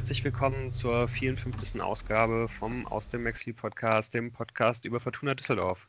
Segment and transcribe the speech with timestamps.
[0.00, 1.78] Herzlich willkommen zur 54.
[1.82, 5.88] Ausgabe vom Aus dem Maxli Podcast, dem Podcast über Fortuna Düsseldorf.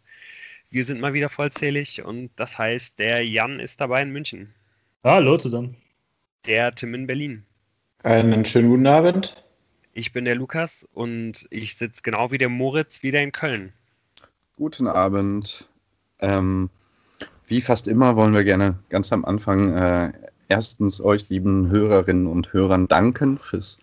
[0.69, 4.53] Wir sind mal wieder vollzählig und das heißt, der Jan ist dabei in München.
[5.05, 5.77] Hallo zusammen.
[6.45, 7.43] Der Tim in Berlin.
[8.03, 9.41] Einen schönen guten Abend.
[9.93, 13.71] Ich bin der Lukas und ich sitze genau wie der Moritz wieder in Köln.
[14.57, 15.69] Guten Abend.
[16.19, 16.69] Ähm,
[17.47, 20.11] wie fast immer wollen wir gerne ganz am Anfang äh,
[20.49, 23.79] erstens euch lieben Hörerinnen und Hörern danken fürs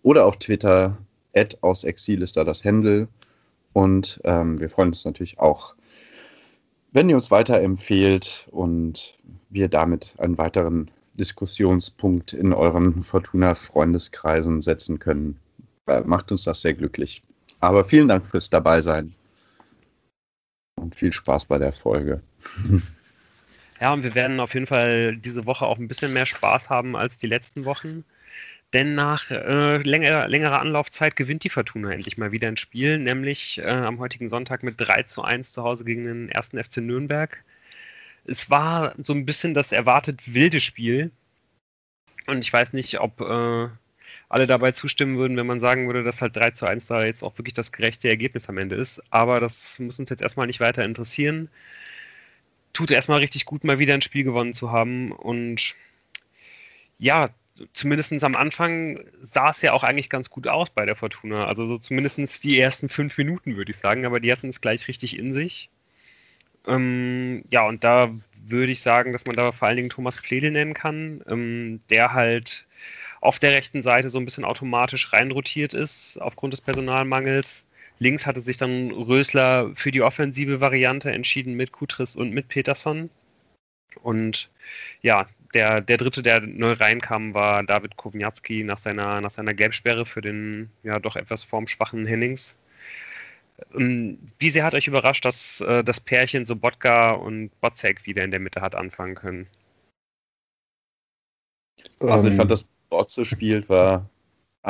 [0.01, 0.97] oder auf Twitter
[1.61, 3.07] aus Exil ist da das Handle.
[3.73, 5.75] Und ähm, wir freuen uns natürlich auch,
[6.91, 9.17] wenn ihr uns weiterempfehlt und
[9.49, 15.39] wir damit einen weiteren Diskussionspunkt in euren Fortuna-Freundeskreisen setzen können,
[16.05, 17.21] macht uns das sehr glücklich.
[17.59, 19.13] Aber vielen Dank fürs Dabeisein
[20.75, 22.21] und viel Spaß bei der Folge.
[23.81, 26.95] Ja, und wir werden auf jeden Fall diese Woche auch ein bisschen mehr Spaß haben
[26.95, 28.05] als die letzten Wochen.
[28.71, 33.59] Denn nach äh, länger, längerer Anlaufzeit gewinnt die Fortuna endlich mal wieder ein Spiel, nämlich
[33.59, 37.43] äh, am heutigen Sonntag mit 3 zu 1 zu Hause gegen den ersten FC Nürnberg.
[38.25, 41.11] Es war so ein bisschen das erwartet wilde Spiel.
[42.27, 43.67] Und ich weiß nicht, ob äh,
[44.29, 47.23] alle dabei zustimmen würden, wenn man sagen würde, dass halt 3 zu 1 da jetzt
[47.23, 49.01] auch wirklich das gerechte Ergebnis am Ende ist.
[49.11, 51.49] Aber das muss uns jetzt erstmal nicht weiter interessieren.
[52.73, 55.11] Tut erstmal richtig gut, mal wieder ein Spiel gewonnen zu haben.
[55.11, 55.75] Und
[56.97, 57.29] ja,
[57.73, 61.45] zumindest am Anfang sah es ja auch eigentlich ganz gut aus bei der Fortuna.
[61.45, 64.87] Also so zumindest die ersten fünf Minuten, würde ich sagen, aber die hatten es gleich
[64.87, 65.69] richtig in sich.
[66.67, 68.13] Ähm, ja, und da
[68.45, 72.13] würde ich sagen, dass man da vor allen Dingen Thomas Pledel nennen kann, ähm, der
[72.13, 72.65] halt
[73.21, 77.65] auf der rechten Seite so ein bisschen automatisch reinrotiert ist aufgrund des Personalmangels.
[77.99, 83.09] Links hatte sich dann Rösler für die offensive Variante entschieden mit Kutris und mit Peterson.
[84.01, 84.49] Und
[85.01, 90.05] ja, der, der dritte, der neu reinkam, war David Kowniatski nach seiner, nach seiner Gelbsperre
[90.05, 92.57] für den ja doch etwas formschwachen Hennings.
[93.73, 98.31] Ähm, wie sehr hat euch überrascht, dass äh, das Pärchen Sobotka und Botzek wieder in
[98.31, 99.47] der Mitte hat anfangen können?
[101.99, 104.09] Also ich fand, dass Botze spielt, war,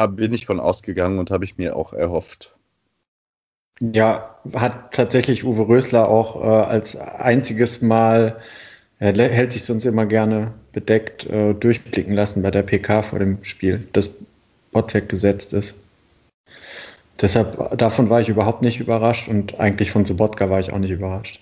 [0.09, 2.55] bin ich von ausgegangen und habe ich mir auch erhofft.
[3.81, 8.41] Ja, hat tatsächlich Uwe Rösler auch äh, als einziges Mal
[9.03, 13.43] er hält sich sonst immer gerne bedeckt äh, durchblicken lassen bei der PK vor dem
[13.43, 14.09] Spiel, dass
[14.71, 15.77] Botzek gesetzt ist.
[17.21, 20.91] Deshalb, davon war ich überhaupt nicht überrascht und eigentlich von Sobotka war ich auch nicht
[20.91, 21.39] überrascht.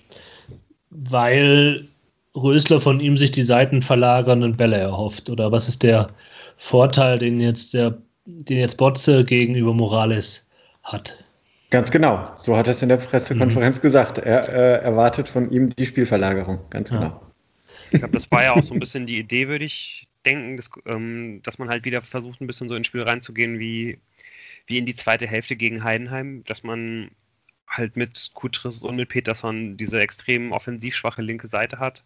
[0.90, 1.88] Weil
[2.34, 5.28] Rösler von ihm sich die Seiten verlagernden Bälle erhofft.
[5.30, 6.08] Oder was ist der
[6.56, 10.48] Vorteil, den jetzt der, den jetzt Botze gegenüber Morales
[10.82, 11.22] hat?
[11.70, 12.28] Ganz genau.
[12.34, 13.82] So hat er es in der Pressekonferenz mhm.
[13.82, 14.18] gesagt.
[14.18, 16.60] Er äh, erwartet von ihm die Spielverlagerung.
[16.70, 17.02] Ganz genau.
[17.02, 17.20] Ja.
[17.92, 20.70] Ich glaube, das war ja auch so ein bisschen die Idee, würde ich denken, dass,
[20.86, 23.98] ähm, dass man halt wieder versucht, ein bisschen so ins Spiel reinzugehen, wie,
[24.66, 27.10] wie in die zweite Hälfte gegen Heidenheim, dass man
[27.68, 32.04] halt mit Kutris und mit Peterson diese extrem offensiv schwache linke Seite hat,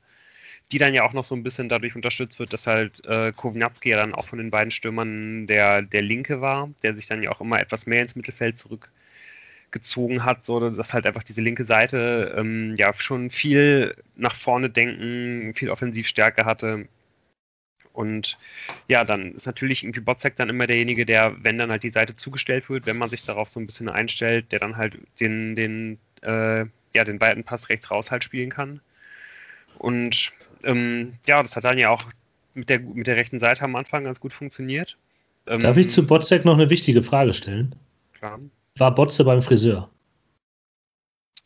[0.73, 3.91] die dann ja auch noch so ein bisschen dadurch unterstützt wird, dass halt äh, Kovnatski
[3.91, 7.31] ja dann auch von den beiden Stürmern der, der Linke war, der sich dann ja
[7.31, 8.91] auch immer etwas mehr ins Mittelfeld zurück
[9.71, 14.71] gezogen hat, so dass halt einfach diese linke Seite ähm, ja schon viel nach vorne
[14.71, 16.89] denken, viel Offensivstärke hatte.
[17.97, 18.39] Und
[18.89, 22.15] ja, dann ist natürlich irgendwie Botzek dann immer derjenige, der, wenn dann halt die Seite
[22.15, 25.99] zugestellt wird, wenn man sich darauf so ein bisschen einstellt, der dann halt den, den,
[26.23, 28.81] äh, ja, den weiten Pass rechts raus halt spielen kann.
[29.79, 30.33] Und
[30.65, 32.05] ähm, ja, das hat dann ja auch
[32.55, 34.97] mit der, mit der rechten Seite am Anfang ganz gut funktioniert.
[35.47, 37.75] Ähm, Darf ich zu Botzek noch eine wichtige Frage stellen?
[38.15, 38.41] Klar
[38.79, 39.91] war Botze beim Friseur.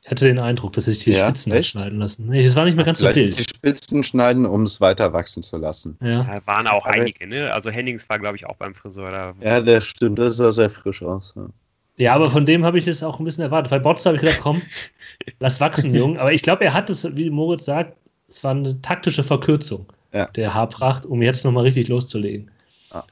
[0.02, 1.70] Ich hatte den Eindruck, dass sich die ja, Spitzen echt?
[1.70, 2.28] schneiden lassen.
[2.28, 3.38] Nee, das war nicht mehr ganz Vielleicht so wild.
[3.38, 5.98] die Spitzen schneiden, um es weiter wachsen zu lassen.
[6.00, 6.22] Ja.
[6.22, 7.52] ja waren auch Aber einige, ne?
[7.52, 9.10] Also Hennings war, glaube ich, auch beim Friseur.
[9.10, 9.34] Da.
[9.40, 10.18] Ja, der stimmt.
[10.18, 11.34] Das sah sehr frisch aus.
[11.36, 11.48] Ja,
[11.96, 13.70] ja aber von dem habe ich das auch ein bisschen erwartet.
[13.70, 14.62] Bei Botze habe ich gedacht, komm,
[15.38, 16.18] lass wachsen, Jung.
[16.18, 17.94] Aber ich glaube, er hat es, wie Moritz sagt,
[18.26, 20.26] es war eine taktische Verkürzung ja.
[20.26, 22.50] der Haarpracht, um jetzt nochmal richtig loszulegen.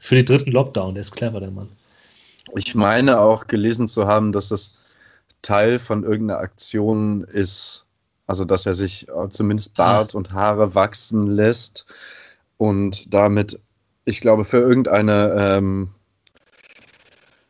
[0.01, 0.95] Für den dritten Lockdown.
[0.95, 1.69] Der ist clever, der Mann.
[2.57, 4.73] Ich meine auch gelesen zu haben, dass das
[5.43, 7.85] Teil von irgendeiner Aktion ist,
[8.27, 11.87] also dass er sich zumindest Bart und Haare wachsen lässt
[12.57, 13.59] und damit,
[14.05, 15.91] ich glaube, für irgendeine ähm,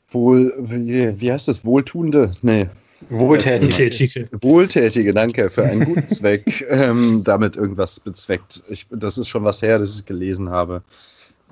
[0.09, 2.69] wohl, wie, wie heißt das, wohltuende, nee,
[3.11, 4.29] Wohltätige.
[4.41, 6.67] Wohltätige, danke, für einen guten Zweck.
[6.69, 8.63] ähm, damit irgendwas bezweckt.
[8.69, 10.83] Ich, das ist schon was her, dass ich es gelesen habe.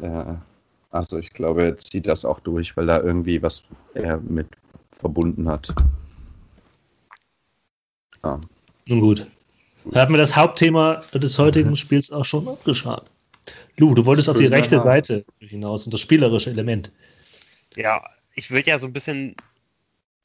[0.01, 0.35] Äh,
[0.91, 3.63] also ich glaube, er zieht das auch durch, weil da irgendwie was
[3.95, 4.49] er mit
[4.93, 5.73] verbunden hat.
[8.27, 8.41] Ja.
[8.87, 9.27] Nun gut.
[9.85, 11.77] Da haben wir das Hauptthema des heutigen mhm.
[11.77, 13.07] Spiels auch schon abgeschlagen.
[13.77, 16.91] Lu, du wolltest auf die rechte Seite hinaus und das spielerische Element.
[17.77, 18.03] Ja,
[18.35, 19.37] ich will ja so ein bisschen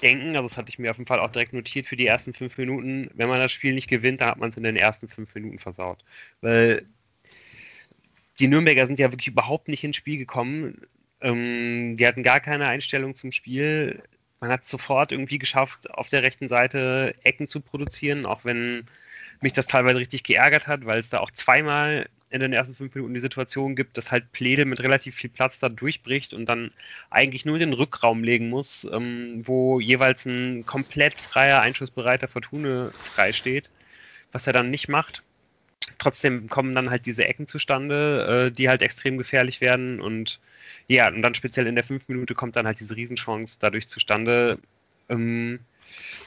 [0.02, 2.34] denken, also das hatte ich mir auf jeden Fall auch direkt notiert für die ersten
[2.34, 5.08] fünf Minuten, wenn man das Spiel nicht gewinnt, dann hat man es in den ersten
[5.08, 6.04] fünf Minuten versaut.
[6.40, 6.88] Weil
[8.40, 10.82] die Nürnberger sind ja wirklich überhaupt nicht ins Spiel gekommen.
[11.20, 14.02] Ähm, die hatten gar keine Einstellung zum Spiel.
[14.42, 18.88] Man hat es sofort irgendwie geschafft, auf der rechten Seite Ecken zu produzieren, auch wenn
[19.42, 22.96] mich das teilweise richtig geärgert hat, weil es da auch zweimal in den ersten fünf
[22.96, 26.72] Minuten die Situation gibt, dass halt Pledel mit relativ viel Platz da durchbricht und dann
[27.12, 33.70] eigentlich nur den Rückraum legen muss, ähm, wo jeweils ein komplett freier, einschussbereiter Fortune freisteht,
[34.32, 35.24] was er dann nicht macht.
[35.98, 40.40] Trotzdem kommen dann halt diese Ecken zustande, äh, die halt extrem gefährlich werden und
[40.88, 44.60] ja, und dann speziell in der fünf Minute kommt dann halt diese Riesenchance dadurch zustande,
[45.10, 45.60] ähm,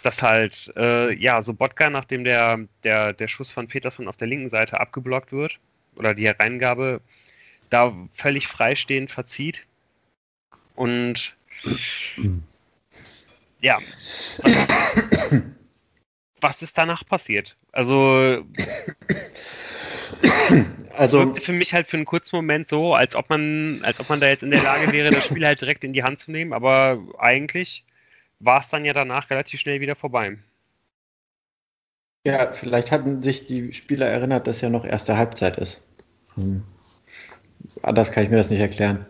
[0.02, 4.28] dass halt, äh, ja, so Botka, nachdem der, der, der Schuss von Peterson auf der
[4.28, 5.58] linken Seite abgeblockt wird,
[5.96, 7.00] oder die Hereingabe
[7.70, 9.66] da völlig freistehend verzieht.
[10.74, 11.36] Und
[13.60, 13.78] ja,
[16.44, 17.56] was, ist danach passiert?
[17.72, 18.44] Also,
[20.96, 24.10] also wirkte für mich halt für einen kurzen Moment so, als ob man, als ob
[24.10, 26.30] man da jetzt in der Lage wäre, das Spiel halt direkt in die Hand zu
[26.30, 27.84] nehmen, aber eigentlich
[28.40, 30.36] war es dann ja danach relativ schnell wieder vorbei.
[32.26, 35.82] Ja, vielleicht hatten sich die Spieler erinnert, dass ja noch erste Halbzeit ist.
[36.34, 36.62] Hm.
[37.82, 39.06] Anders kann ich mir das nicht erklären.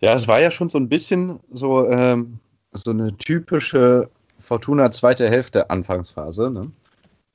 [0.00, 2.40] Ja, es war ja schon so ein bisschen so, ähm,
[2.72, 4.10] so eine typische
[4.50, 6.50] Fortuna zweite Hälfte Anfangsphase.
[6.50, 6.62] Ne?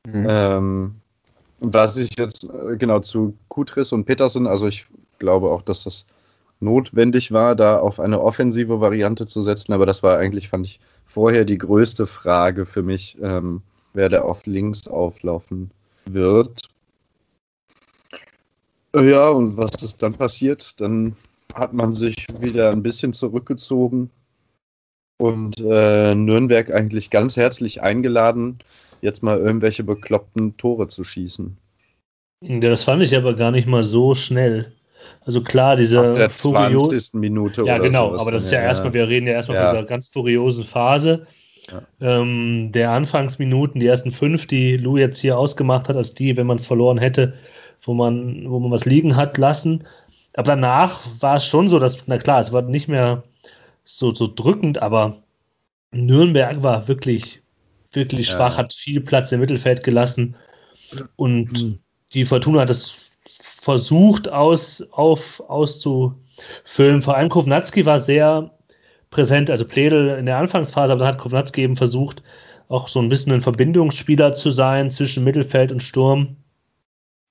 [0.05, 0.27] Mhm.
[0.29, 0.91] Ähm,
[1.61, 4.85] was ich jetzt äh, genau zu Kutris und Peterson, also ich
[5.17, 6.07] glaube auch, dass das
[6.59, 10.81] notwendig war, da auf eine offensive Variante zu setzen, aber das war eigentlich, fand ich,
[11.05, 13.61] vorher die größte Frage für mich, ähm,
[13.93, 15.71] wer da auf links auflaufen
[16.03, 16.63] wird.
[18.93, 20.81] Ja, und was ist dann passiert?
[20.81, 21.15] Dann
[21.53, 24.11] hat man sich wieder ein bisschen zurückgezogen
[25.17, 28.59] und äh, Nürnberg eigentlich ganz herzlich eingeladen,
[29.01, 31.57] jetzt mal irgendwelche bekloppten Tore zu schießen.
[32.41, 34.73] Ja, das fand ich aber gar nicht mal so schnell.
[35.25, 37.13] Also klar, diese Ab der 20.
[37.13, 39.65] Minute Ja, genau, aber das ist ja, ja erstmal, wir reden ja erstmal ja.
[39.67, 41.25] von dieser ganz furiosen Phase.
[41.71, 41.81] Ja.
[41.99, 46.45] Ähm, der Anfangsminuten, die ersten fünf, die Lou jetzt hier ausgemacht hat, als die, wenn
[46.45, 47.33] man es verloren hätte,
[47.83, 49.83] wo man, wo man was liegen hat lassen.
[50.33, 53.23] Aber danach war es schon so, dass, na klar, es war nicht mehr
[53.85, 55.23] so, so drückend, aber
[55.91, 57.41] Nürnberg war wirklich,
[57.93, 58.35] wirklich ja.
[58.35, 60.35] schwach, hat viel Platz im Mittelfeld gelassen
[61.15, 61.79] und mhm.
[62.13, 62.95] die Fortuna hat es
[63.61, 67.01] versucht aus, auf, auszufüllen.
[67.01, 68.51] Vor allem Kovnatski war sehr
[69.09, 72.21] präsent, also Pledel in der Anfangsphase, aber dann hat Kovnatski eben versucht,
[72.67, 76.35] auch so ein bisschen ein Verbindungsspieler zu sein zwischen Mittelfeld und Sturm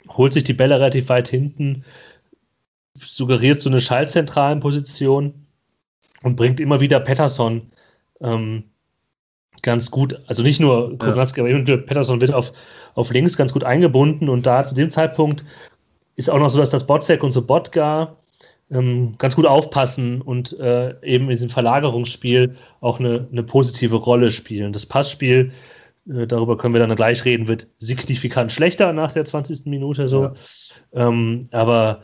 [0.08, 1.84] holt sich die Bälle relativ weit hinten,
[3.00, 5.43] suggeriert so eine schallzentralen Position
[6.24, 7.70] und bringt immer wieder Patterson
[8.20, 8.64] ähm,
[9.62, 11.56] ganz gut, also nicht nur Kovnatski, ja.
[11.56, 12.52] aber Patterson wird auf,
[12.94, 15.44] auf links ganz gut eingebunden und da zu dem Zeitpunkt
[16.16, 18.16] ist auch noch so, dass das Botzek und Sobotka
[18.70, 24.30] ähm, ganz gut aufpassen und äh, eben in diesem Verlagerungsspiel auch eine, eine positive Rolle
[24.30, 24.72] spielen.
[24.72, 25.52] Das Passspiel
[26.08, 29.66] äh, darüber können wir dann gleich reden, wird signifikant schlechter nach der 20.
[29.66, 30.22] Minute so.
[30.22, 30.34] Ja.
[30.92, 32.02] Ähm, aber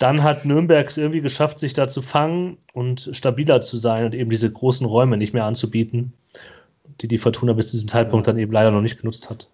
[0.00, 4.14] dann hat Nürnberg es irgendwie geschafft, sich da zu fangen und stabiler zu sein und
[4.14, 6.14] eben diese großen Räume nicht mehr anzubieten,
[7.02, 9.46] die die Fortuna bis zu diesem Zeitpunkt dann eben leider noch nicht genutzt hat.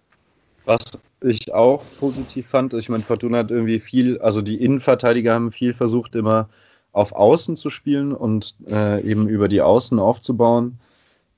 [0.63, 0.83] Was
[1.21, 5.73] ich auch positiv fand, ich meine, Fortuna hat irgendwie viel, also die Innenverteidiger haben viel
[5.73, 6.47] versucht, immer
[6.93, 10.79] auf Außen zu spielen und äh, eben über die Außen aufzubauen.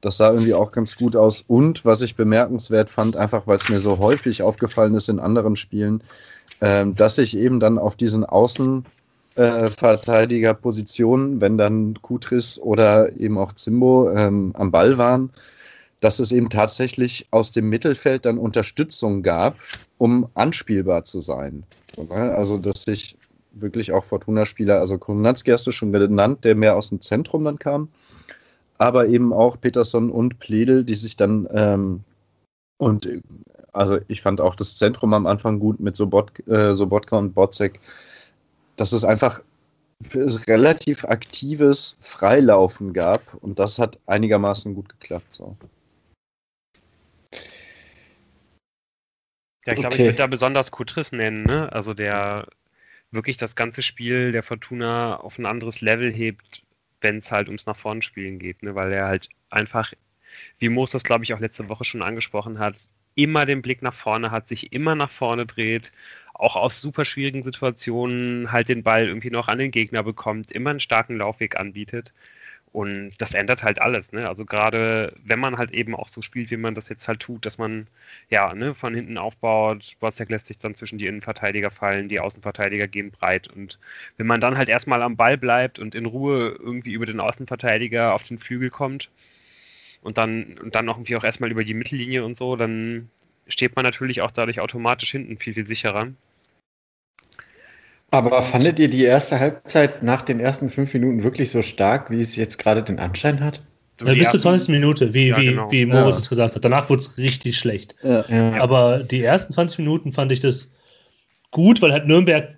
[0.01, 1.41] Das sah irgendwie auch ganz gut aus.
[1.41, 5.55] Und was ich bemerkenswert fand, einfach weil es mir so häufig aufgefallen ist in anderen
[5.55, 6.03] Spielen,
[6.59, 8.98] äh, dass ich eben dann auf diesen Außenverteidigerpositionen,
[9.39, 9.69] äh,
[11.41, 15.31] wenn dann Kutris oder eben auch Zimbo ähm, am Ball waren,
[16.01, 19.57] dass es eben tatsächlich aus dem Mittelfeld dann Unterstützung gab,
[19.97, 21.63] um anspielbar zu sein.
[22.09, 23.17] Also, dass sich
[23.51, 27.59] wirklich auch Fortuna-Spieler, also Konatski hast du schon genannt, der mehr aus dem Zentrum dann
[27.59, 27.89] kam,
[28.77, 32.03] aber eben auch Peterson und Pledel, die sich dann ähm,
[32.77, 33.09] und
[33.73, 37.79] also ich fand auch das Zentrum am Anfang gut mit Sobot, äh, Sobotka und Botzek.
[38.79, 39.41] Das ist einfach
[40.47, 45.33] relativ aktives Freilaufen gab und das hat einigermaßen gut geklappt.
[45.33, 45.57] So.
[49.65, 49.95] Ja, ich glaube, okay.
[49.95, 51.69] ich würde da besonders Kutris nennen, ne?
[51.73, 52.47] Also der
[53.11, 56.63] wirklich das ganze Spiel der Fortuna auf ein anderes Level hebt,
[57.01, 58.75] wenn es halt ums nach vorne spielen geht, ne?
[58.75, 59.91] Weil er halt einfach,
[60.59, 62.79] wie Moos das glaube ich auch letzte Woche schon angesprochen hat,
[63.15, 65.91] immer den Blick nach vorne hat, sich immer nach vorne dreht,
[66.39, 70.71] auch aus super schwierigen Situationen halt den Ball irgendwie noch an den Gegner bekommt, immer
[70.71, 72.13] einen starken Laufweg anbietet.
[72.71, 74.27] Und das ändert halt alles, ne?
[74.27, 77.45] Also gerade wenn man halt eben auch so spielt, wie man das jetzt halt tut,
[77.45, 77.87] dass man
[78.29, 82.87] ja ne, von hinten aufbaut, Botzek lässt sich dann zwischen die Innenverteidiger fallen, die Außenverteidiger
[82.87, 83.47] gehen breit.
[83.49, 83.79] Und
[84.17, 88.13] wenn man dann halt erstmal am Ball bleibt und in Ruhe irgendwie über den Außenverteidiger
[88.13, 89.09] auf den Flügel kommt
[90.01, 93.09] und dann, und dann irgendwie auch erstmal über die Mittellinie und so, dann
[93.47, 96.09] steht man natürlich auch dadurch automatisch hinten viel, viel sicherer.
[98.11, 102.19] Aber fandet ihr die erste Halbzeit nach den ersten fünf Minuten wirklich so stark, wie
[102.19, 103.61] es jetzt gerade den Anschein hat?
[104.01, 104.69] Ja, bis zur 20.
[104.69, 105.71] Minute, wie, ja, wie, genau.
[105.71, 106.21] wie Moritz ja.
[106.21, 106.63] es gesagt hat.
[106.63, 107.95] Danach wurde es richtig schlecht.
[108.01, 108.23] Ja.
[108.61, 110.69] Aber die ersten 20 Minuten fand ich das
[111.51, 112.57] gut, weil halt Nürnberg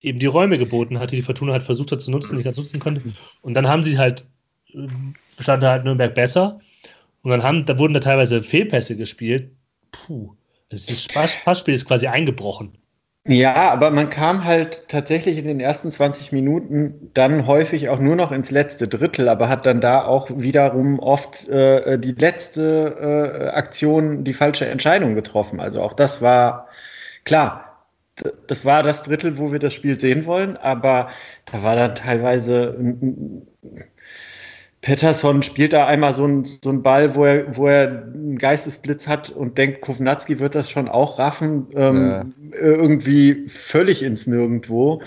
[0.00, 2.56] eben die Räume geboten hat, die die Fortuna halt versucht hat zu nutzen, nicht ganz
[2.56, 3.02] nutzen konnte.
[3.42, 4.24] Und dann haben sie halt,
[5.38, 6.58] stand halt Nürnberg besser.
[7.22, 9.50] Und dann haben, da wurden da teilweise Fehlpässe gespielt.
[9.92, 10.34] Puh,
[10.70, 10.86] das
[11.44, 12.78] Passspiel ist quasi eingebrochen.
[13.24, 18.16] Ja, aber man kam halt tatsächlich in den ersten 20 Minuten dann häufig auch nur
[18.16, 23.56] noch ins letzte Drittel, aber hat dann da auch wiederum oft äh, die letzte äh,
[23.56, 25.60] Aktion die falsche Entscheidung getroffen.
[25.60, 26.66] Also auch das war
[27.24, 27.68] klar.
[28.48, 31.10] Das war das Drittel, wo wir das Spiel sehen wollen, aber
[31.46, 32.76] da war dann teilweise
[34.82, 39.30] Pettersson spielt da einmal so einen so Ball, wo er, wo er einen Geistesblitz hat
[39.30, 42.58] und denkt, Kovnatski wird das schon auch raffen, ähm, ja.
[42.58, 45.00] irgendwie völlig ins Nirgendwo.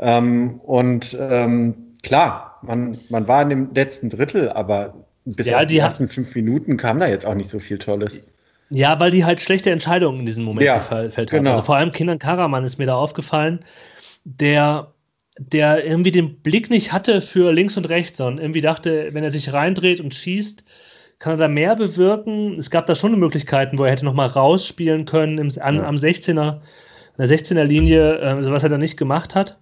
[0.00, 5.62] Ähm, und ähm, klar, man, man war in dem letzten Drittel, aber bis ja, auf
[5.62, 8.24] die, die ersten fünf Minuten kam da jetzt auch nicht so viel Tolles.
[8.70, 11.26] Ja, weil die halt schlechte Entscheidungen in diesem Moment ja, gefällt haben.
[11.26, 11.50] Genau.
[11.50, 13.64] Also vor allem Kindern Karaman ist mir da aufgefallen,
[14.24, 14.91] der
[15.38, 19.30] der irgendwie den Blick nicht hatte für links und rechts, sondern irgendwie dachte, wenn er
[19.30, 20.64] sich reindreht und schießt,
[21.18, 22.54] kann er da mehr bewirken.
[22.58, 26.38] Es gab da schon Möglichkeiten, wo er hätte nochmal rausspielen können im, an, am 16er,
[26.40, 26.60] an
[27.18, 29.58] der 16er Linie, äh, was er da nicht gemacht hat.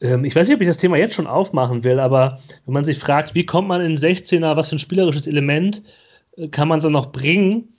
[0.00, 2.84] Ähm, ich weiß nicht, ob ich das Thema jetzt schon aufmachen will, aber wenn man
[2.84, 5.82] sich fragt, wie kommt man in 16er, was für ein spielerisches Element
[6.36, 7.74] äh, kann man so noch bringen,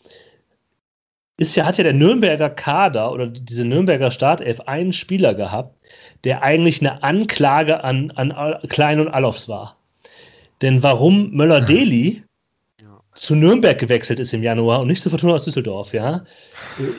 [1.37, 5.75] ist ja, hat ja der Nürnberger Kader oder diese Nürnberger Startelf einen Spieler gehabt,
[6.23, 8.33] der eigentlich eine Anklage an, an
[8.69, 9.77] Klein und Allofs war.
[10.61, 12.23] Denn warum Möller-Deli
[12.81, 12.99] ja.
[13.13, 16.23] zu Nürnberg gewechselt ist im Januar und nicht zu Fortuna aus Düsseldorf, ja,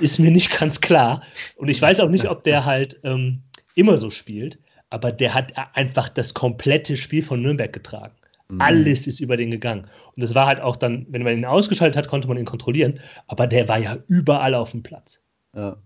[0.00, 1.22] ist mir nicht ganz klar.
[1.56, 3.42] Und ich weiß auch nicht, ob der halt ähm,
[3.74, 4.58] immer so spielt,
[4.90, 8.14] aber der hat einfach das komplette Spiel von Nürnberg getragen.
[8.48, 8.60] Mhm.
[8.60, 9.86] Alles ist über den gegangen.
[10.14, 13.00] Und das war halt auch dann, wenn man ihn ausgeschaltet hat, konnte man ihn kontrollieren,
[13.28, 15.22] aber der war ja überall auf dem Platz.
[15.56, 15.76] Ja.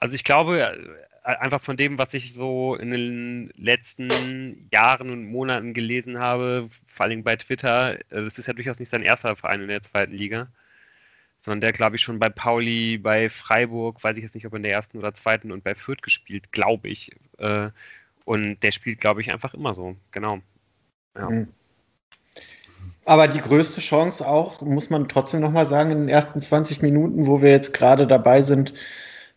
[0.00, 0.76] Also ich glaube,
[1.36, 7.04] einfach von dem, was ich so in den letzten Jahren und Monaten gelesen habe, vor
[7.04, 10.14] allem bei Twitter, das äh, ist ja durchaus nicht sein erster Verein in der zweiten
[10.14, 10.48] Liga,
[11.40, 14.62] sondern der, glaube ich, schon bei Pauli, bei Freiburg, weiß ich jetzt nicht, ob in
[14.62, 17.10] der ersten oder zweiten und bei Fürth gespielt, glaube ich.
[17.36, 17.70] Äh,
[18.24, 20.40] und der spielt, glaube ich, einfach immer so, genau.
[21.14, 21.28] Ja.
[21.28, 21.48] Mhm.
[23.04, 27.26] Aber die größte Chance auch, muss man trotzdem nochmal sagen, in den ersten 20 Minuten,
[27.26, 28.74] wo wir jetzt gerade dabei sind,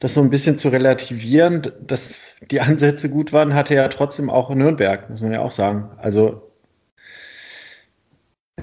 [0.01, 4.49] das so ein bisschen zu relativieren, dass die Ansätze gut waren, hatte ja trotzdem auch
[4.49, 5.91] Nürnberg, muss man ja auch sagen.
[5.97, 6.51] Also,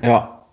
[0.02, 0.44] ja.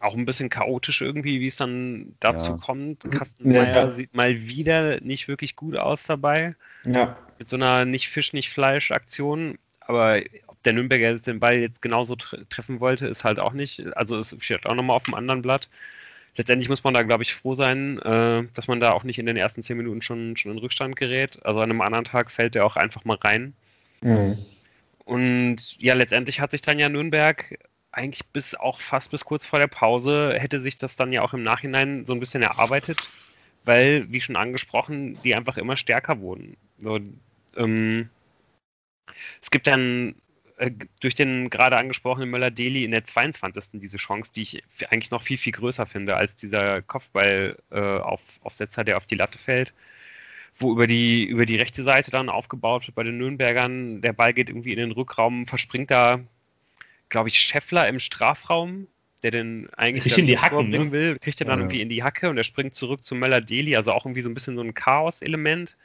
[0.00, 2.56] Auch ein bisschen chaotisch irgendwie, wie es dann dazu ja.
[2.56, 3.08] kommt.
[3.08, 3.90] Kastenmeier ja.
[3.92, 6.56] sieht mal wieder nicht wirklich gut aus dabei.
[6.84, 7.16] Ja.
[7.38, 9.58] Mit so einer nicht Fisch, nicht Fleisch-Aktion.
[9.78, 13.52] Aber ob der Nürnberger jetzt den Ball jetzt genauso tre treffen wollte, ist halt auch
[13.52, 13.96] nicht.
[13.96, 15.68] Also es steht auch nochmal auf dem anderen Blatt
[16.36, 19.26] letztendlich muss man da, glaube ich, froh sein, äh, dass man da auch nicht in
[19.26, 21.44] den ersten zehn Minuten schon, schon in Rückstand gerät.
[21.44, 23.54] Also an einem anderen Tag fällt der auch einfach mal rein.
[24.00, 24.38] Mhm.
[25.04, 27.58] Und ja, letztendlich hat sich dann ja Nürnberg
[27.92, 31.32] eigentlich bis auch fast bis kurz vor der Pause hätte sich das dann ja auch
[31.32, 33.08] im Nachhinein so ein bisschen erarbeitet,
[33.64, 36.56] weil, wie schon angesprochen, die einfach immer stärker wurden.
[36.82, 36.98] So,
[37.56, 38.08] ähm,
[39.40, 40.16] es gibt dann
[40.56, 40.70] äh,
[41.00, 43.80] durch den gerade angesprochenen Möller-Deli in der 22.
[43.80, 48.96] diese Chance, die ich eigentlich noch viel, viel größer finde als dieser Kopfball-Aufsetzer, äh, der
[48.96, 49.74] auf die Latte fällt,
[50.56, 54.00] wo über die, über die rechte Seite dann aufgebaut wird bei den Nürnbergern.
[54.00, 56.20] Der Ball geht irgendwie in den Rückraum, verspringt da,
[57.08, 58.86] glaube ich, Scheffler im Strafraum,
[59.24, 60.92] der den eigentlich kriegt in die Hacken, ne?
[60.92, 61.64] will, kriegt er dann ja.
[61.64, 64.34] irgendwie in die Hacke und er springt zurück zu Möller-Deli, also auch irgendwie so ein
[64.34, 65.76] bisschen so ein Chaos-Element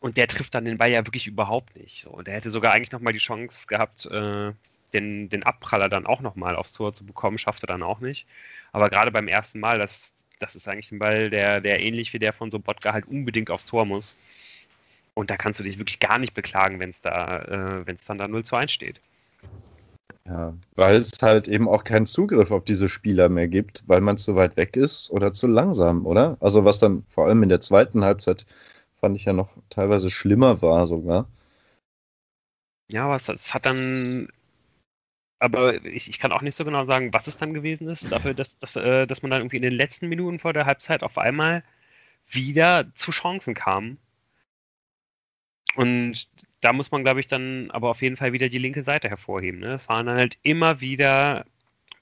[0.00, 2.02] Und der trifft dann den Ball ja wirklich überhaupt nicht.
[2.02, 4.52] So, der hätte sogar eigentlich nochmal die Chance gehabt, äh,
[4.94, 8.26] den, den Abpraller dann auch nochmal aufs Tor zu bekommen, schafft er dann auch nicht.
[8.72, 12.18] Aber gerade beim ersten Mal, das, das ist eigentlich ein Ball, der, der ähnlich wie
[12.18, 14.16] der von Sobotka halt unbedingt aufs Tor muss.
[15.14, 18.04] Und da kannst du dich wirklich gar nicht beklagen, wenn es da, äh, wenn es
[18.04, 19.00] dann da 0 zu 1 steht.
[20.26, 24.16] Ja, weil es halt eben auch keinen Zugriff auf diese Spieler mehr gibt, weil man
[24.16, 26.36] zu weit weg ist oder zu langsam, oder?
[26.40, 28.46] Also was dann vor allem in der zweiten Halbzeit
[29.00, 31.28] fand ich ja noch teilweise schlimmer war sogar.
[32.88, 34.28] Ja, was es hat dann
[35.40, 38.34] aber ich, ich, kann auch nicht so genau sagen, was es dann gewesen ist, dafür,
[38.34, 41.16] dass, dass, äh, dass man dann irgendwie in den letzten Minuten vor der Halbzeit auf
[41.16, 41.64] einmal
[42.28, 43.98] wieder zu Chancen kam.
[45.76, 46.28] Und
[46.60, 49.60] da muss man, glaube ich, dann aber auf jeden Fall wieder die linke Seite hervorheben.
[49.60, 49.74] Ne?
[49.74, 51.46] Es waren halt immer wieder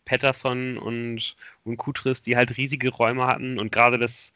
[0.04, 4.32] Patterson und, und Kutris, die halt riesige Räume hatten und gerade das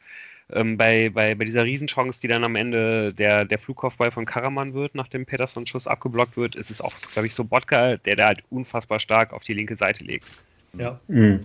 [0.51, 4.73] ähm, bei, bei, bei dieser Riesenchance, die dann am Ende der, der Flugkopfball von Karaman
[4.73, 8.39] wird, nachdem Peterson-Schuss abgeblockt wird, ist es auch, glaube ich, so Botka, der da halt
[8.49, 10.25] unfassbar stark auf die linke Seite legt.
[10.77, 10.99] Ja.
[11.07, 11.41] Mhm.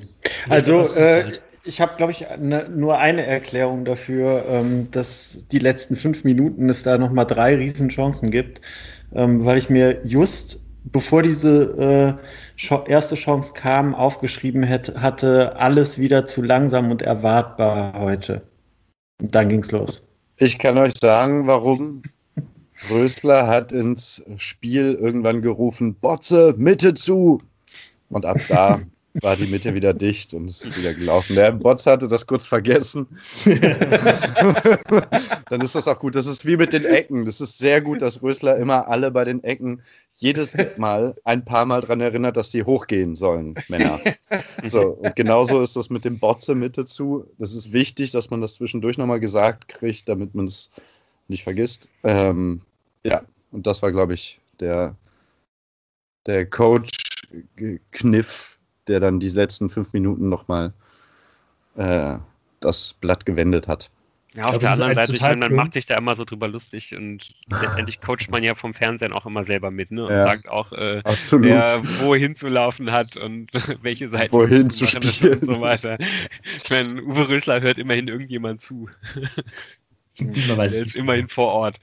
[0.48, 1.42] Also, äh, halt.
[1.64, 6.68] ich habe, glaube ich, ne, nur eine Erklärung dafür, ähm, dass die letzten fünf Minuten
[6.68, 8.60] es da nochmal drei Riesenchancen gibt,
[9.14, 10.60] ähm, weil ich mir just
[10.92, 12.18] bevor diese
[12.58, 18.42] äh, erste Chance kam, aufgeschrieben hätte, hatte, alles wieder zu langsam und erwartbar heute.
[19.18, 20.08] Dann ging's los.
[20.36, 22.02] Ich kann euch sagen, warum.
[22.90, 27.40] Rösler hat ins Spiel irgendwann gerufen, Botze, Mitte zu.
[28.08, 28.80] Und ab da
[29.14, 31.34] war die Mitte wieder dicht und ist wieder gelaufen.
[31.34, 33.06] Der Botz hatte das kurz vergessen.
[35.48, 36.14] Dann ist das auch gut.
[36.14, 37.24] Das ist wie mit den Ecken.
[37.24, 39.82] Das ist sehr gut, dass Rösler immer alle bei den Ecken
[40.14, 44.00] jedes Mal ein paar Mal daran erinnert, dass die hochgehen sollen, Männer.
[44.64, 47.24] So, und genauso ist das mit dem Botze Mitte zu.
[47.38, 50.70] Das ist wichtig, dass man das zwischendurch nochmal gesagt kriegt, damit man es
[51.28, 51.88] nicht vergisst.
[52.04, 52.60] Ähm,
[53.04, 53.22] ja,
[53.52, 54.94] und das war, glaube ich, der,
[56.26, 56.98] der Coach-Kniff
[58.88, 60.72] der dann die letzten fünf Minuten nochmal
[61.76, 62.16] äh,
[62.60, 63.90] das Blatt gewendet hat.
[64.34, 66.94] Ja, auf der anderen Seite, ich meine, man macht sich da immer so drüber lustig
[66.94, 70.04] und letztendlich coacht man ja vom Fernsehen auch immer selber mit, ne?
[70.04, 73.50] Und ja, sagt auch, äh, wer wohin zu laufen hat und
[73.82, 75.96] welche Seite wohin zu spielen und so weiter.
[76.44, 78.88] Ich meine, Uwe Rösler hört immerhin irgendjemand zu.
[80.20, 81.80] Man weiß Der ist immerhin vor Ort.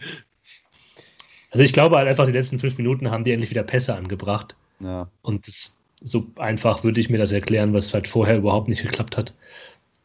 [1.49, 4.55] Also ich glaube halt einfach, die letzten fünf Minuten haben die endlich wieder Pässe angebracht.
[4.81, 5.09] Ja.
[5.23, 9.17] Und das so einfach würde ich mir das erklären, was halt vorher überhaupt nicht geklappt
[9.17, 9.33] hat.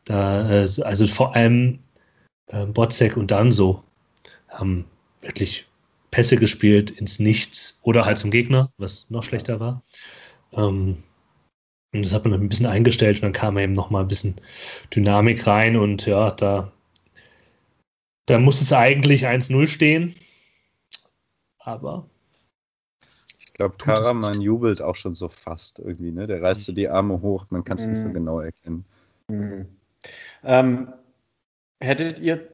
[0.07, 1.81] Da, äh, also vor allem
[2.49, 3.85] äh, Botzek und dann so
[4.49, 4.87] haben
[5.21, 5.67] wirklich
[6.11, 9.83] Pässe gespielt ins Nichts oder halt zum Gegner, was noch schlechter war.
[10.53, 11.03] Ähm,
[11.93, 14.41] und das hat man ein bisschen eingestellt und dann kam eben noch mal ein bisschen
[14.95, 16.73] Dynamik rein und ja, da,
[18.27, 20.15] da muss es eigentlich 1-0 stehen.
[21.59, 22.09] Aber
[23.61, 26.27] glaube, Karaman jubelt auch schon so fast irgendwie, ne?
[26.27, 27.91] Der reißt so die Arme hoch, man kann es mhm.
[27.91, 28.15] nicht so mhm.
[28.15, 28.85] genau erkennen.
[29.29, 29.67] Mhm.
[30.45, 30.93] Ähm,
[31.79, 32.49] hättet ihr,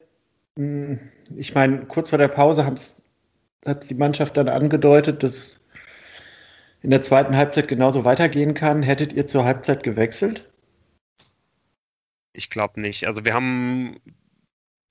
[0.57, 0.99] hm,
[1.33, 5.61] ich meine, kurz vor der Pause hat die Mannschaft dann angedeutet, dass
[6.83, 8.83] in der zweiten Halbzeit genauso weitergehen kann.
[8.83, 10.49] Hättet ihr zur Halbzeit gewechselt?
[12.33, 13.07] Ich glaube nicht.
[13.07, 13.95] Also wir haben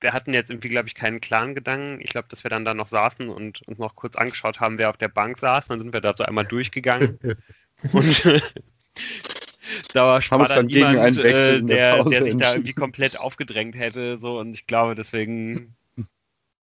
[0.00, 2.00] wir hatten jetzt irgendwie, glaube ich, keinen klaren Gedanken.
[2.00, 4.90] Ich glaube, dass wir dann da noch saßen und uns noch kurz angeschaut haben, wer
[4.90, 5.68] auf der Bank saß.
[5.68, 7.18] Dann sind wir da so einmal durchgegangen.
[7.92, 8.24] und
[9.94, 14.18] da war, war dann niemand, äh, der, der, sich da irgendwie komplett aufgedrängt hätte.
[14.18, 14.38] So.
[14.38, 15.74] Und ich glaube, deswegen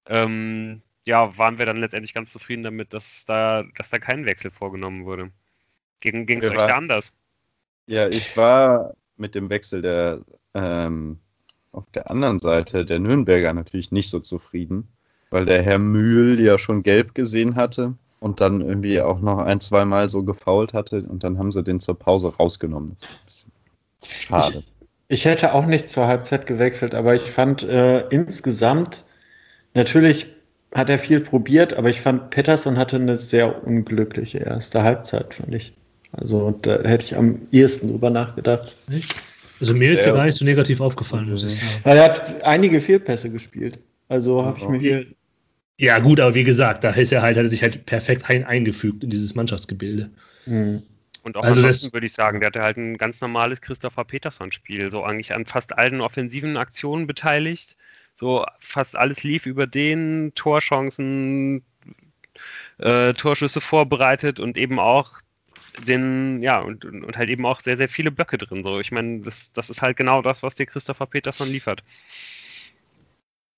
[0.07, 4.51] ähm, ja, waren wir dann letztendlich ganz zufrieden damit, dass da, dass da kein Wechsel
[4.51, 5.31] vorgenommen wurde.
[5.99, 7.11] Ging es euch da anders?
[7.87, 10.21] Ja, ich war mit dem Wechsel der
[10.53, 11.19] ähm,
[11.73, 14.87] auf der anderen Seite der Nürnberger natürlich nicht so zufrieden,
[15.31, 19.59] weil der Herr Mühl ja schon gelb gesehen hatte und dann irgendwie auch noch ein,
[19.59, 22.95] zwei Mal so gefault hatte und dann haben sie den zur Pause rausgenommen.
[24.03, 24.63] Schade.
[25.07, 29.05] Ich, ich, hätte auch nicht zur Halbzeit gewechselt, aber ich fand äh, insgesamt,
[29.73, 30.27] natürlich
[30.73, 35.53] hat er viel probiert, aber ich fand, Peterson hatte eine sehr unglückliche erste Halbzeit, fand
[35.53, 35.73] ich.
[36.11, 38.77] Also da hätte ich am ehesten drüber nachgedacht.
[39.59, 41.81] Also mir ist ja gar nicht so negativ aufgefallen, muss ich sagen.
[41.83, 43.79] Er hat einige Fehlpässe gespielt.
[44.09, 45.05] Also habe ich mir hier.
[45.77, 48.43] Ja, gut, aber wie gesagt, da ist er halt, hat er sich halt perfekt ein,
[48.43, 50.09] eingefügt in dieses Mannschaftsgebilde.
[50.45, 50.83] Mhm.
[51.23, 54.91] Und auch also ansonsten würde ich sagen, der hatte halt ein ganz normales Christopher Peterson-Spiel,
[54.91, 57.77] so eigentlich an fast allen offensiven Aktionen beteiligt.
[58.13, 61.63] So fast alles lief über den, Torchancen,
[62.77, 65.21] äh, Torschüsse vorbereitet und eben auch
[65.79, 68.63] den, ja, und, und halt eben auch sehr, sehr viele Blöcke drin.
[68.63, 71.83] So, ich meine, das, das ist halt genau das, was dir Christopher Peterson liefert.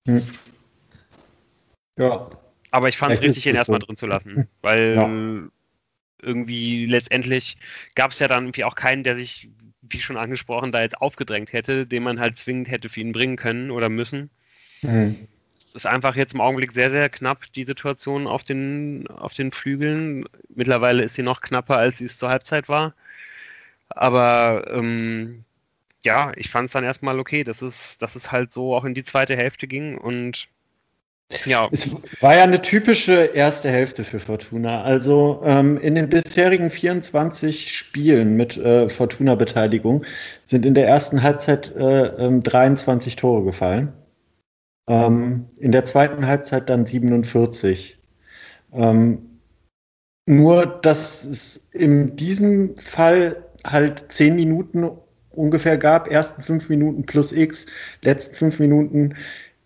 [0.06, 0.22] Hm.
[1.98, 2.30] Ja,
[2.70, 3.86] Aber ich fand es richtig, ihn erstmal so.
[3.86, 5.50] drin zu lassen, weil ja.
[6.22, 7.56] irgendwie letztendlich
[7.94, 9.48] gab es ja dann irgendwie auch keinen, der sich,
[9.82, 13.36] wie schon angesprochen, da jetzt aufgedrängt hätte, den man halt zwingend hätte für ihn bringen
[13.36, 14.30] können oder müssen.
[14.82, 15.26] Mhm.
[15.66, 19.50] Es ist einfach jetzt im Augenblick sehr, sehr knapp, die Situation auf den, auf den
[19.50, 20.24] Flügeln.
[20.54, 22.94] Mittlerweile ist sie noch knapper, als sie es zur Halbzeit war.
[23.88, 25.44] Aber ähm,
[26.04, 28.94] ja, ich fand es dann erstmal okay, dass es, dass es halt so auch in
[28.94, 30.48] die zweite Hälfte ging und
[31.44, 31.68] ja.
[31.72, 31.90] Es
[32.22, 34.82] war ja eine typische erste Hälfte für Fortuna.
[34.82, 40.04] Also ähm, in den bisherigen 24 Spielen mit äh, Fortuna-Beteiligung
[40.44, 43.92] sind in der ersten Halbzeit äh, 23 ähm, Tore gefallen.
[44.88, 47.98] Ähm, in der zweiten Halbzeit dann 47.
[48.72, 49.40] Ähm,
[50.26, 54.90] nur, dass es in diesem Fall halt 10 Minuten
[55.30, 57.66] ungefähr gab, ersten 5 Minuten plus X,
[58.02, 59.14] letzten 5 Minuten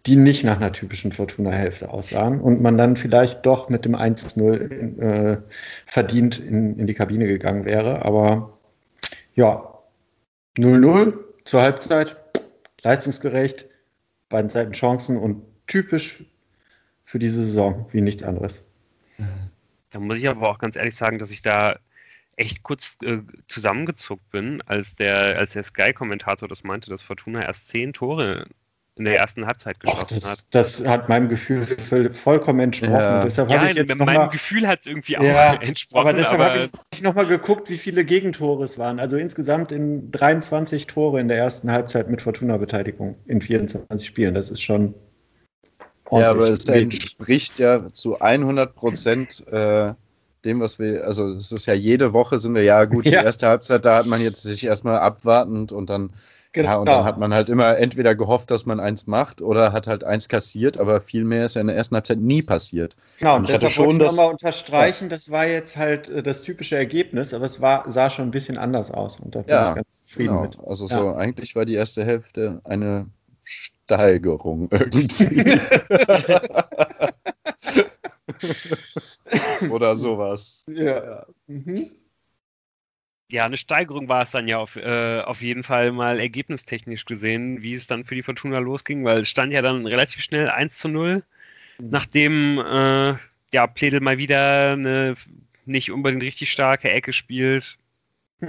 [0.07, 5.01] die nicht nach einer typischen Fortuna-Hälfte aussahen und man dann vielleicht doch mit dem 1-0
[5.01, 5.39] äh,
[5.87, 8.05] verdient in, in die Kabine gegangen wäre.
[8.05, 8.59] Aber
[9.35, 9.79] ja,
[10.57, 12.17] 0-0 zur Halbzeit,
[12.83, 13.67] leistungsgerecht,
[14.31, 16.25] beiden Seiten Chancen und typisch
[17.05, 18.65] für diese Saison wie nichts anderes.
[19.91, 21.79] Da muss ich aber auch ganz ehrlich sagen, dass ich da
[22.37, 27.69] echt kurz äh, zusammengezuckt bin, als der, als der Sky-Kommentator das meinte, dass Fortuna erst
[27.69, 28.47] zehn Tore
[29.01, 30.45] in der ersten Halbzeit geschossen Och, das, hat.
[30.51, 31.67] Das hat meinem Gefühl
[32.13, 32.93] vollkommen entsprochen.
[32.93, 36.09] Ja, deshalb ja ich jetzt meinem mal, Gefühl hat es irgendwie auch ja, entsprochen.
[36.09, 39.01] Aber deshalb habe ich nochmal geguckt, wie viele Gegentore es waren.
[39.01, 44.35] Also insgesamt in 23 Tore in der ersten Halbzeit mit Fortuna-Beteiligung in 24 Spielen.
[44.35, 44.95] Das ist schon
[46.13, 49.95] Ja, aber es entspricht ja zu 100 Prozent äh,
[50.45, 53.49] dem, was wir, also es ist ja jede Woche sind wir ja gut, die erste
[53.49, 56.13] Halbzeit, da hat man jetzt sich erstmal abwartend und dann
[56.53, 56.69] Genau.
[56.69, 59.87] Ja, und dann hat man halt immer entweder gehofft, dass man eins macht oder hat
[59.87, 62.97] halt eins kassiert, aber viel mehr ist ja in der ersten Halbzeit nie passiert.
[63.19, 65.11] Genau, und hatte schon das nochmal unterstreichen, ja.
[65.11, 68.59] das war jetzt halt äh, das typische Ergebnis, aber es war, sah schon ein bisschen
[68.59, 70.43] anders aus und da bin ja, ich ganz zufrieden genau.
[70.43, 70.59] mit.
[70.67, 70.95] Also ja.
[70.95, 73.07] so, eigentlich war die erste Hälfte eine
[73.45, 75.61] Steigerung irgendwie.
[79.71, 80.65] Oder sowas.
[80.67, 81.27] Ja.
[81.47, 81.91] Mhm
[83.31, 87.63] ja, eine Steigerung war es dann ja auf, äh, auf jeden Fall mal ergebnistechnisch gesehen,
[87.63, 90.79] wie es dann für die Fortuna losging, weil es stand ja dann relativ schnell 1
[90.79, 91.23] zu 0,
[91.79, 91.91] mhm.
[91.91, 93.15] nachdem äh,
[93.53, 95.17] ja, Pledel mal wieder eine
[95.65, 97.79] nicht unbedingt richtig starke Ecke spielt.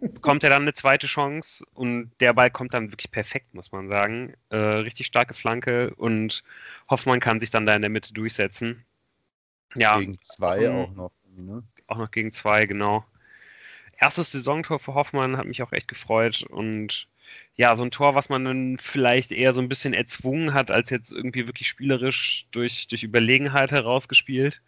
[0.00, 3.88] bekommt er dann eine zweite Chance und der Ball kommt dann wirklich perfekt, muss man
[3.88, 4.34] sagen.
[4.48, 6.42] Äh, richtig starke Flanke und
[6.88, 8.84] Hoffmann kann sich dann da in der Mitte durchsetzen.
[9.76, 10.00] Ja.
[10.00, 11.12] Gegen zwei um, auch noch.
[11.36, 11.62] Ne?
[11.86, 13.04] Auch noch gegen zwei, genau
[14.00, 17.08] erstes Saisontor für Hoffmann hat mich auch echt gefreut und
[17.56, 20.90] ja, so ein Tor, was man dann vielleicht eher so ein bisschen erzwungen hat, als
[20.90, 24.60] jetzt irgendwie wirklich spielerisch durch, durch Überlegenheit herausgespielt.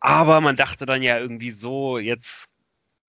[0.00, 2.50] Aber man dachte dann ja irgendwie so, jetzt,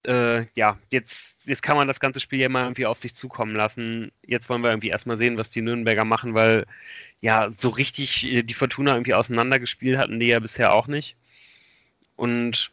[0.05, 3.55] äh, ja, jetzt, jetzt kann man das ganze Spiel ja mal irgendwie auf sich zukommen
[3.55, 4.11] lassen.
[4.25, 6.65] Jetzt wollen wir irgendwie erstmal sehen, was die Nürnberger machen, weil
[7.21, 11.15] ja, so richtig äh, die Fortuna irgendwie auseinandergespielt hatten die ja bisher auch nicht.
[12.15, 12.71] Und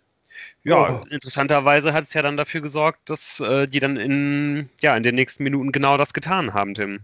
[0.64, 1.05] ja, oh.
[1.11, 5.14] interessanterweise hat es ja dann dafür gesorgt, dass äh, die dann in, ja, in den
[5.14, 7.01] nächsten Minuten genau das getan haben, Tim.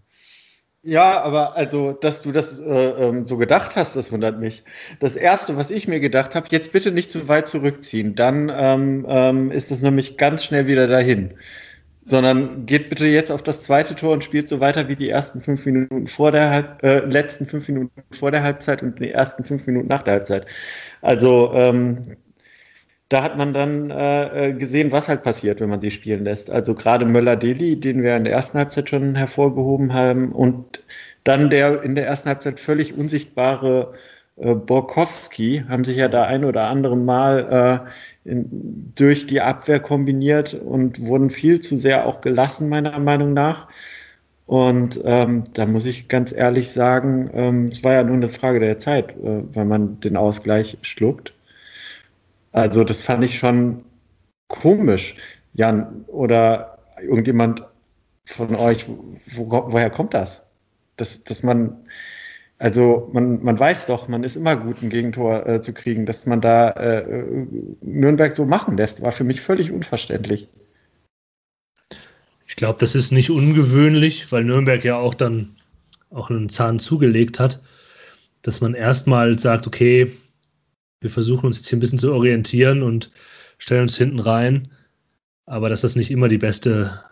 [0.87, 4.62] Ja, aber also, dass du das äh, ähm, so gedacht hast, das wundert mich.
[5.01, 9.07] Das Erste, was ich mir gedacht habe, jetzt bitte nicht zu weit zurückziehen, dann ähm,
[9.09, 11.33] ähm, ist das nämlich ganz schnell wieder dahin.
[12.05, 15.40] Sondern geht bitte jetzt auf das zweite Tor und spielt so weiter wie die ersten
[15.40, 19.42] fünf Minuten vor der Halb äh, letzten fünf Minuten vor der Halbzeit und die ersten
[19.42, 20.47] fünf Minuten nach der Halbzeit.
[21.01, 22.03] Also ähm,
[23.09, 26.51] da hat man dann äh, äh, gesehen, was halt passiert, wenn man sie spielen lässt.
[26.51, 30.83] Also gerade Möller-Deli, den wir in der ersten Halbzeit schon hervorgehoben haben, und
[31.25, 33.95] dann der in der ersten Halbzeit völlig unsichtbare
[34.37, 37.87] äh, Borkowski haben sich ja da ein oder andere Mal
[38.25, 43.33] äh, in, durch die Abwehr kombiniert und wurden viel zu sehr auch gelassen, meiner Meinung
[43.35, 43.69] nach.
[44.47, 48.61] Und ähm, da muss ich ganz ehrlich sagen, ähm, es war ja nur eine Frage
[48.61, 51.34] der Zeit, äh, wenn man den Ausgleich schluckt.
[52.55, 53.85] Also das fand ich schon
[54.49, 55.17] komisch.
[55.55, 57.64] Jan oder irgendjemand
[58.27, 60.47] von euch, wo, woher kommt das?
[60.97, 61.77] Dass, dass man,
[62.59, 66.07] also man, man weiß doch, man ist immer gut, ein Gegentor äh, zu kriegen.
[66.07, 67.25] Dass man da äh,
[67.83, 70.49] Nürnberg so machen lässt, war für mich völlig unverständlich.
[72.47, 75.57] Ich glaube, das ist nicht ungewöhnlich, weil Nürnberg ja auch dann
[76.11, 77.61] auch einen Zahn zugelegt hat,
[78.43, 80.12] dass man erstmal sagt, okay,
[81.05, 83.12] wir versuchen uns jetzt hier ein bisschen zu orientieren und
[83.59, 84.73] stellen uns hinten rein.
[85.47, 87.05] Aber dass das nicht immer die beste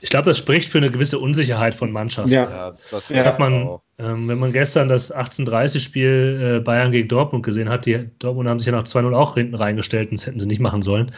[0.00, 2.32] Ich glaube, das spricht für eine gewisse Unsicherheit von Mannschaften.
[2.32, 7.08] Ja, ja das, das hat man, ähm, wenn man gestern das 18:30-Spiel äh, Bayern gegen
[7.08, 10.26] Dortmund gesehen hat, die Dortmund haben sich ja nach 2-0 auch hinten reingestellt und das
[10.26, 11.12] hätten sie nicht machen sollen.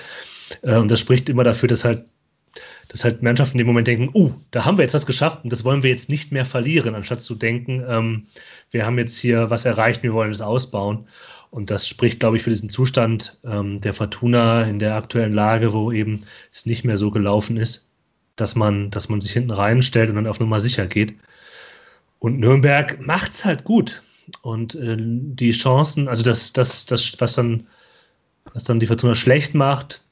[0.62, 2.04] Äh, und das spricht immer dafür, dass halt,
[2.88, 5.52] dass halt Mannschaften in dem Moment denken, uh, da haben wir jetzt was geschafft und
[5.52, 8.26] das wollen wir jetzt nicht mehr verlieren, anstatt zu denken, ähm,
[8.70, 11.06] wir haben jetzt hier was erreicht, wir wollen es ausbauen.
[11.52, 15.72] Und das spricht, glaube ich, für diesen Zustand ähm, der Fortuna in der aktuellen Lage,
[15.72, 17.86] wo eben es nicht mehr so gelaufen ist
[18.36, 21.14] dass man, dass man sich hinten reinstellt und dann auf Nummer sicher geht.
[22.18, 24.02] Und Nürnberg macht es halt gut.
[24.42, 27.66] Und äh, die Chancen, also das, das, das, was dann,
[28.54, 30.02] was dann die Fortuna schlecht macht,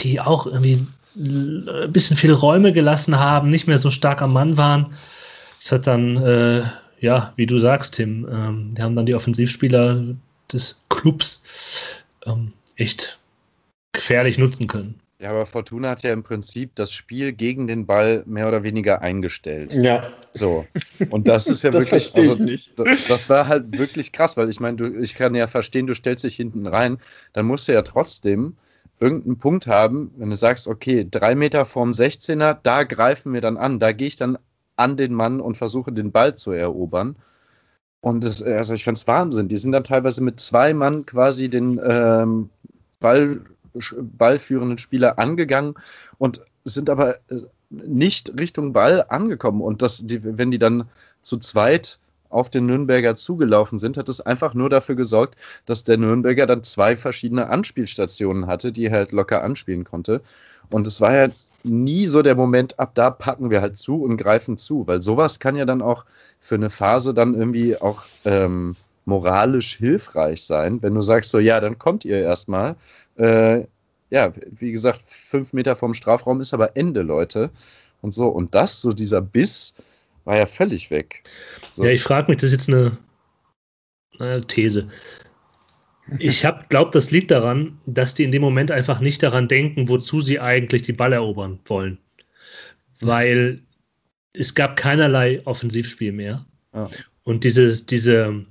[0.00, 4.56] die auch irgendwie ein bisschen viele Räume gelassen haben, nicht mehr so stark am Mann
[4.56, 4.94] waren.
[5.60, 6.64] Das hat dann, äh,
[7.00, 10.04] ja, wie du sagst, Tim, ähm, die haben dann die Offensivspieler
[10.52, 11.42] des Clubs
[12.24, 13.18] ähm, echt
[13.92, 15.00] gefährlich nutzen können.
[15.18, 19.00] Ja, aber Fortuna hat ja im Prinzip das Spiel gegen den Ball mehr oder weniger
[19.00, 19.72] eingestellt.
[19.72, 20.12] Ja.
[20.32, 20.66] So.
[21.08, 22.14] Und das ist ja das wirklich.
[22.14, 22.34] Also,
[22.76, 26.24] das, das, war halt wirklich krass, weil ich meine, ich kann ja verstehen, du stellst
[26.24, 26.98] dich hinten rein,
[27.32, 28.56] dann musst du ja trotzdem
[29.00, 33.56] irgendeinen Punkt haben, wenn du sagst, okay, drei Meter vorm 16er, da greifen wir dann
[33.56, 34.38] an, da gehe ich dann
[34.76, 37.16] an den Mann und versuche den Ball zu erobern.
[38.00, 39.48] Und das, also ich fand es Wahnsinn.
[39.48, 42.50] Die sind dann teilweise mit zwei Mann quasi den ähm,
[43.00, 43.40] Ball
[44.00, 45.74] ballführenden Spieler angegangen
[46.18, 49.60] und sind aber äh, nicht Richtung Ball angekommen.
[49.60, 50.88] Und das, die, wenn die dann
[51.22, 55.96] zu zweit auf den Nürnberger zugelaufen sind, hat es einfach nur dafür gesorgt, dass der
[55.96, 60.20] Nürnberger dann zwei verschiedene Anspielstationen hatte, die er halt locker anspielen konnte.
[60.70, 61.28] Und es war ja
[61.66, 65.40] nie so der Moment, ab da packen wir halt zu und greifen zu, weil sowas
[65.40, 66.04] kann ja dann auch
[66.40, 71.60] für eine Phase dann irgendwie auch ähm, moralisch hilfreich sein, wenn du sagst so, ja,
[71.60, 72.76] dann kommt ihr erstmal
[73.16, 73.64] äh,
[74.10, 77.50] ja, wie gesagt, fünf Meter vom Strafraum ist aber Ende, Leute.
[78.02, 78.28] Und so.
[78.28, 79.74] Und das, so dieser Biss,
[80.24, 81.22] war ja völlig weg.
[81.72, 81.84] So.
[81.84, 82.96] Ja, ich frage mich, das ist jetzt eine,
[84.18, 84.88] eine These.
[86.18, 90.20] Ich glaube, das liegt daran, dass die in dem Moment einfach nicht daran denken, wozu
[90.20, 91.98] sie eigentlich die Ball erobern wollen.
[93.00, 93.60] Weil
[94.32, 96.46] es gab keinerlei Offensivspiel mehr.
[96.74, 96.88] Ja.
[97.24, 98.44] Und diese, diese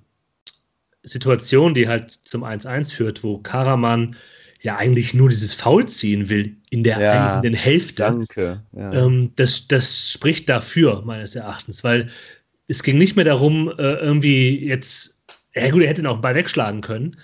[1.04, 4.16] Situation, die halt zum 1-1 führt, wo Karaman
[4.62, 8.04] ja eigentlich nur dieses Foul ziehen will in der ja, eigenen Hälfte.
[8.04, 8.62] Danke.
[8.76, 8.92] Ja.
[8.94, 12.10] Ähm, das, das spricht dafür, meines Erachtens, weil
[12.68, 16.22] es ging nicht mehr darum, äh, irgendwie jetzt, ja gut, er hätte ihn auch einen
[16.22, 17.16] Ball wegschlagen können,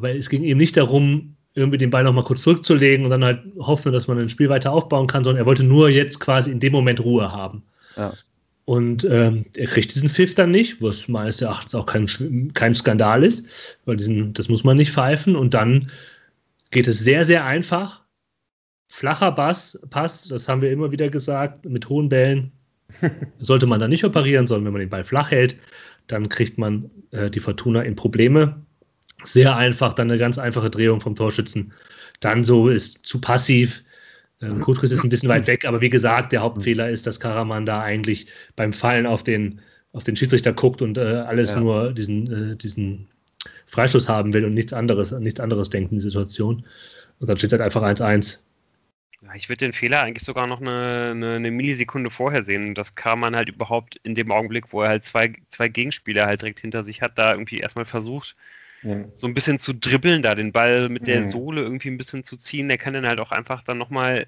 [0.00, 3.42] aber es ging eben nicht darum, irgendwie den Ball nochmal kurz zurückzulegen und dann halt
[3.58, 6.58] hoffen, dass man ein Spiel weiter aufbauen kann, sondern er wollte nur jetzt quasi in
[6.58, 7.62] dem Moment Ruhe haben.
[7.96, 8.14] Ja.
[8.64, 12.06] Und ähm, er kriegt diesen Pfiff dann nicht, was meines Erachtens auch kein,
[12.54, 15.36] kein Skandal ist, weil diesen, das muss man nicht pfeifen.
[15.36, 15.90] Und dann
[16.70, 18.02] geht es sehr, sehr einfach.
[18.88, 22.52] Flacher Bass, Pass, das haben wir immer wieder gesagt, mit hohen Bällen
[23.40, 25.56] sollte man da nicht operieren, sondern wenn man den Ball flach hält,
[26.06, 28.64] dann kriegt man äh, die Fortuna in Probleme.
[29.24, 31.72] Sehr einfach, dann eine ganz einfache Drehung vom Torschützen.
[32.20, 33.82] Dann so ist zu passiv.
[34.42, 37.66] Ähm, Kutris ist ein bisschen weit weg, aber wie gesagt, der Hauptfehler ist, dass Karaman
[37.66, 39.60] da eigentlich beim Fallen auf den,
[39.92, 41.60] auf den Schiedsrichter guckt und äh, alles ja.
[41.60, 43.08] nur diesen, äh, diesen
[43.66, 46.64] Freistoß haben will und nichts anderes, nichts anderes denkt in die Situation.
[47.18, 48.40] Und dann steht es halt einfach 1-1.
[49.22, 52.74] Ja, ich würde den Fehler eigentlich sogar noch eine, eine, eine, Millisekunde vorher sehen.
[52.74, 56.40] Das kam man halt überhaupt in dem Augenblick, wo er halt zwei, zwei Gegenspieler halt
[56.40, 58.34] direkt hinter sich hat, da irgendwie erstmal versucht,
[58.82, 59.04] ja.
[59.16, 62.36] so ein bisschen zu dribbeln, da den Ball mit der Sohle irgendwie ein bisschen zu
[62.36, 62.68] ziehen.
[62.68, 64.26] Der kann dann halt auch einfach dann nochmal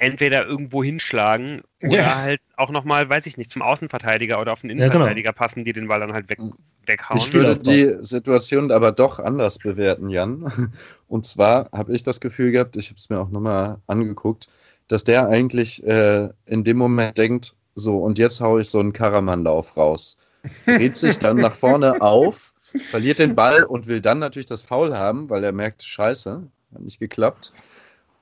[0.00, 2.16] entweder irgendwo hinschlagen oder ja.
[2.16, 5.38] halt auch nochmal, weiß ich nicht, zum Außenverteidiger oder auf den Innenverteidiger ja, genau.
[5.38, 6.38] passen, die den Ball dann halt weg,
[6.86, 7.18] weghauen.
[7.18, 10.72] Ich würde die Situation aber doch anders bewerten, Jan.
[11.08, 14.46] Und zwar habe ich das Gefühl gehabt, ich habe es mir auch nochmal angeguckt,
[14.88, 18.92] dass der eigentlich äh, in dem Moment denkt, so, und jetzt haue ich so einen
[18.92, 20.18] Karamanlauf raus.
[20.66, 24.96] Dreht sich dann nach vorne auf, verliert den Ball und will dann natürlich das Foul
[24.96, 26.42] haben, weil er merkt, scheiße,
[26.74, 27.52] hat nicht geklappt.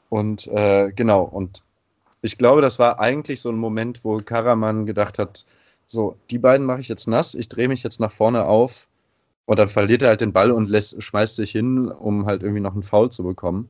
[0.08, 1.62] Und äh, genau, und
[2.22, 5.44] ich glaube, das war eigentlich so ein Moment, wo Karaman gedacht hat,
[5.86, 8.88] so, die beiden mache ich jetzt nass, ich drehe mich jetzt nach vorne auf
[9.46, 12.60] und dann verliert er halt den Ball und lässt, schmeißt sich hin, um halt irgendwie
[12.60, 13.68] noch einen Foul zu bekommen.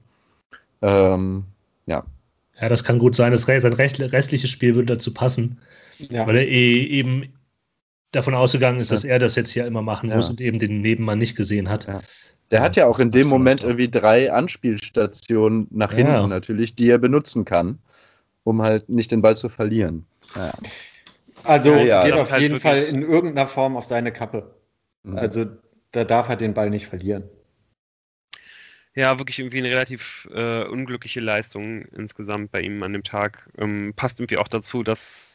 [0.82, 1.44] Ähm,
[1.86, 2.04] ja.
[2.60, 3.30] Ja, das kann gut sein.
[3.30, 5.60] Das sein restliches Spiel würde dazu passen,
[5.98, 6.26] ja.
[6.26, 7.32] weil er eh eben
[8.12, 10.16] davon ausgegangen ist, dass er das jetzt hier immer machen ja.
[10.16, 11.86] muss und eben den Nebenmann nicht gesehen hat.
[11.86, 12.02] Ja.
[12.50, 16.98] Der hat ja auch in dem Moment irgendwie drei Anspielstationen nach hinten natürlich, die er
[16.98, 17.78] benutzen kann
[18.48, 20.06] um halt nicht den Ball zu verlieren.
[20.34, 20.52] Ja.
[21.44, 24.54] Also ja, ja, geht auf halt jeden Fall in irgendeiner Form auf seine Kappe.
[25.02, 25.18] Mhm.
[25.18, 25.46] Also
[25.92, 27.24] da darf er den Ball nicht verlieren.
[28.94, 33.48] Ja, wirklich irgendwie eine relativ äh, unglückliche Leistung insgesamt bei ihm an dem Tag.
[33.58, 35.27] Ähm, passt irgendwie auch dazu, dass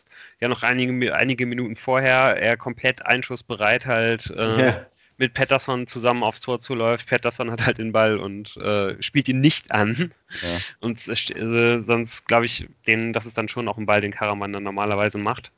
[0.43, 4.86] ja noch einige, einige Minuten vorher er komplett einschussbereit halt äh, ja.
[5.17, 7.08] mit Patterson zusammen aufs Tor zuläuft.
[7.08, 10.13] Patterson hat halt den Ball und äh, spielt ihn nicht an.
[10.41, 10.60] Ja.
[10.82, 14.51] Und äh, sonst glaube ich, den, das ist dann schon auch ein Ball, den Karaman
[14.51, 15.53] dann normalerweise macht.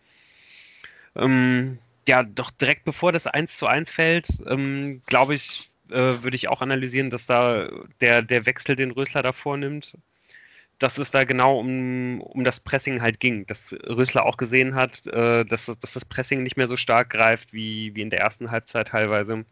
[1.16, 6.36] Ähm, ja, doch direkt bevor das 1 zu 1 fällt, ähm, glaube ich, äh, würde
[6.36, 7.70] ich auch analysieren, dass da
[8.02, 9.98] der, der Wechsel, den Rösler da vornimmt,
[10.80, 13.46] dass es da genau um, um das Pressing halt ging.
[13.48, 17.54] Dass Rösler auch gesehen hat, äh, dass, dass das Pressing nicht mehr so stark greift
[17.54, 19.46] wie, wie in der ersten Halbzeit teilweise.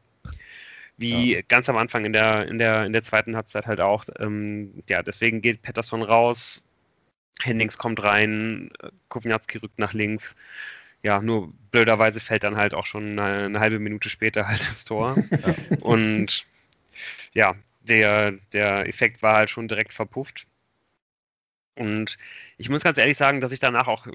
[0.97, 1.41] Wie ja.
[1.47, 4.05] ganz am Anfang in der, in der, in der zweiten Halbzeit halt auch.
[4.19, 6.61] Ähm, ja, deswegen geht Pettersson raus,
[7.41, 8.69] Hendings kommt rein,
[9.09, 10.35] Kovnatski rückt nach links
[11.03, 14.85] ja, nur blöderweise fällt dann halt auch schon eine, eine halbe Minute später halt das
[14.85, 15.15] Tor.
[15.17, 15.77] Ja.
[15.81, 16.45] Und
[17.33, 20.47] ja, der, der Effekt war halt schon direkt verpufft.
[21.75, 22.17] Und
[22.57, 24.07] ich muss ganz ehrlich sagen, dass ich danach auch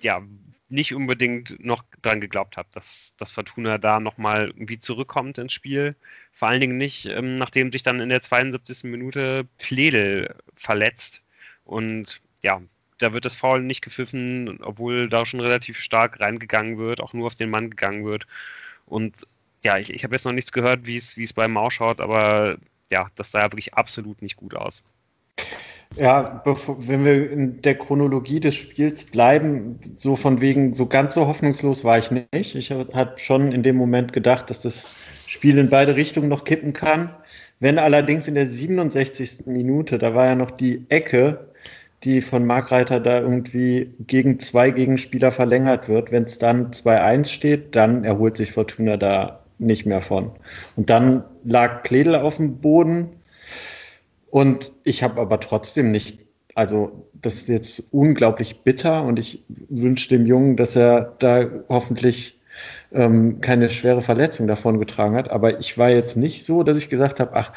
[0.00, 0.22] ja,
[0.68, 5.96] nicht unbedingt noch dran geglaubt habe, dass, dass Fortuna da nochmal irgendwie zurückkommt ins Spiel.
[6.32, 8.84] Vor allen Dingen nicht, ähm, nachdem sich dann in der 72.
[8.84, 11.22] Minute Pledel verletzt.
[11.64, 12.62] Und ja,
[12.98, 17.26] da wird das Foul nicht gepfiffen, obwohl da schon relativ stark reingegangen wird, auch nur
[17.26, 18.26] auf den Mann gegangen wird.
[18.86, 19.26] Und
[19.64, 22.58] ja, ich, ich habe jetzt noch nichts gehört, wie es beim Maus schaut, aber
[22.90, 24.82] ja, das sah ja wirklich absolut nicht gut aus.
[25.96, 31.14] Ja, bevor, wenn wir in der Chronologie des Spiels bleiben, so von wegen, so ganz
[31.14, 32.54] so hoffnungslos war ich nicht.
[32.54, 34.88] Ich habe schon in dem Moment gedacht, dass das
[35.26, 37.10] Spiel in beide Richtungen noch kippen kann.
[37.60, 39.46] Wenn allerdings in der 67.
[39.46, 41.46] Minute, da war ja noch die Ecke,
[42.04, 46.10] die von Markreiter da irgendwie gegen zwei Gegenspieler verlängert wird.
[46.10, 50.32] Wenn es dann 2-1 steht, dann erholt sich Fortuna da nicht mehr von.
[50.76, 53.10] Und dann lag Pledel auf dem Boden
[54.32, 56.18] und ich habe aber trotzdem nicht,
[56.54, 62.40] also das ist jetzt unglaublich bitter und ich wünsche dem Jungen, dass er da hoffentlich
[62.92, 65.30] ähm, keine schwere Verletzung davon getragen hat.
[65.30, 67.52] Aber ich war jetzt nicht so, dass ich gesagt habe, ach,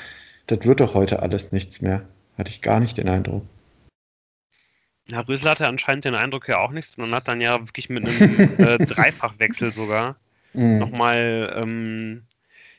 [0.47, 2.01] das wird doch heute alles nichts mehr.
[2.37, 3.43] Hatte ich gar nicht den Eindruck.
[5.07, 8.05] Ja, Rösler hatte anscheinend den Eindruck ja auch nicht, sondern hat dann ja wirklich mit
[8.05, 10.17] einem äh, Dreifachwechsel sogar
[10.51, 10.79] mhm.
[10.79, 12.23] nochmal ähm,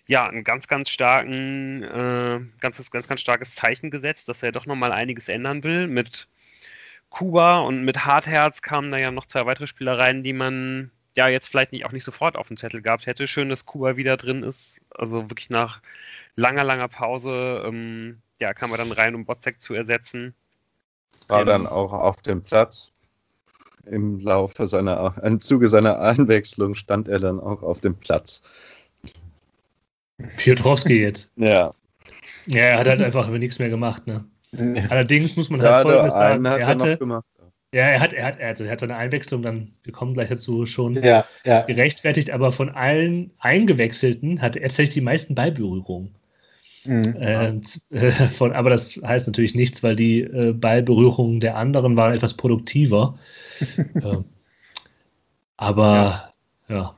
[0.06, 4.66] ja, einen ganz, ganz starken, äh, ganz, ganz, ganz starkes Zeichen gesetzt, dass er doch
[4.66, 5.88] nochmal einiges ändern will.
[5.88, 6.28] Mit
[7.10, 11.48] Kuba und mit Hartherz kamen da ja noch zwei weitere Spielereien, die man ja jetzt
[11.48, 13.26] vielleicht nicht, auch nicht sofort auf dem Zettel gehabt hätte.
[13.26, 14.80] Schön, dass Kuba wieder drin ist.
[14.90, 15.80] Also wirklich nach
[16.36, 20.34] langer, langer Pause ähm, ja, kam er dann rein, um Botzek zu ersetzen.
[21.28, 22.92] War dann auch auf dem Platz.
[23.86, 28.42] Im Laufe seiner, im Zuge seiner Einwechslung stand er dann auch auf dem Platz.
[30.36, 31.32] Piotrowski jetzt.
[31.36, 31.74] Ja.
[32.46, 34.24] Ja, er hat halt einfach nichts mehr gemacht, ne?
[34.88, 36.48] Allerdings muss man halt ja, folgendes sagen.
[36.48, 36.98] Hat er hatte,
[37.72, 40.64] ja, er hat, er hat, also er hat seine Einwechslung dann, wir kommen gleich dazu,
[40.66, 41.62] schon ja, ja.
[41.62, 46.14] gerechtfertigt, aber von allen Eingewechselten hatte er tatsächlich die meisten Ballberührungen.
[46.84, 47.16] Mhm.
[47.16, 47.60] Äh,
[48.30, 53.18] von, aber das heißt natürlich nichts, weil die äh, Ballberührungen der anderen waren etwas produktiver.
[53.76, 54.16] äh,
[55.56, 56.32] aber
[56.68, 56.96] ja.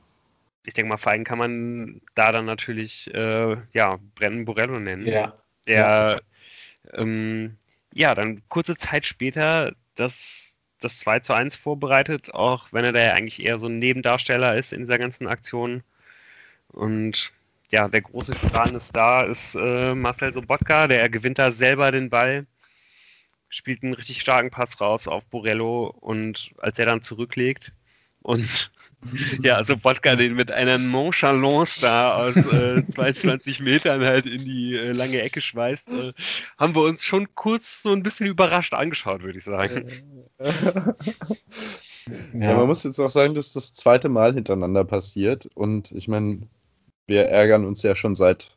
[0.65, 5.05] Ich denke mal, Feigen kann man da dann natürlich äh, ja, Brennen Borello nennen.
[5.07, 5.33] Ja.
[5.67, 6.19] Der ja.
[6.93, 7.57] Ähm,
[7.93, 12.99] ja, dann kurze Zeit später das, das 2 zu 1 vorbereitet, auch wenn er da
[13.01, 15.83] ja eigentlich eher so ein Nebendarsteller ist in dieser ganzen Aktion.
[16.69, 17.31] Und
[17.71, 22.47] ja, der große strahlende Star ist äh, Marcel Sobotka, der gewinnt da selber den Ball,
[23.49, 27.73] spielt einen richtig starken Pass raus auf Borello und als er dann zurücklegt
[28.29, 28.71] und
[29.43, 34.91] ja, Sobotka den mit einer Nonchalance da aus äh, 22 Metern halt in die äh,
[34.91, 36.13] lange Ecke schweißt, äh,
[36.57, 39.87] haben wir uns schon kurz so ein bisschen überrascht angeschaut, würde ich sagen.
[40.39, 40.95] Ja.
[42.33, 46.47] ja, man muss jetzt auch sagen, dass das zweite Mal hintereinander passiert und ich meine,
[47.07, 48.55] wir ärgern uns ja schon seit,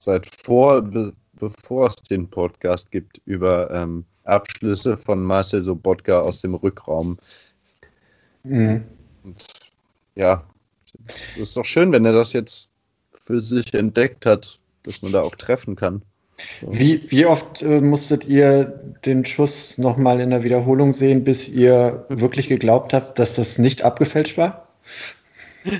[0.00, 6.40] seit vor, be, bevor es den Podcast gibt, über ähm, Abschlüsse von Marcel Sobotka aus
[6.40, 7.16] dem Rückraum.
[8.44, 8.84] Mhm.
[9.24, 9.46] Und
[10.14, 10.44] ja,
[11.08, 12.70] es ist doch schön, wenn er das jetzt
[13.14, 16.02] für sich entdeckt hat, dass man da auch treffen kann.
[16.62, 18.64] Wie, wie oft äh, musstet ihr
[19.04, 23.82] den Schuss nochmal in der Wiederholung sehen, bis ihr wirklich geglaubt habt, dass das nicht
[23.82, 24.68] abgefälscht war?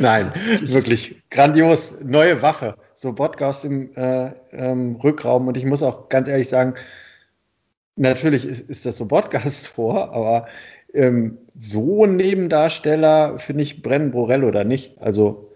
[0.00, 0.32] Nein,
[0.62, 1.92] wirklich grandios.
[2.02, 2.76] Neue Waffe.
[2.94, 5.48] So Bodka aus dem äh, ähm, Rückraum.
[5.48, 6.74] Und ich muss auch ganz ehrlich sagen,
[7.98, 10.46] natürlich ist, ist das so Bodkas Tor, aber
[10.94, 14.98] ähm, so ein Nebendarsteller finde ich Brennen Borello da nicht.
[15.00, 15.52] Also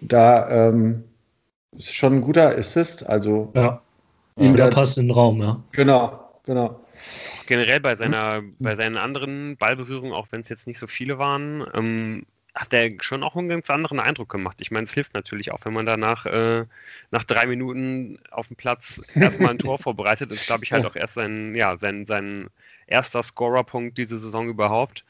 [0.00, 1.04] da, ähm,
[1.76, 3.06] ist schon ein guter Assist.
[3.06, 3.82] Also ja,
[4.38, 5.62] ihm da passt in den Raum, ja.
[5.72, 6.80] Genau, genau.
[7.46, 11.64] Generell bei seiner, bei seinen anderen Ballberührungen, auch wenn es jetzt nicht so viele waren,
[11.74, 14.58] ähm, hat er schon auch einen ganz anderen Eindruck gemacht.
[14.60, 16.66] Ich meine, es hilft natürlich auch, wenn man danach äh,
[17.10, 20.30] nach drei Minuten auf dem Platz erstmal ein Tor vorbereitet.
[20.30, 22.48] Das ist, glaube ich, halt auch erst sein, ja, sein, sein
[22.86, 25.04] erster Scorerpunkt diese Saison überhaupt.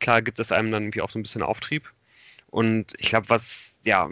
[0.00, 1.92] Klar gibt es einem dann irgendwie auch so ein bisschen Auftrieb.
[2.50, 4.08] Und ich glaube, was, ja,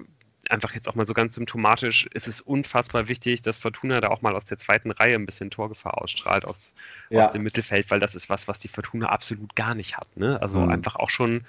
[0.51, 4.23] einfach jetzt auch mal so ganz symptomatisch, ist es unfassbar wichtig, dass Fortuna da auch
[4.23, 6.75] mal aus der zweiten Reihe ein bisschen Torgefahr ausstrahlt aus,
[7.09, 7.27] ja.
[7.27, 10.15] aus dem Mittelfeld, weil das ist was, was die Fortuna absolut gar nicht hat.
[10.17, 10.41] Ne?
[10.43, 10.71] Also mhm.
[10.71, 11.45] einfach auch schon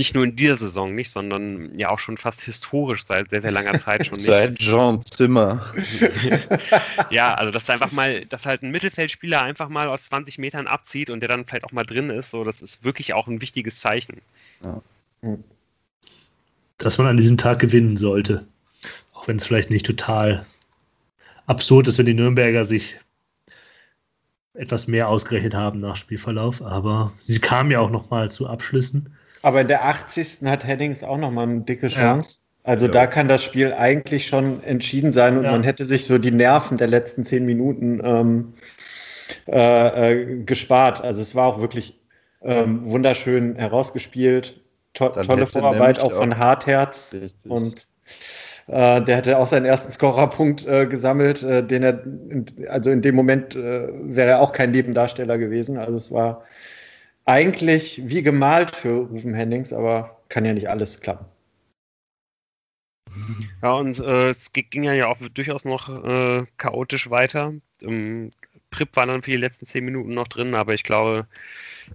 [0.00, 3.50] nicht nur in dieser Saison nicht, sondern ja auch schon fast historisch seit sehr, sehr
[3.50, 4.24] langer Zeit schon nicht.
[4.24, 5.62] Seit Jean Zimmer.
[7.10, 11.10] ja, also dass einfach mal, dass halt ein Mittelfeldspieler einfach mal aus 20 Metern abzieht
[11.10, 13.78] und der dann vielleicht auch mal drin ist, so das ist wirklich auch ein wichtiges
[13.80, 14.22] Zeichen.
[14.64, 14.80] Ja.
[16.78, 18.46] Dass man an diesem Tag gewinnen sollte.
[19.12, 20.46] Auch wenn es vielleicht nicht total
[21.44, 22.96] absurd ist, wenn die Nürnberger sich
[24.54, 29.14] etwas mehr ausgerechnet haben nach Spielverlauf, aber sie kamen ja auch nochmal zu Abschlüssen.
[29.42, 30.46] Aber in der 80.
[30.46, 32.40] hat Hennings auch nochmal eine dicke Chance.
[32.40, 32.70] Ja.
[32.70, 32.92] Also ja.
[32.92, 35.52] da kann das Spiel eigentlich schon entschieden sein und ja.
[35.52, 38.52] man hätte sich so die Nerven der letzten zehn Minuten ähm,
[39.48, 41.02] äh, äh, gespart.
[41.02, 41.98] Also es war auch wirklich
[42.42, 44.60] ähm, wunderschön herausgespielt.
[44.94, 47.14] To Dann tolle Vorarbeit auch von Hartherz.
[47.44, 47.86] Und
[48.66, 53.02] äh, der hätte auch seinen ersten Scorerpunkt äh, gesammelt, äh, den er, in, also in
[53.02, 55.78] dem Moment äh, wäre er auch kein Nebendarsteller gewesen.
[55.78, 56.44] Also es war
[57.30, 61.26] eigentlich wie gemalt für Rufen Hennings, aber kann ja nicht alles klappen.
[63.62, 67.54] Ja, und äh, es ging ja auch durchaus noch äh, chaotisch weiter.
[67.82, 68.30] Ähm,
[68.70, 71.26] Prip war dann für die letzten zehn Minuten noch drin, aber ich glaube,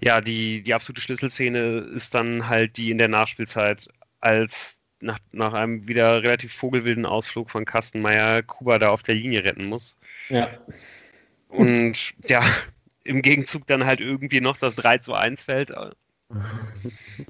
[0.01, 3.87] ja, die, die absolute Schlüsselszene ist dann halt die in der Nachspielzeit,
[4.19, 9.43] als nach, nach einem wieder relativ vogelwilden Ausflug von Kastenmeier Kuba da auf der Linie
[9.43, 9.97] retten muss.
[10.29, 10.49] Ja.
[11.47, 12.43] Und ja,
[13.05, 15.71] im Gegenzug dann halt irgendwie noch das 3 zu 1 fällt.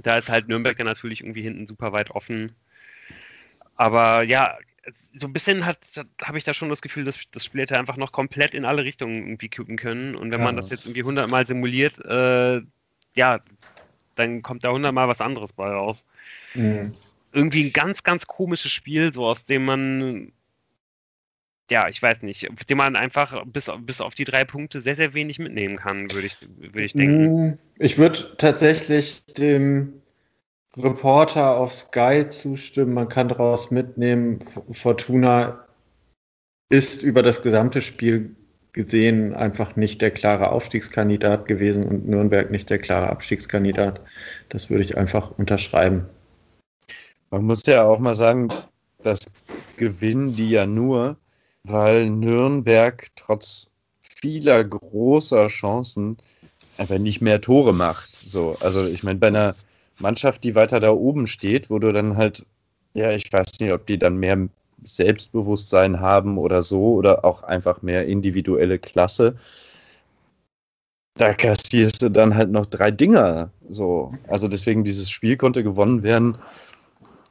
[0.01, 2.55] da ist halt Nürnberg ja natürlich irgendwie hinten super weit offen.
[3.75, 4.57] Aber ja,
[5.17, 8.11] so ein bisschen habe ich da schon das Gefühl, dass das Spiel hätte einfach noch
[8.11, 10.15] komplett in alle Richtungen irgendwie kippen können.
[10.15, 10.45] Und wenn ja.
[10.45, 12.61] man das jetzt irgendwie hundertmal simuliert, äh,
[13.15, 13.39] ja,
[14.15, 16.05] dann kommt da hundertmal was anderes bei raus.
[16.53, 16.93] Mhm.
[17.33, 20.31] Irgendwie ein ganz, ganz komisches Spiel, so aus dem man
[21.71, 25.13] ja, ich weiß nicht, dem man einfach bis, bis auf die drei Punkte sehr, sehr
[25.13, 27.47] wenig mitnehmen kann, würde ich, würde ich denken.
[27.47, 30.01] Mm, ich würde tatsächlich dem
[30.77, 32.93] Reporter auf Sky zustimmen.
[32.93, 34.39] Man kann daraus mitnehmen,
[34.71, 35.65] Fortuna
[36.69, 38.35] ist über das gesamte Spiel
[38.73, 44.01] gesehen einfach nicht der klare Aufstiegskandidat gewesen und Nürnberg nicht der klare Abstiegskandidat.
[44.49, 46.05] Das würde ich einfach unterschreiben.
[47.31, 48.49] Man muss ja auch mal sagen,
[49.01, 49.19] das
[49.77, 51.17] gewinnen die ja nur,
[51.67, 53.67] weil Nürnberg trotz
[54.01, 56.17] vieler großer Chancen
[56.77, 58.19] einfach nicht mehr Tore macht.
[58.23, 59.55] So, also ich meine, bei einer
[59.99, 62.45] Mannschaft, die weiter da oben steht, wo du dann halt,
[62.93, 64.47] ja, ich weiß nicht, ob die dann mehr
[64.83, 69.35] Selbstbewusstsein haben oder so oder auch einfach mehr individuelle Klasse.
[71.17, 73.49] Da kassierst du dann halt noch drei Dinger.
[73.69, 76.37] So, also deswegen dieses Spiel konnte gewonnen werden,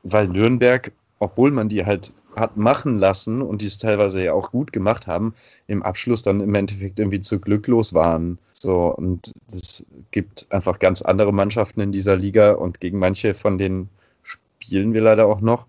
[0.03, 0.91] weil Nürnberg,
[1.25, 5.07] obwohl man die halt hat machen lassen und die es teilweise ja auch gut gemacht
[5.07, 5.35] haben,
[5.66, 8.39] im Abschluss dann im Endeffekt irgendwie zu glücklos waren.
[8.53, 13.59] So, und es gibt einfach ganz andere Mannschaften in dieser Liga und gegen manche von
[13.59, 13.89] denen
[14.22, 15.66] spielen wir leider auch noch,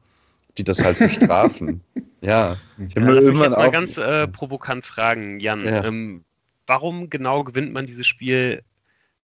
[0.58, 1.82] die das halt bestrafen.
[2.22, 5.66] ja, ich habe ja, irgendwann jetzt mal auch, ganz äh, provokant fragen, Jan.
[5.66, 5.84] Ja.
[5.84, 6.24] Ähm,
[6.68, 8.64] warum genau gewinnt man dieses Spiel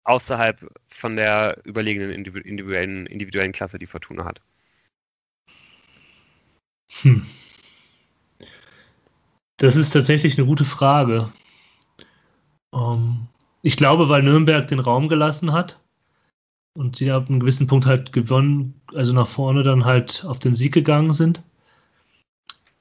[0.05, 0.59] außerhalb
[0.89, 4.41] von der überlegenen individuellen, individuellen Klasse, die Fortuna hat?
[7.01, 7.27] Hm.
[9.57, 11.33] Das ist tatsächlich eine gute Frage.
[12.75, 13.29] Ähm,
[13.63, 15.79] ich glaube, weil Nürnberg den Raum gelassen hat
[16.75, 20.55] und sie ab einem gewissen Punkt halt gewonnen, also nach vorne dann halt auf den
[20.55, 21.43] Sieg gegangen sind.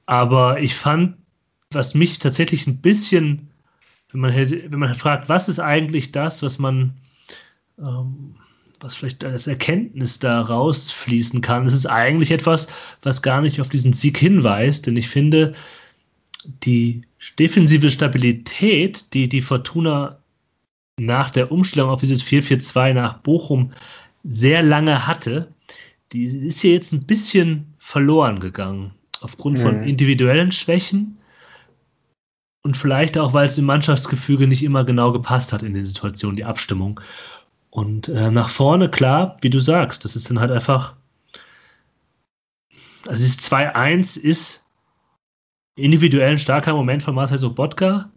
[0.06, 1.16] Aber ich fand,
[1.70, 3.50] was mich tatsächlich ein bisschen,
[4.10, 6.94] wenn man, hätte, wenn man fragt, was ist eigentlich das, was man
[7.78, 8.36] ähm,
[8.82, 11.66] was vielleicht als Erkenntnis da rausfließen kann.
[11.66, 12.68] Es ist eigentlich etwas,
[13.02, 15.54] was gar nicht auf diesen Sieg hinweist, denn ich finde,
[16.64, 17.02] die
[17.38, 20.18] defensive Stabilität, die die Fortuna
[20.98, 23.72] nach der Umstellung auf dieses 4-4-2 nach Bochum
[24.24, 25.52] sehr lange hatte,
[26.12, 28.92] die ist hier jetzt ein bisschen verloren gegangen.
[29.20, 29.86] Aufgrund von mhm.
[29.86, 31.16] individuellen Schwächen
[32.62, 36.36] und vielleicht auch, weil es im Mannschaftsgefüge nicht immer genau gepasst hat in den Situationen,
[36.36, 37.00] die Abstimmung.
[37.72, 40.94] Und äh, nach vorne, klar, wie du sagst, das ist dann halt einfach.
[43.06, 44.68] Also dieses 2-1 ist
[45.74, 48.10] individuell ein starker Moment von Marcel Sobotka.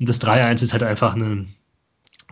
[0.00, 1.54] Und das 3-1 ist halt einfach ein,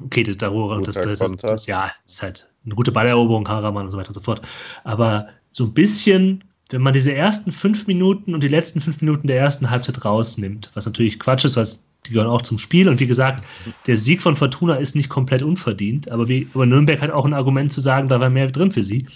[0.03, 3.99] okay, darüber, das, das, das, das, ja, ist halt eine gute Balleroberung, Karaman und so
[3.99, 4.41] weiter und so fort.
[4.85, 9.27] Aber so ein bisschen, wenn man diese ersten fünf Minuten und die letzten fünf Minuten
[9.27, 12.89] der ersten Halbzeit rausnimmt, was natürlich Quatsch ist, was die gehören auch zum Spiel.
[12.89, 13.45] Und wie gesagt,
[13.87, 17.35] der Sieg von Fortuna ist nicht komplett unverdient, aber, wie, aber Nürnberg hat auch ein
[17.35, 19.07] Argument zu sagen, da war mehr drin für sie.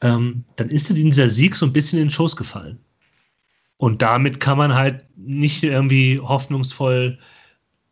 [0.00, 2.78] Ähm, dann ist dieser Sieg so ein bisschen in den Schoß gefallen.
[3.76, 7.18] Und damit kann man halt nicht irgendwie hoffnungsvoll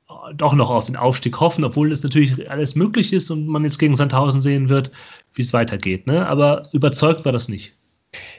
[0.08, 3.64] äh, doch noch auf den Aufstieg hoffen, obwohl das natürlich alles möglich ist und man
[3.64, 4.90] jetzt gegen Sandhausen sehen wird,
[5.34, 6.06] wie es weitergeht.
[6.06, 6.26] Ne?
[6.26, 7.74] Aber überzeugt war das nicht.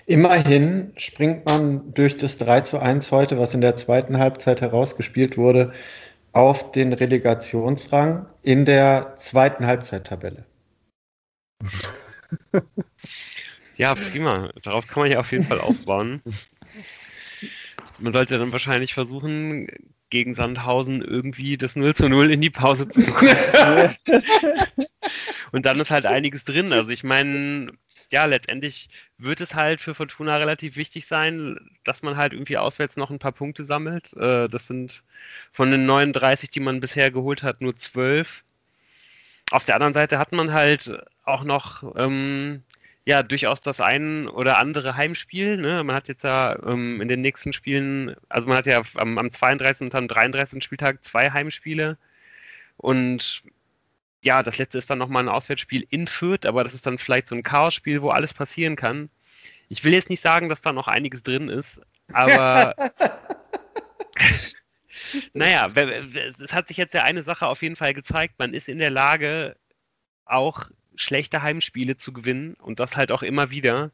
[0.05, 5.37] Immerhin springt man durch das 3 zu 1 heute, was in der zweiten Halbzeit herausgespielt
[5.37, 5.71] wurde,
[6.33, 10.45] auf den Relegationsrang in der zweiten Halbzeittabelle.
[13.77, 14.51] Ja, prima.
[14.61, 16.21] Darauf kann man ja auf jeden Fall aufbauen.
[17.97, 19.67] Man sollte dann wahrscheinlich versuchen,
[20.11, 23.95] gegen Sandhausen irgendwie das 0 zu 0 in die Pause zu bekommen.
[25.51, 26.73] Und dann ist halt einiges drin.
[26.73, 27.71] Also ich meine,
[28.11, 32.97] ja, letztendlich wird es halt für Fortuna relativ wichtig sein, dass man halt irgendwie auswärts
[32.97, 34.13] noch ein paar Punkte sammelt.
[34.17, 35.03] Äh, das sind
[35.51, 38.43] von den 39, die man bisher geholt hat, nur 12.
[39.51, 42.63] Auf der anderen Seite hat man halt auch noch ähm,
[43.05, 45.57] ja durchaus das ein oder andere Heimspiel.
[45.57, 45.83] Ne?
[45.83, 49.31] Man hat jetzt ja ähm, in den nächsten Spielen, also man hat ja am, am
[49.31, 49.87] 32.
[49.87, 50.63] und am 33.
[50.63, 51.97] Spieltag zwei Heimspiele.
[52.77, 53.43] Und
[54.21, 57.27] ja, das letzte ist dann nochmal ein Auswärtsspiel in Fürth, aber das ist dann vielleicht
[57.27, 59.09] so ein Chaosspiel, wo alles passieren kann.
[59.69, 61.81] Ich will jetzt nicht sagen, dass da noch einiges drin ist,
[62.13, 62.75] aber
[65.33, 68.35] naja, es hat sich jetzt ja eine Sache auf jeden Fall gezeigt.
[68.37, 69.55] Man ist in der Lage,
[70.25, 73.91] auch schlechte Heimspiele zu gewinnen und das halt auch immer wieder.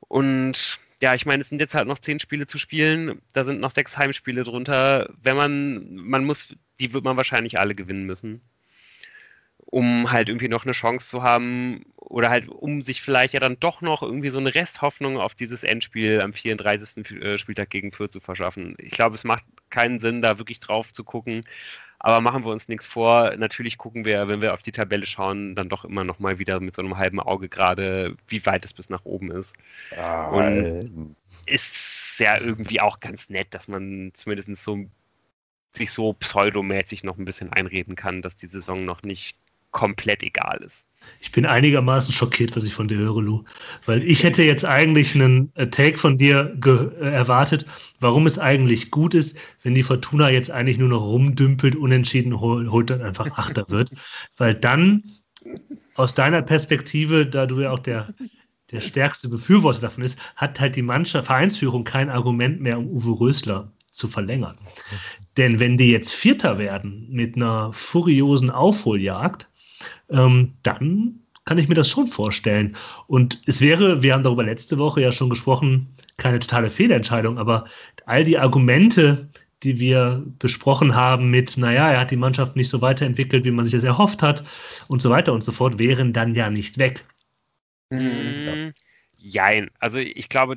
[0.00, 3.60] Und ja, ich meine, es sind jetzt halt noch zehn Spiele zu spielen, da sind
[3.60, 5.08] noch sechs Heimspiele drunter.
[5.22, 8.42] Wenn man, man muss, die wird man wahrscheinlich alle gewinnen müssen
[9.70, 13.58] um halt irgendwie noch eine Chance zu haben oder halt um sich vielleicht ja dann
[13.60, 17.10] doch noch irgendwie so eine Resthoffnung auf dieses Endspiel am 34.
[17.22, 18.74] Äh, Spieltag gegen Fürth zu verschaffen.
[18.78, 21.42] Ich glaube, es macht keinen Sinn, da wirklich drauf zu gucken.
[22.00, 23.36] Aber machen wir uns nichts vor.
[23.36, 26.58] Natürlich gucken wir, wenn wir auf die Tabelle schauen, dann doch immer noch mal wieder
[26.58, 29.54] mit so einem halben Auge gerade, wie weit es bis nach oben ist.
[29.96, 31.16] Ah, Und
[31.46, 34.86] ist ja irgendwie auch ganz nett, dass man zumindest so
[35.76, 39.36] sich so pseudomäßig noch ein bisschen einreden kann, dass die Saison noch nicht
[39.70, 40.84] komplett egal ist.
[41.20, 43.44] Ich bin einigermaßen schockiert, was ich von dir höre, Lou.
[43.86, 47.66] Weil ich hätte jetzt eigentlich einen äh, Take von dir äh, erwartet,
[48.00, 52.70] warum es eigentlich gut ist, wenn die Fortuna jetzt eigentlich nur noch rumdümpelt, unentschieden hol
[52.70, 53.90] holt dann einfach Achter wird.
[54.36, 55.04] Weil dann
[55.94, 58.14] aus deiner Perspektive, da du ja auch der,
[58.70, 63.20] der stärkste Befürworter davon ist, hat halt die Mannschaft, Vereinsführung kein Argument mehr, um Uwe
[63.20, 64.56] Rösler zu verlängern.
[65.36, 69.49] Denn wenn die jetzt Vierter werden mit einer furiosen Aufholjagd,
[70.10, 72.76] ähm, dann kann ich mir das schon vorstellen.
[73.06, 77.64] Und es wäre, wir haben darüber letzte Woche ja schon gesprochen, keine totale Fehlentscheidung, aber
[78.06, 79.28] all die Argumente,
[79.62, 83.64] die wir besprochen haben mit, naja, er hat die Mannschaft nicht so weiterentwickelt, wie man
[83.64, 84.44] sich das erhofft hat
[84.88, 87.04] und so weiter und so fort, wären dann ja nicht weg.
[87.90, 88.72] Mhm.
[89.18, 89.70] Jein.
[89.80, 90.56] Also ich glaube,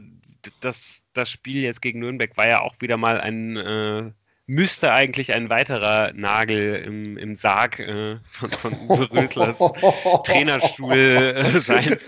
[0.61, 4.11] das, das Spiel jetzt gegen Nürnberg war ja auch wieder mal ein äh,
[4.53, 9.57] müsste eigentlich ein weiterer Nagel im, im Sarg äh, von, von Uwe Röslers
[10.23, 11.97] Trainerstuhl äh, sein.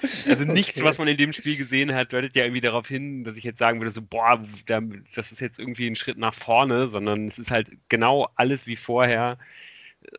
[0.00, 0.88] Also nichts, okay.
[0.88, 3.58] was man in dem Spiel gesehen hat, deutet ja irgendwie darauf hin, dass ich jetzt
[3.58, 7.50] sagen würde, so, boah, das ist jetzt irgendwie ein Schritt nach vorne, sondern es ist
[7.50, 9.38] halt genau alles wie vorher.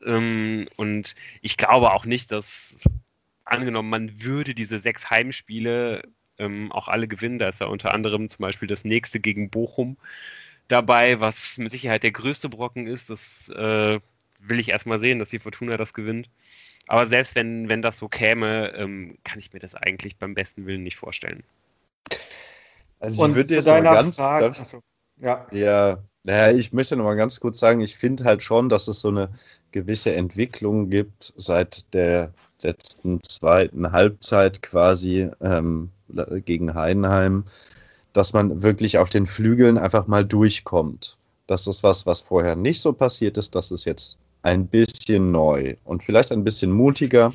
[0.05, 2.83] Ähm, und ich glaube auch nicht, dass
[3.45, 6.03] angenommen, man würde diese sechs Heimspiele
[6.39, 7.39] ähm, auch alle gewinnen.
[7.39, 9.97] Da ist ja unter anderem zum Beispiel das nächste gegen Bochum
[10.69, 13.09] dabei, was mit Sicherheit der größte Brocken ist.
[13.09, 13.99] Das äh,
[14.39, 16.29] will ich erstmal sehen, dass die Fortuna das gewinnt.
[16.87, 20.65] Aber selbst wenn, wenn das so käme, ähm, kann ich mir das eigentlich beim besten
[20.65, 21.43] Willen nicht vorstellen.
[22.99, 24.17] Also ich würde jetzt mal ganz.
[24.17, 24.81] Frage, achso,
[25.17, 25.45] ja.
[25.51, 29.01] ja, naja, ich möchte noch mal ganz kurz sagen, ich finde halt schon, dass es
[29.01, 29.29] so eine
[29.71, 35.91] gewisse Entwicklung gibt seit der letzten zweiten Halbzeit quasi ähm,
[36.45, 37.45] gegen Heidenheim
[38.13, 41.17] dass man wirklich auf den Flügeln einfach mal durchkommt.
[41.47, 43.55] Das ist was, was vorher nicht so passiert ist.
[43.55, 47.33] Das ist jetzt ein bisschen neu und vielleicht ein bisschen mutiger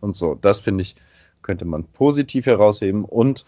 [0.00, 0.36] und so.
[0.40, 0.96] Das finde ich,
[1.42, 3.04] könnte man positiv herausheben.
[3.04, 3.44] Und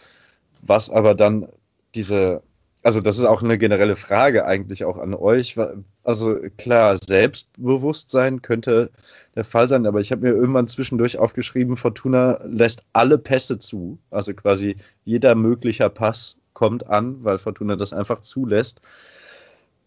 [0.62, 1.48] was aber dann
[1.94, 2.42] diese,
[2.82, 5.56] also das ist auch eine generelle Frage eigentlich auch an euch.
[6.02, 8.90] Also klar, Selbstbewusstsein könnte
[9.34, 13.98] der Fall sein, aber ich habe mir irgendwann zwischendurch aufgeschrieben, Fortuna lässt alle Pässe zu.
[14.10, 18.80] Also quasi jeder möglicher Pass kommt an, weil Fortuna das einfach zulässt.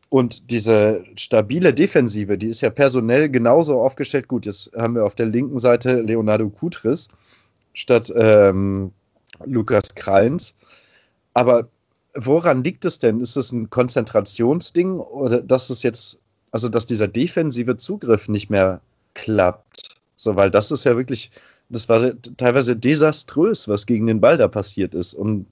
[0.09, 4.27] Und diese stabile Defensive, die ist ja personell genauso aufgestellt.
[4.27, 7.07] Gut, jetzt haben wir auf der linken Seite Leonardo Kutris
[7.73, 8.91] statt ähm,
[9.43, 10.55] Lukas Krallens.
[11.33, 11.67] Aber
[12.15, 13.19] woran liegt es denn?
[13.19, 16.19] Ist es ein Konzentrationsding oder dass es jetzt,
[16.51, 18.81] also dass dieser defensive Zugriff nicht mehr
[19.15, 19.95] klappt?
[20.15, 21.31] So, weil das ist ja wirklich,
[21.69, 25.15] das war teilweise desaströs, was gegen den Ball da passiert ist.
[25.15, 25.47] Und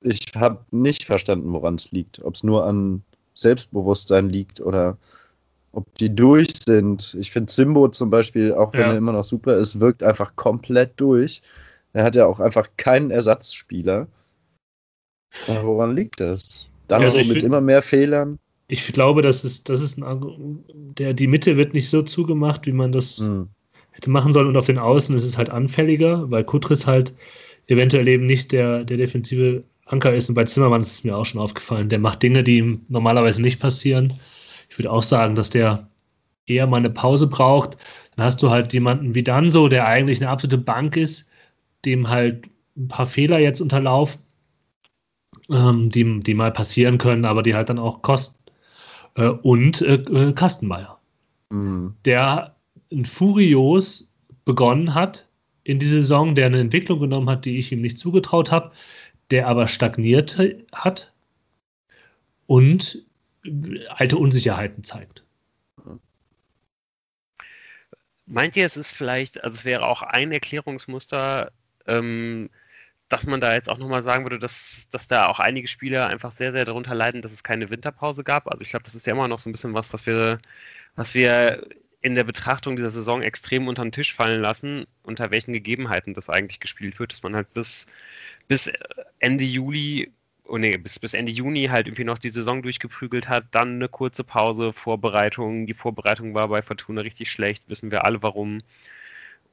[0.00, 2.22] ich habe nicht verstanden, woran es liegt.
[2.24, 3.02] Ob es nur an
[3.34, 4.96] Selbstbewusstsein liegt oder
[5.72, 7.16] ob die durch sind.
[7.18, 8.86] Ich finde Simbo zum Beispiel, auch wenn ja.
[8.88, 11.42] er immer noch super ist, wirkt einfach komplett durch.
[11.92, 14.06] Er hat ja auch einfach keinen Ersatzspieler.
[15.46, 16.70] Aber woran liegt das?
[16.88, 18.38] Dann also mit immer mehr Fehlern.
[18.68, 20.64] Ich glaube, das ist, das ist ein
[20.98, 23.48] der, die Mitte wird nicht so zugemacht, wie man das hm.
[23.92, 24.48] hätte machen sollen.
[24.48, 27.14] Und auf den Außen ist es halt anfälliger, weil Kutris halt
[27.66, 30.28] eventuell eben nicht der, der defensive Anker ist.
[30.28, 31.88] Und bei Zimmermann ist es mir auch schon aufgefallen.
[31.88, 34.18] Der macht Dinge, die ihm normalerweise nicht passieren.
[34.68, 35.88] Ich würde auch sagen, dass der
[36.46, 37.76] eher mal eine Pause braucht.
[38.16, 41.30] Dann hast du halt jemanden wie Danso, der eigentlich eine absolute Bank ist,
[41.84, 44.20] dem halt ein paar Fehler jetzt unterlaufen,
[45.50, 48.38] ähm, die, die mal passieren können, aber die halt dann auch kosten.
[49.14, 50.98] Äh, und äh, äh Kastenmeier,
[51.50, 51.94] mhm.
[52.04, 52.54] der
[52.92, 54.10] ein Furios
[54.44, 55.26] begonnen hat
[55.64, 58.72] in die Saison, der eine Entwicklung genommen hat, die ich ihm nicht zugetraut habe,
[59.30, 60.38] der aber stagniert
[60.72, 61.12] hat
[62.46, 63.04] und
[63.88, 65.24] alte Unsicherheiten zeigt.
[68.26, 71.50] Meint ihr, es ist vielleicht, also es wäre auch ein Erklärungsmuster,
[71.86, 72.50] ähm,
[73.08, 76.32] dass man da jetzt auch nochmal sagen würde, dass, dass da auch einige Spieler einfach
[76.36, 78.48] sehr, sehr darunter leiden, dass es keine Winterpause gab.
[78.48, 80.40] Also ich glaube, das ist ja immer noch so ein bisschen was, was wir,
[80.94, 81.66] was wir
[82.08, 86.30] in der Betrachtung dieser Saison extrem unter den Tisch fallen lassen, unter welchen Gegebenheiten das
[86.30, 87.86] eigentlich gespielt wird, dass man halt bis,
[88.48, 88.70] bis
[89.18, 90.10] Ende Juli,
[90.46, 93.90] oh nee, bis, bis Ende Juni halt irgendwie noch die Saison durchgeprügelt hat, dann eine
[93.90, 95.66] kurze Pause, Vorbereitung.
[95.66, 98.62] Die Vorbereitung war bei Fortuna richtig schlecht, wissen wir alle warum.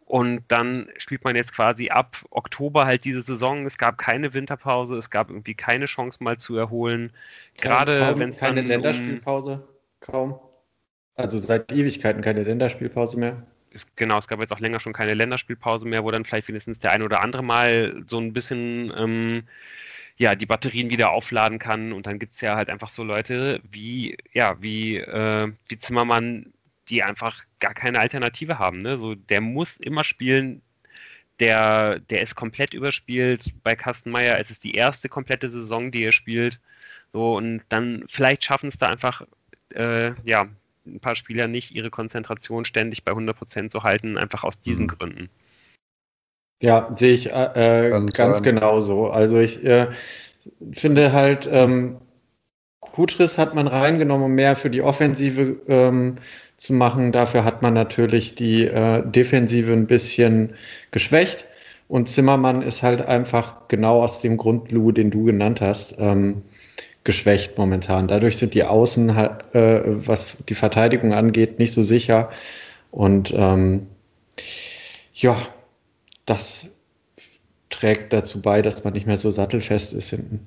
[0.06, 3.66] Und dann spielt man jetzt quasi ab Oktober halt diese Saison.
[3.66, 7.12] Es gab keine Winterpause, es gab irgendwie keine Chance mal zu erholen.
[7.58, 9.68] Gerade wenn es keine Länderspielpause,
[10.00, 10.40] kaum.
[11.16, 13.46] Also seit Ewigkeiten keine Länderspielpause mehr.
[13.72, 16.80] Es, genau, es gab jetzt auch länger schon keine Länderspielpause mehr, wo dann vielleicht wenigstens
[16.80, 19.44] der ein oder andere mal so ein bisschen ähm,
[20.18, 21.92] ja, die Batterien wieder aufladen kann.
[21.94, 26.54] Und dann gibt es ja halt einfach so Leute wie, ja, wie, äh, wie Zimmermann,
[26.90, 28.82] die einfach gar keine Alternative haben.
[28.82, 28.98] Ne?
[28.98, 30.62] So, der muss immer spielen,
[31.40, 34.40] der, der ist komplett überspielt bei Kastenmeier.
[34.40, 36.60] Es ist die erste komplette Saison, die er spielt.
[37.14, 39.24] So, und dann vielleicht schaffen es da einfach,
[39.74, 40.48] äh, ja,
[40.86, 44.90] ein paar Spieler nicht ihre Konzentration ständig bei 100% zu halten, einfach aus diesen mhm.
[44.90, 45.30] Gründen.
[46.62, 49.10] Ja, sehe ich äh, ganz, ganz genau so.
[49.10, 49.88] Also ich äh,
[50.72, 51.98] finde halt, ähm,
[52.80, 56.16] Kutris hat man reingenommen, um mehr für die Offensive ähm,
[56.58, 57.12] zu machen.
[57.12, 60.54] Dafür hat man natürlich die äh, Defensive ein bisschen
[60.92, 61.46] geschwächt.
[61.88, 65.96] Und Zimmermann ist halt einfach genau aus dem Grund, Lou, den du genannt hast.
[66.00, 66.44] Ähm,
[67.06, 68.10] geschwächt momentan.
[68.10, 72.30] Dadurch sind die Außen, äh, was die Verteidigung angeht, nicht so sicher.
[72.92, 73.88] Und ähm,
[75.14, 75.38] ja,
[76.26, 76.70] das
[77.70, 80.46] trägt dazu bei, dass man nicht mehr so sattelfest ist hinten.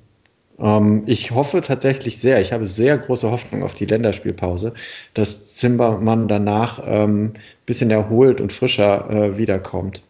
[0.59, 4.73] Ähm, ich hoffe tatsächlich sehr, ich habe sehr große Hoffnung auf die Länderspielpause,
[5.13, 7.33] dass Zimmermann danach ein ähm,
[7.65, 10.03] bisschen erholt und frischer äh, wiederkommt.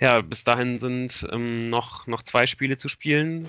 [0.00, 3.46] Ja, bis dahin sind ähm, noch, noch zwei Spiele zu spielen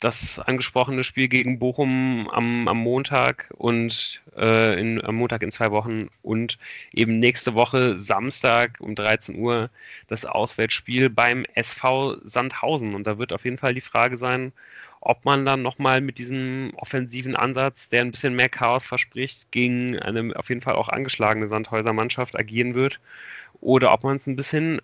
[0.00, 5.70] das angesprochene Spiel gegen Bochum am, am Montag und äh, in, am Montag in zwei
[5.72, 6.58] Wochen und
[6.92, 9.70] eben nächste Woche Samstag um 13 Uhr
[10.06, 12.94] das Auswärtsspiel beim SV Sandhausen.
[12.94, 14.52] Und da wird auf jeden Fall die Frage sein,
[15.00, 19.98] ob man dann nochmal mit diesem offensiven Ansatz, der ein bisschen mehr Chaos verspricht, gegen
[19.98, 23.00] eine auf jeden Fall auch angeschlagene Sandhäuser Mannschaft agieren wird
[23.60, 24.80] oder ob man es ein bisschen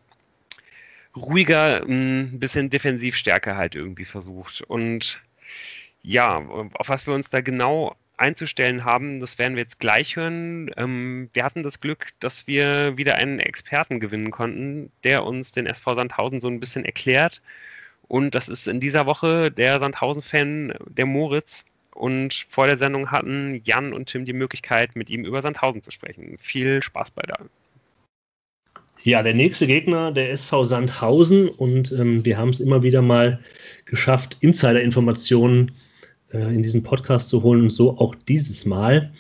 [1.17, 4.63] ruhiger, ein bisschen Defensivstärke halt irgendwie versucht.
[4.63, 5.21] Und
[6.03, 6.39] ja,
[6.75, 10.71] auf was wir uns da genau einzustellen haben, das werden wir jetzt gleich hören.
[10.77, 15.67] Ähm, wir hatten das Glück, dass wir wieder einen Experten gewinnen konnten, der uns den
[15.67, 17.43] SV Sandhausen so ein bisschen erklärt.
[18.07, 21.65] Und das ist in dieser Woche der Sandhausen-Fan, der Moritz.
[21.95, 25.91] Und vor der Sendung hatten Jan und Tim die Möglichkeit, mit ihm über Sandhausen zu
[25.91, 26.39] sprechen.
[26.39, 27.39] Viel Spaß bei der
[29.05, 31.49] ja, der nächste Gegner, der SV Sandhausen.
[31.49, 33.39] Und ähm, wir haben es immer wieder mal
[33.85, 35.73] geschafft, Insider-Informationen
[36.33, 37.63] äh, in diesen Podcast zu holen.
[37.63, 39.13] Und so auch dieses Mal.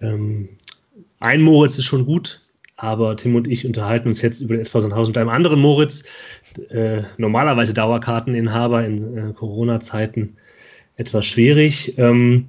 [0.00, 0.48] Ähm,
[1.20, 2.40] ein Moritz ist schon gut,
[2.76, 6.02] aber Tim und ich unterhalten uns jetzt über den SV Sandhausen mit einem anderen Moritz,
[6.70, 10.36] äh, normalerweise Dauerkarteninhaber in äh, Corona-Zeiten
[10.96, 11.96] etwas schwierig.
[11.98, 12.48] Ähm,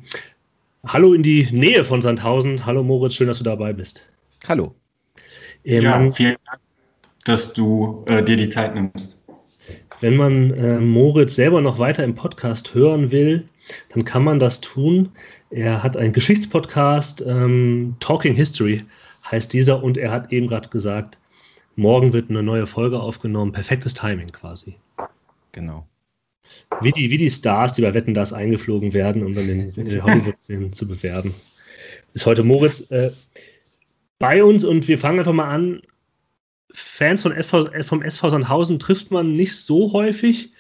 [0.86, 2.66] hallo in die Nähe von Sandhausen.
[2.66, 4.10] Hallo Moritz, schön, dass du dabei bist.
[4.48, 4.74] Hallo.
[5.64, 6.62] Ähm, ja, vielen Dank,
[7.24, 9.18] dass du äh, dir die Zeit nimmst.
[10.00, 13.48] Wenn man äh, Moritz selber noch weiter im Podcast hören will,
[13.90, 15.10] dann kann man das tun.
[15.52, 18.84] Er hat einen Geschichtspodcast, ähm, Talking History
[19.30, 21.20] heißt dieser und er hat eben gerade gesagt,
[21.76, 23.52] morgen wird eine neue Folge aufgenommen.
[23.52, 24.76] Perfektes Timing quasi.
[25.52, 25.88] Genau.
[26.82, 30.04] Wie die, wie die Stars, die bei Wetten das eingeflogen werden, um dann den, den
[30.04, 31.36] Hollywood-Film zu bewerben.
[32.14, 33.12] Ist heute Moritz äh,
[34.20, 35.82] bei uns und wir fangen einfach mal an.
[36.74, 40.52] Fans von SV, vom SV Sandhausen trifft man nicht so häufig.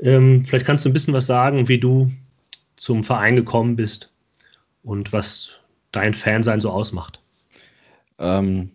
[0.00, 2.10] Ähm, vielleicht kannst du ein bisschen was sagen, wie du
[2.76, 4.12] zum Verein gekommen bist
[4.82, 5.52] und was
[5.92, 7.20] dein Fansein so ausmacht.
[8.18, 8.70] Ähm,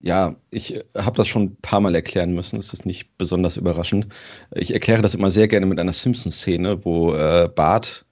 [0.00, 2.58] ja, ich habe das schon ein paar Mal erklären müssen.
[2.58, 4.08] Es ist nicht besonders überraschend.
[4.54, 8.04] Ich erkläre das immer sehr gerne mit einer Simpsons-Szene, wo äh, Bart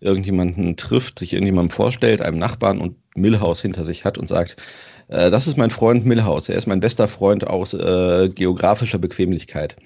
[0.00, 4.56] irgendjemanden trifft, sich irgendjemandem vorstellt, einem Nachbarn und Millhouse hinter sich hat und sagt,
[5.08, 6.48] äh, das ist mein Freund Millhouse.
[6.48, 9.76] Er ist mein bester Freund aus äh, geografischer Bequemlichkeit.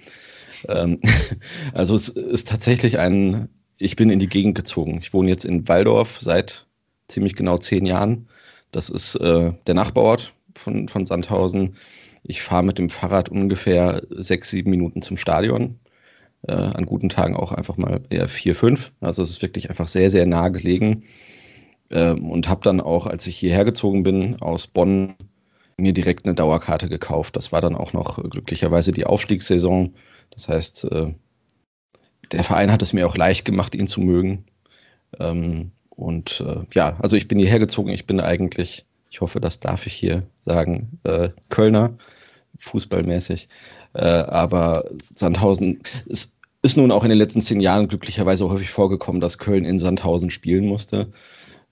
[0.68, 1.00] Ähm,
[1.74, 3.48] also es ist tatsächlich ein,
[3.78, 4.98] ich bin in die Gegend gezogen.
[5.02, 6.66] Ich wohne jetzt in Waldorf seit
[7.08, 8.28] ziemlich genau zehn Jahren
[8.72, 11.76] das ist äh, der Nachbarort von, von Sandhausen.
[12.24, 15.78] Ich fahre mit dem Fahrrad ungefähr sechs, sieben Minuten zum Stadion.
[16.48, 18.90] Äh, an guten Tagen auch einfach mal eher vier, fünf.
[19.00, 21.04] Also es ist wirklich einfach sehr, sehr nah gelegen.
[21.92, 25.14] Ähm, und habe dann auch, als ich hierher gezogen bin aus Bonn,
[25.76, 27.36] mir direkt eine Dauerkarte gekauft.
[27.36, 29.94] Das war dann auch noch glücklicherweise die Aufstiegssaison.
[30.30, 31.12] Das heißt, äh,
[32.30, 34.44] der Verein hat es mir auch leicht gemacht, ihn zu mögen.
[35.18, 37.90] Ähm, und äh, ja, also ich bin hierher gezogen.
[37.90, 41.94] Ich bin eigentlich, ich hoffe, das darf ich hier sagen, äh, Kölner,
[42.60, 43.48] fußballmäßig.
[43.94, 44.84] Äh, aber
[45.14, 49.64] Sandhausen ist, ist nun auch in den letzten zehn Jahren glücklicherweise häufig vorgekommen, dass Köln
[49.64, 51.12] in Sandhausen spielen musste.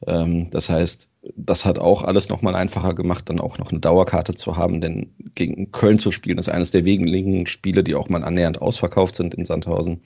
[0.06, 4.34] Ähm, das heißt, das hat auch alles nochmal einfacher gemacht, dann auch noch eine Dauerkarte
[4.34, 8.24] zu haben, denn gegen Köln zu spielen ist eines der wenigen Spiele, die auch mal
[8.24, 10.00] annähernd ausverkauft sind in Sandhausen.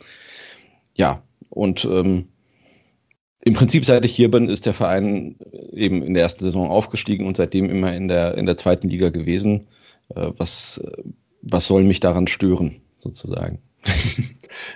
[0.95, 2.29] Ja, und ähm,
[3.45, 5.37] im Prinzip, seit ich hier bin, ist der Verein
[5.73, 9.11] eben in der ersten Saison aufgestiegen und seitdem immer in der, in der zweiten Liga
[9.11, 9.69] gewesen.
[10.15, 10.83] Äh, was,
[11.43, 13.59] was soll mich daran stören, sozusagen?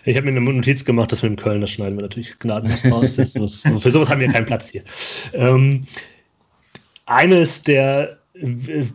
[0.05, 2.85] Ich habe mir eine Notiz gemacht, dass wir in Köln, das schneiden wir natürlich gnadenlos
[2.91, 3.17] raus.
[3.81, 4.83] Für sowas haben wir keinen Platz hier.
[5.33, 5.87] Ähm,
[7.07, 8.19] eines der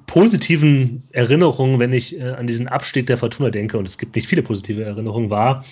[0.08, 4.28] positiven Erinnerungen, wenn ich äh, an diesen Abstieg der Fortuna denke, und es gibt nicht
[4.28, 5.66] viele positive Erinnerungen, war,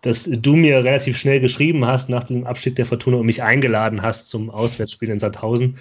[0.00, 4.02] dass du mir relativ schnell geschrieben hast nach dem Abstieg der Fortuna und mich eingeladen
[4.02, 5.76] hast zum Auswärtsspiel in Sandhausen.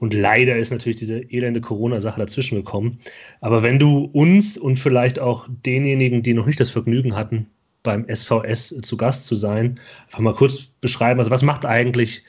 [0.00, 2.98] Und leider ist natürlich diese elende Corona-Sache dazwischen gekommen.
[3.40, 7.48] Aber wenn du uns und vielleicht auch denjenigen, die noch nicht das Vergnügen hatten,
[7.82, 12.24] beim SVS zu Gast zu sein, einfach mal kurz beschreiben, also was macht eigentlich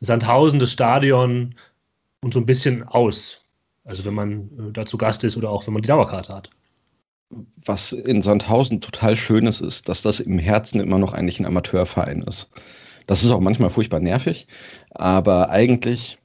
[0.00, 1.56] Sandhausen, das Stadion
[2.20, 3.42] und so ein bisschen aus?
[3.84, 6.50] Also wenn man äh, da zu Gast ist oder auch wenn man die Dauerkarte hat
[7.64, 11.46] was in Sandhausen total schön ist, ist, dass das im Herzen immer noch eigentlich ein
[11.46, 12.50] Amateurverein ist.
[13.06, 14.46] Das ist auch manchmal furchtbar nervig,
[14.90, 16.18] aber eigentlich,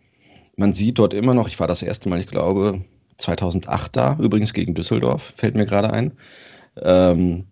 [0.59, 2.83] man sieht dort immer noch, ich war das erste Mal, ich glaube,
[3.17, 6.11] 2008 da, übrigens gegen Düsseldorf, fällt mir gerade ein.
[6.81, 7.45] Ähm,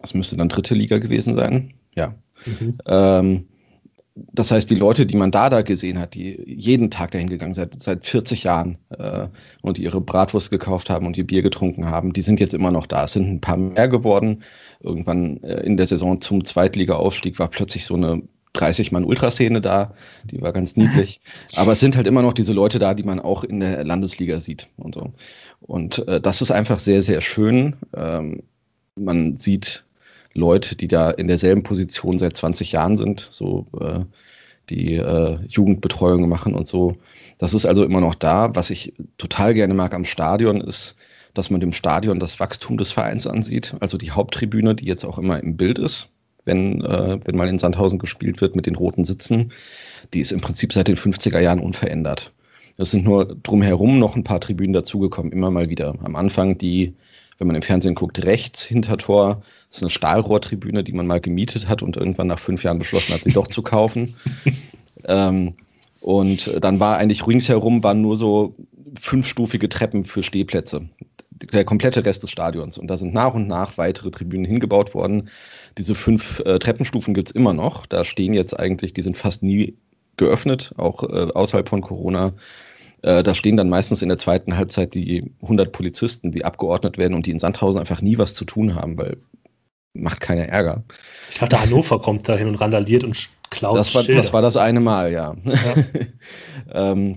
[0.00, 2.14] das müsste dann dritte Liga gewesen sein, ja.
[2.44, 2.78] Mhm.
[2.86, 3.48] Ähm,
[4.14, 7.54] das heißt, die Leute, die man da da gesehen hat, die jeden Tag dahin gegangen
[7.54, 9.28] sind, seit 40 Jahren äh,
[9.60, 12.70] und die ihre Bratwurst gekauft haben und ihr Bier getrunken haben, die sind jetzt immer
[12.70, 13.04] noch da.
[13.04, 14.42] Es sind ein paar mehr geworden.
[14.80, 18.22] Irgendwann äh, in der Saison zum Zweitliga-Aufstieg war plötzlich so eine
[18.56, 19.94] 30 Mann Ultraszene da,
[20.24, 21.20] die war ganz niedlich.
[21.56, 24.40] Aber es sind halt immer noch diese Leute da, die man auch in der Landesliga
[24.40, 25.12] sieht und so.
[25.60, 27.76] Und äh, das ist einfach sehr, sehr schön.
[27.96, 28.42] Ähm,
[28.96, 29.84] man sieht
[30.34, 34.00] Leute, die da in derselben Position seit 20 Jahren sind, so äh,
[34.70, 36.96] die äh, Jugendbetreuung machen und so.
[37.38, 38.54] Das ist also immer noch da.
[38.54, 40.96] Was ich total gerne mag am Stadion ist,
[41.34, 43.76] dass man dem Stadion das Wachstum des Vereins ansieht.
[43.80, 46.10] Also die Haupttribüne, die jetzt auch immer im Bild ist,
[46.46, 49.52] wenn, äh, wenn mal in Sandhausen gespielt wird mit den roten Sitzen,
[50.14, 52.32] die ist im Prinzip seit den 50er Jahren unverändert.
[52.78, 55.94] Es sind nur drumherum noch ein paar Tribünen dazugekommen, immer mal wieder.
[56.02, 56.94] Am Anfang die
[57.38, 59.42] wenn man im Fernsehen guckt, rechts hinter Tor.
[59.68, 63.12] Das ist eine Stahlrohrtribüne, die man mal gemietet hat und irgendwann nach fünf Jahren beschlossen
[63.12, 64.16] hat, sie doch zu kaufen.
[65.04, 65.54] ähm,
[66.00, 68.54] und dann war eigentlich ringsherum waren nur so
[68.98, 70.88] fünfstufige Treppen für Stehplätze.
[71.30, 72.78] Der komplette Rest des Stadions.
[72.78, 75.28] Und da sind nach und nach weitere Tribünen hingebaut worden.
[75.78, 77.86] Diese fünf äh, Treppenstufen gibt es immer noch.
[77.86, 79.74] Da stehen jetzt eigentlich, die sind fast nie
[80.16, 82.32] geöffnet, auch äh, außerhalb von Corona
[83.02, 87.14] Äh, da stehen dann meistens in der zweiten Halbzeit die 100 Polizisten, die abgeordnet werden
[87.14, 89.18] und die in Sandhausen einfach nie was zu tun haben, weil
[89.92, 90.82] macht keiner Ärger.
[91.30, 94.56] Ich glaube, der Hannover kommt dahin und randaliert und klaut das war, das war das
[94.56, 95.36] eine Mal, ja.
[95.44, 95.74] ja.
[96.92, 97.16] ähm,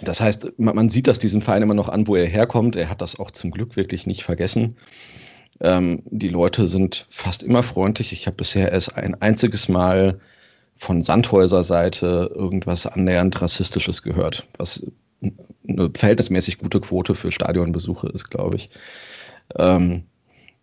[0.00, 2.76] das heißt, man, man, sieht das diesem Verein immer noch an, wo er herkommt.
[2.76, 4.76] Er hat das auch zum Glück wirklich nicht vergessen.
[5.60, 8.12] Ähm, die Leute sind fast immer freundlich.
[8.12, 10.20] Ich habe bisher erst ein einziges Mal
[10.76, 14.86] von Sandhäuser Seite irgendwas annähernd Rassistisches gehört, was
[15.68, 18.70] eine verhältnismäßig gute Quote für Stadionbesuche ist, glaube ich.
[19.56, 20.04] Ähm,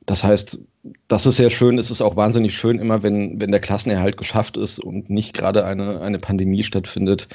[0.05, 0.59] das heißt,
[1.07, 1.77] das ist sehr schön.
[1.77, 5.65] Es ist auch wahnsinnig schön, immer wenn, wenn der Klassenerhalt geschafft ist und nicht gerade
[5.65, 7.27] eine, eine Pandemie stattfindet,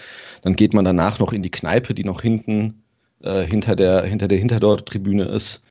[0.43, 2.83] dann geht man danach noch in die Kneipe, die noch hinten
[3.23, 5.63] äh, hinter der, hinter der Hinterdort-Tribüne ist,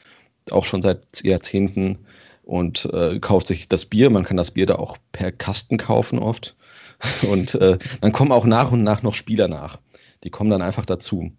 [0.52, 2.00] auch schon seit Jahrzehnten
[2.44, 4.10] und äh, kauft sich das Bier.
[4.10, 6.56] Man kann das Bier da auch per Kasten kaufen oft.
[7.30, 9.80] Und äh, dann kommen auch nach und nach noch Spieler nach.
[10.26, 11.32] Die kommen dann einfach dazu.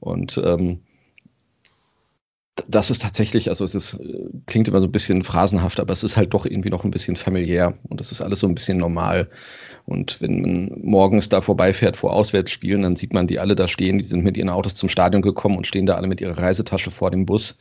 [0.00, 0.80] Und ähm,
[2.68, 4.00] das ist tatsächlich, also es ist,
[4.46, 7.16] klingt immer so ein bisschen phrasenhaft, aber es ist halt doch irgendwie noch ein bisschen
[7.16, 9.28] familiär und es ist alles so ein bisschen normal.
[9.84, 13.98] Und wenn man morgens da vorbeifährt vor Auswärtsspielen, dann sieht man die alle da stehen,
[13.98, 16.90] die sind mit ihren Autos zum Stadion gekommen und stehen da alle mit ihrer Reisetasche
[16.90, 17.58] vor dem Bus,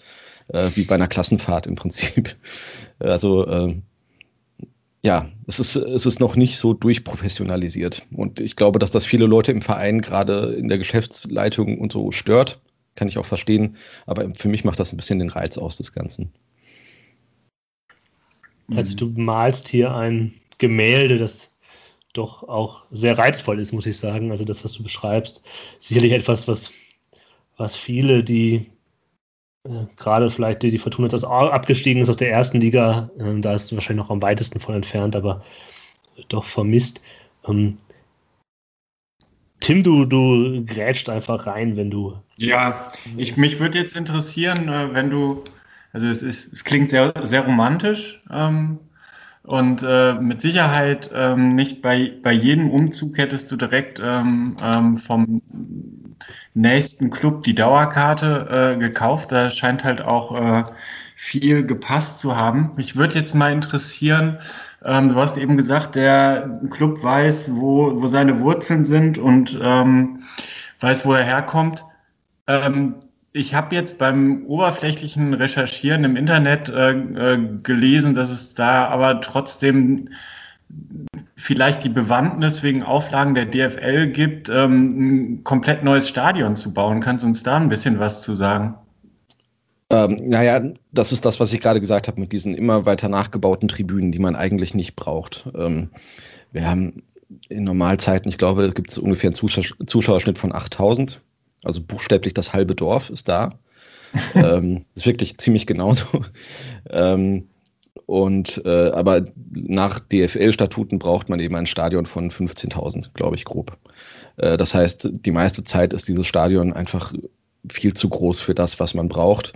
[0.50, 2.36] äh, wie bei einer Klassenfahrt im Prinzip.
[3.00, 3.76] Also äh,
[5.04, 8.08] ja, es ist, es ist noch nicht so durchprofessionalisiert.
[8.12, 12.12] Und ich glaube, dass das viele Leute im Verein, gerade in der Geschäftsleitung und so,
[12.12, 12.60] stört
[12.96, 13.76] kann ich auch verstehen.
[14.06, 16.32] Aber für mich macht das ein bisschen den Reiz aus des Ganzen.
[18.72, 21.52] Also du malst hier ein Gemälde, das
[22.14, 24.32] doch auch sehr reizvoll ist, muss ich sagen.
[24.32, 25.44] Also das, was du beschreibst,
[25.80, 26.72] sicherlich etwas, was,
[27.58, 28.66] was viele, die äh,
[29.98, 34.04] gerade vielleicht die, Fortuna jetzt abgestiegen ist aus der ersten Liga, äh, da ist wahrscheinlich
[34.04, 35.44] noch am weitesten von entfernt, aber
[36.30, 37.02] doch vermisst.
[37.48, 37.78] Ähm,
[39.60, 42.16] Tim, du, du grätscht einfach rein, wenn du.
[42.38, 45.44] Ja, ich, mich würde jetzt interessieren, äh, wenn du,
[45.94, 48.80] also es, ist, es klingt sehr, sehr romantisch ähm,
[49.48, 54.98] und äh, mit Sicherheit ähm, nicht bei, bei jedem Umzug hättest du direkt ähm, ähm
[54.98, 55.42] vom
[56.56, 59.32] nächsten Club die Dauerkarte äh, gekauft.
[59.32, 60.64] Da scheint halt auch äh,
[61.16, 62.72] viel gepasst zu haben.
[62.76, 64.40] Mich würde jetzt mal interessieren,
[64.84, 70.20] ähm, du hast eben gesagt, der Club weiß, wo, wo seine Wurzeln sind und ähm,
[70.80, 71.86] weiß, wo er herkommt.
[72.48, 72.96] Ähm,
[73.36, 79.20] ich habe jetzt beim oberflächlichen Recherchieren im Internet äh, äh, gelesen, dass es da aber
[79.20, 80.08] trotzdem
[81.36, 87.02] vielleicht die Bewandtnis wegen Auflagen der DFL gibt, ähm, ein komplett neues Stadion zu bauen.
[87.02, 88.76] Kannst du uns da ein bisschen was zu sagen?
[89.90, 93.68] Ähm, naja, das ist das, was ich gerade gesagt habe mit diesen immer weiter nachgebauten
[93.68, 95.46] Tribünen, die man eigentlich nicht braucht.
[95.58, 95.90] Ähm,
[96.54, 97.04] wir haben
[97.50, 101.22] in Normalzeiten, ich glaube, gibt es ungefähr einen Zuschau Zuschauerschnitt von 8000.
[101.66, 103.52] Also buchstäblich das halbe Dorf ist da.
[104.36, 106.06] ähm, ist wirklich ziemlich genauso.
[106.90, 107.48] ähm,
[108.06, 113.78] und äh, aber nach DFL-Statuten braucht man eben ein Stadion von 15.000, glaube ich, grob.
[114.38, 117.14] Äh, das heißt, die meiste Zeit ist dieses Stadion einfach
[117.70, 119.54] viel zu groß für das, was man braucht.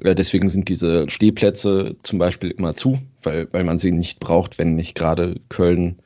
[0.00, 4.58] Äh, deswegen sind diese Stehplätze zum Beispiel immer zu, weil, weil man sie nicht braucht,
[4.58, 5.98] wenn nicht gerade Köln,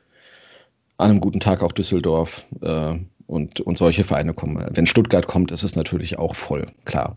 [0.98, 2.94] an einem guten Tag auch Düsseldorf äh,
[3.32, 4.64] und, und solche Vereine kommen.
[4.74, 7.16] Wenn Stuttgart kommt, ist es natürlich auch voll, klar.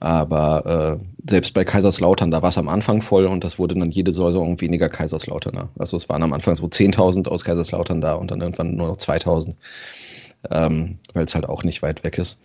[0.00, 3.90] Aber äh, selbst bei Kaiserslautern, da war es am Anfang voll und das wurde dann
[3.90, 5.68] jede Saison weniger Kaiserslauterner.
[5.78, 8.96] Also es waren am Anfang so 10.000 aus Kaiserslautern da und dann irgendwann nur noch
[8.96, 9.54] 2.000,
[10.50, 12.40] ähm, weil es halt auch nicht weit weg ist.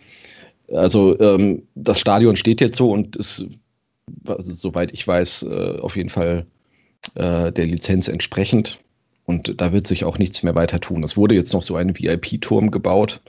[0.70, 3.46] Also ähm, das Stadion steht jetzt so und ist,
[4.26, 6.44] also, soweit ich weiß, äh, auf jeden Fall
[7.14, 8.78] äh, der Lizenz entsprechend.
[9.28, 11.04] Und da wird sich auch nichts mehr weiter tun.
[11.04, 13.20] Es wurde jetzt noch so ein VIP-Turm gebaut,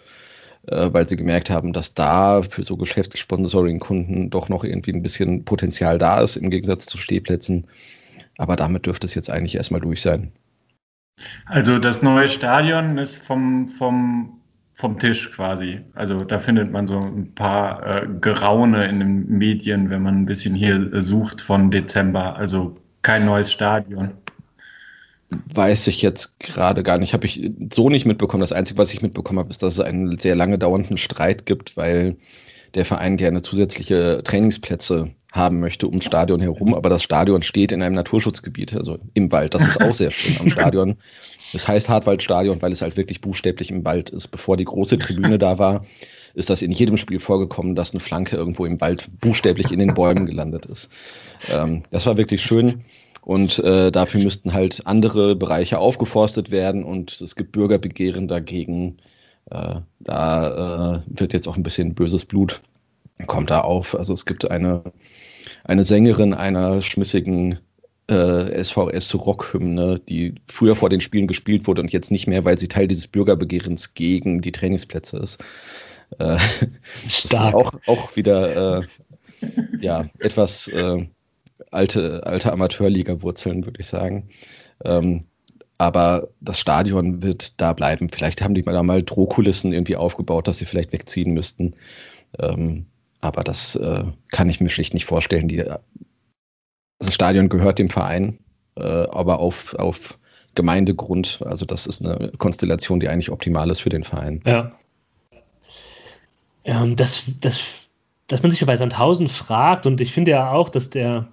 [0.68, 5.43] äh, weil sie gemerkt haben, dass da für so Geschäftssponsoring-Kunden doch noch irgendwie ein bisschen
[5.43, 7.68] Potenzial da ist im Gegensatz zu Stehplätzen.
[8.38, 10.32] Aber damit dürfte es jetzt eigentlich erstmal durch sein.
[11.45, 14.39] Also das neue Stadion ist vom, vom
[14.72, 15.82] vom Tisch quasi.
[15.95, 20.26] Also da findet man so ein paar äh, Geraune in den Medien, wenn man ein
[20.26, 22.38] bisschen hier sucht von Dezember.
[22.38, 24.12] Also kein neues Stadion.
[25.54, 27.14] Weiß ich jetzt gerade gar nicht.
[27.14, 28.42] Habe ich so nicht mitbekommen.
[28.42, 31.78] Das Einzige, was ich mitbekommen habe, ist, dass es einen sehr lange dauernden Streit gibt,
[31.78, 32.18] weil
[32.76, 37.84] der Verein gerne zusätzliche Trainingsplätze haben möchte ums Stadion herum, aber das Stadion steht in
[37.84, 39.54] einem Naturschutzgebiet, also im Wald.
[39.54, 40.98] Das ist auch sehr schön am Stadion.
[41.54, 44.30] Es heißt Hartwaldstadion, weil es halt wirklich buchstäblich im Wald ist.
[44.30, 45.86] Bevor die große Tribüne da war,
[46.34, 49.94] ist das in jedem Spiel vorgekommen, dass eine Flanke irgendwo im Wald buchstäblich in den
[49.94, 50.90] Bäumen gelandet ist.
[51.52, 52.84] Ähm, das war wirklich schön.
[53.22, 58.97] Und äh, dafür müssten halt andere Bereiche aufgeforstet werden und es gibt Bürgerbegehren dagegen.
[59.51, 62.61] Äh, da äh, wird jetzt auch ein bisschen böses Blut,
[63.28, 63.95] kommt da auf.
[63.95, 64.84] Also es gibt eine,
[65.63, 67.59] eine Sängerin einer schmissigen
[68.09, 72.67] äh, SVS-Rockhymne, die früher vor den Spielen gespielt wurde und jetzt nicht mehr, weil sie
[72.67, 75.43] Teil dieses Bürgerbegehrens gegen die Trainingsplätze ist.
[76.17, 76.38] Äh,
[77.07, 77.53] Stark.
[77.53, 78.82] Ist auch, auch wieder äh,
[79.80, 80.70] ja, etwas
[81.72, 84.30] alte, alte Amateurliga-Wurzeln, würde ich sagen.
[84.86, 85.26] Ähm,
[85.78, 88.10] aber das Stadion wird da bleiben.
[88.10, 91.74] Vielleicht haben die da mal Drohkulissen irgendwie aufgebaut, dass sie vielleicht wegziehen müssten.
[92.38, 92.86] Ähm,
[93.22, 95.47] aber das äh, kann ich mir schlicht nicht vorstellen.
[95.47, 95.64] Die,
[96.99, 98.39] das Stadion gehört dem Verein,
[98.76, 100.20] äh, aber auf, auf
[100.55, 101.41] Gemeindegrund.
[101.45, 104.41] Also das ist eine Konstellation, die eigentlich optimal ist für den Verein.
[104.45, 104.72] Ja.
[106.66, 107.62] Ähm, das, das,
[108.28, 111.28] dass man sich bei Sandhausen fragt, und ich finde ja auch, dass der,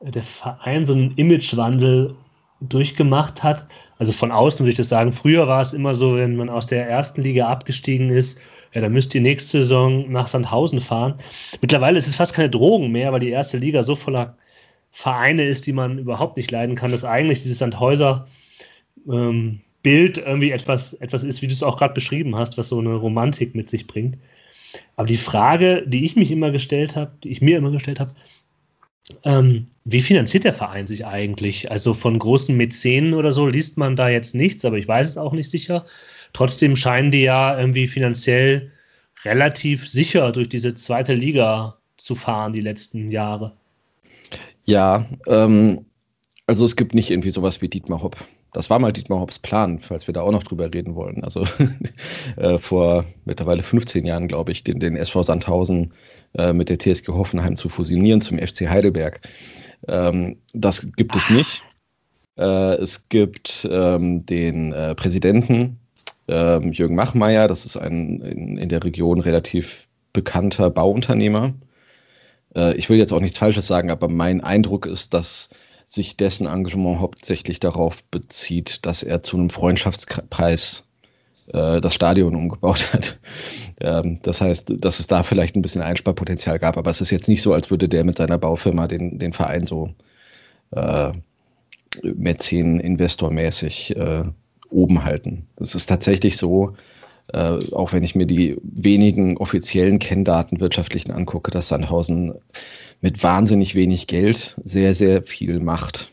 [0.00, 2.14] der Verein so einen Imagewandel
[2.60, 3.66] durchgemacht hat.
[3.98, 5.12] Also von außen würde ich das sagen.
[5.12, 8.40] Früher war es immer so, wenn man aus der ersten Liga abgestiegen ist,
[8.74, 11.14] ja, dann müsst ihr nächste Saison nach Sandhausen fahren.
[11.60, 14.36] Mittlerweile ist es fast keine Drogen mehr, weil die erste Liga so voller
[14.92, 18.26] Vereine ist, die man überhaupt nicht leiden kann, dass eigentlich dieses Sandhäuser
[19.08, 22.94] ähm, irgendwie etwas, etwas ist, wie du es auch gerade beschrieben hast, was so eine
[22.94, 24.18] Romantik mit sich bringt.
[24.96, 28.14] Aber die Frage, die ich mich immer gestellt habe, die ich mir immer gestellt habe,
[29.24, 31.70] ähm, wie finanziert der Verein sich eigentlich?
[31.70, 35.16] Also von großen Mäzenen oder so liest man da jetzt nichts, aber ich weiß es
[35.16, 35.86] auch nicht sicher.
[36.32, 38.70] Trotzdem scheinen die ja irgendwie finanziell
[39.24, 43.56] relativ sicher durch diese zweite Liga zu fahren die letzten Jahre.
[44.64, 45.86] Ja, ähm,
[46.46, 48.16] also es gibt nicht irgendwie sowas wie Dietmar Hopp.
[48.52, 51.22] Das war mal Dietmar Hopps Plan, falls wir da auch noch drüber reden wollen.
[51.22, 51.44] Also
[52.36, 55.92] äh, vor mittlerweile 15 Jahren, glaube ich, den, den SV Sandhausen
[56.36, 59.20] äh, mit der TSG Hoffenheim zu fusionieren zum FC Heidelberg.
[59.86, 61.62] Ähm, das gibt es nicht.
[62.38, 65.78] Äh, es gibt ähm, den äh, Präsidenten
[66.28, 71.54] ähm, Jürgen Machmeier, das ist ein in, in, der Region relativ bekannter Bauunternehmer.
[72.54, 75.48] Äh, ich will jetzt auch nichts Falsches sagen, aber mein Eindruck ist, dass
[75.88, 80.84] sich dessen Engagement hauptsächlich darauf bezieht, dass er zu einem Freundschaftspreis
[81.52, 83.18] äh, das Stadion umgebaut hat.
[83.80, 87.28] Ähm, das heißt, dass es da vielleicht ein bisschen Einsparpotenzial gab, aber es ist jetzt
[87.28, 89.94] nicht so, als würde der mit seiner Baufirma den, den Verein so
[90.72, 91.12] äh,
[92.02, 94.24] Mäzen, Investormäßig äh,
[94.68, 95.46] oben halten.
[95.60, 96.74] Es ist tatsächlich so,
[97.32, 102.34] äh, auch wenn ich mir die wenigen offiziellen Kenndaten wirtschaftlichen angucke, dass Sandhausen
[103.00, 106.10] mit wahnsinnig wenig Geld sehr, sehr viel macht.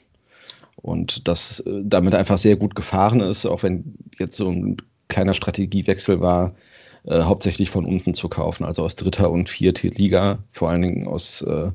[0.78, 4.78] Und das äh, damit einfach sehr gut gefahren ist, auch wenn jetzt so ein
[5.08, 6.54] kleiner Strategiewechsel war,
[7.06, 11.08] äh, hauptsächlich von unten zu kaufen, also aus dritter und vierter Liga, vor allen Dingen
[11.08, 11.72] aus, äh,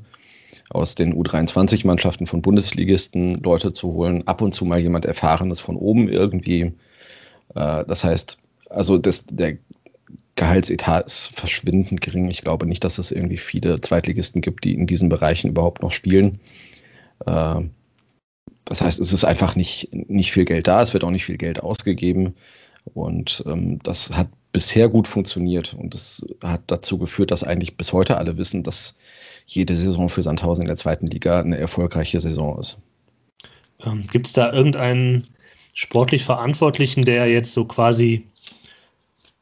[0.69, 5.75] aus den U23-Mannschaften von Bundesligisten Leute zu holen, ab und zu mal jemand Erfahrenes von
[5.75, 6.73] oben irgendwie.
[7.55, 8.37] Äh, das heißt,
[8.69, 9.57] also das, der
[10.41, 12.27] Gehaltsetat ist verschwindend gering.
[12.27, 15.91] Ich glaube nicht, dass es irgendwie viele Zweitligisten gibt, die in diesen Bereichen überhaupt noch
[15.91, 16.39] spielen.
[17.27, 17.61] Äh,
[18.65, 21.37] das heißt, es ist einfach nicht, nicht viel Geld da, es wird auch nicht viel
[21.37, 22.33] Geld ausgegeben.
[22.95, 27.93] Und ähm, das hat bisher gut funktioniert und das hat dazu geführt, dass eigentlich bis
[27.93, 28.97] heute alle wissen, dass
[29.45, 32.79] jede Saison für Sandhausen in der zweiten Liga eine erfolgreiche Saison ist.
[33.85, 35.27] Ähm, Gibt es da irgendeinen
[35.75, 38.25] sportlich Verantwortlichen, der jetzt so quasi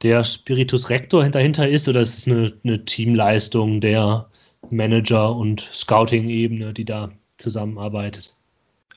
[0.01, 4.27] der Spiritus Rector dahinter ist oder ist es eine, eine Teamleistung der
[4.69, 8.33] Manager und Scouting-Ebene, die da zusammenarbeitet?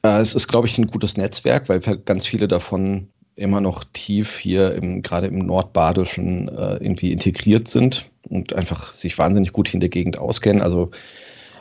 [0.03, 4.39] Äh, es ist, glaube ich, ein gutes Netzwerk, weil ganz viele davon immer noch tief
[4.39, 9.81] hier im, gerade im Nordbadischen äh, irgendwie integriert sind und einfach sich wahnsinnig gut in
[9.81, 10.63] der Gegend auskennen.
[10.63, 10.91] Also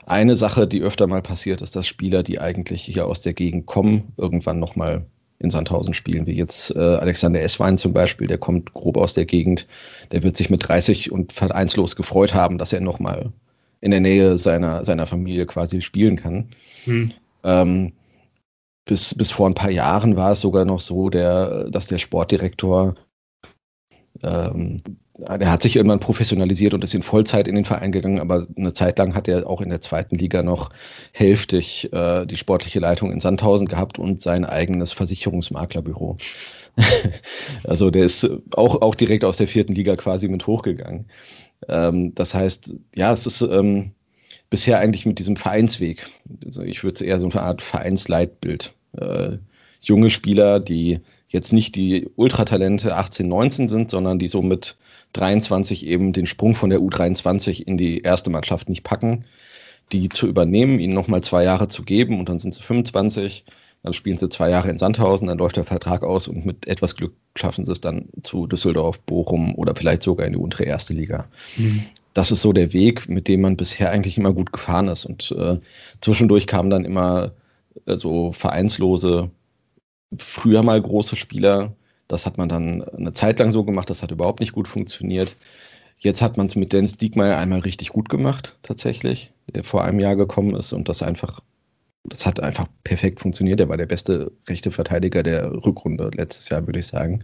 [0.05, 3.65] eine Sache, die öfter mal passiert, ist, dass Spieler, die eigentlich hier aus der Gegend
[3.65, 5.05] kommen, irgendwann nochmal
[5.41, 9.25] in Sandhausen spielen, wie jetzt äh, Alexander Esswein zum Beispiel, der kommt grob aus der
[9.25, 9.67] Gegend,
[10.11, 13.31] der wird sich mit 30 und vereinslos gefreut haben, dass er nochmal
[13.81, 16.49] in der Nähe seiner, seiner Familie quasi spielen kann.
[16.85, 17.11] Hm.
[17.43, 17.93] Ähm,
[18.85, 22.95] bis, bis vor ein paar Jahren war es sogar noch so, der, dass der Sportdirektor,
[24.23, 24.77] ähm,
[25.17, 28.73] der hat sich irgendwann professionalisiert und ist in Vollzeit in den Verein gegangen, aber eine
[28.73, 30.69] Zeit lang hat er auch in der zweiten Liga noch
[31.11, 36.17] hälftig äh, die sportliche Leitung in Sandhausen gehabt und sein eigenes Versicherungsmaklerbüro.
[37.63, 41.05] also der ist auch, auch direkt aus der vierten Liga quasi mit hochgegangen.
[41.67, 43.91] Ähm, das heißt, ja, es ist ähm,
[44.49, 46.07] bisher eigentlich mit diesem Vereinsweg.
[46.45, 48.73] Also ich würde es eher so eine Art Vereinsleitbild.
[48.97, 49.37] Äh,
[49.81, 50.99] junge Spieler, die
[51.31, 54.77] jetzt nicht die Ultratalente 18, 19 sind, sondern die so mit
[55.13, 59.25] 23 eben den Sprung von der U23 in die erste Mannschaft nicht packen,
[59.91, 63.45] die zu übernehmen, ihnen nochmal zwei Jahre zu geben und dann sind sie 25,
[63.83, 66.95] Dann spielen sie zwei Jahre in Sandhausen, dann läuft der Vertrag aus und mit etwas
[66.95, 70.93] Glück schaffen sie es dann zu Düsseldorf, Bochum oder vielleicht sogar in die untere erste
[70.93, 71.27] Liga.
[71.57, 71.83] Mhm.
[72.13, 75.05] Das ist so der Weg, mit dem man bisher eigentlich immer gut gefahren ist.
[75.05, 75.59] Und äh,
[76.01, 77.31] zwischendurch kamen dann immer
[77.85, 79.31] äh, so vereinslose,
[80.17, 81.75] früher mal große Spieler.
[82.07, 85.37] Das hat man dann eine Zeit lang so gemacht, das hat überhaupt nicht gut funktioniert.
[85.97, 89.99] Jetzt hat man es mit Dennis Diekmeyer einmal richtig gut gemacht, tatsächlich, der vor einem
[89.99, 91.41] Jahr gekommen ist und das einfach
[92.03, 93.59] das hat einfach perfekt funktioniert.
[93.59, 97.23] Er war der beste rechte Verteidiger der Rückrunde letztes Jahr, würde ich sagen.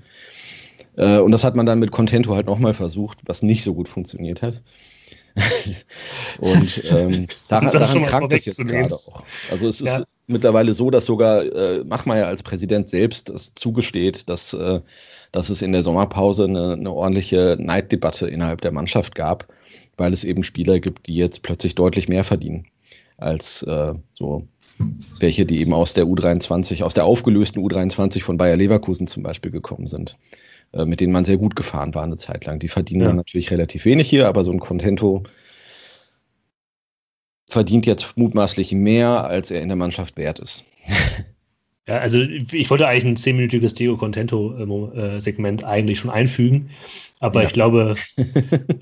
[0.95, 3.87] Äh, und das hat man dann mit Contento halt nochmal versucht, was nicht so gut
[3.87, 4.61] funktioniert hat.
[6.39, 9.23] und ähm, daran, daran krankt es jetzt gerade auch.
[9.51, 10.05] Also es ist ja.
[10.27, 14.81] mittlerweile so, dass sogar äh, Machmeier als Präsident selbst das zugesteht, dass, äh,
[15.31, 19.47] dass es in der Sommerpause eine, eine ordentliche Neiddebatte innerhalb der Mannschaft gab,
[19.97, 22.65] weil es eben Spieler gibt, die jetzt plötzlich deutlich mehr verdienen
[23.17, 24.47] als äh, so
[25.19, 29.51] welche, die eben aus der U23, aus der aufgelösten U23 von Bayer Leverkusen zum Beispiel
[29.51, 30.17] gekommen sind,
[30.73, 32.59] äh, mit denen man sehr gut gefahren war eine Zeit lang.
[32.59, 33.07] Die verdienen ja.
[33.07, 35.23] dann natürlich relativ wenig hier, aber so ein Contento
[37.49, 40.65] verdient jetzt mutmaßlich mehr, als er in der Mannschaft wert ist.
[41.87, 46.69] Ja, also ich wollte eigentlich ein zehnminütiges Diego Contento-Segment eigentlich schon einfügen,
[47.19, 47.47] aber ja.
[47.47, 47.95] ich glaube,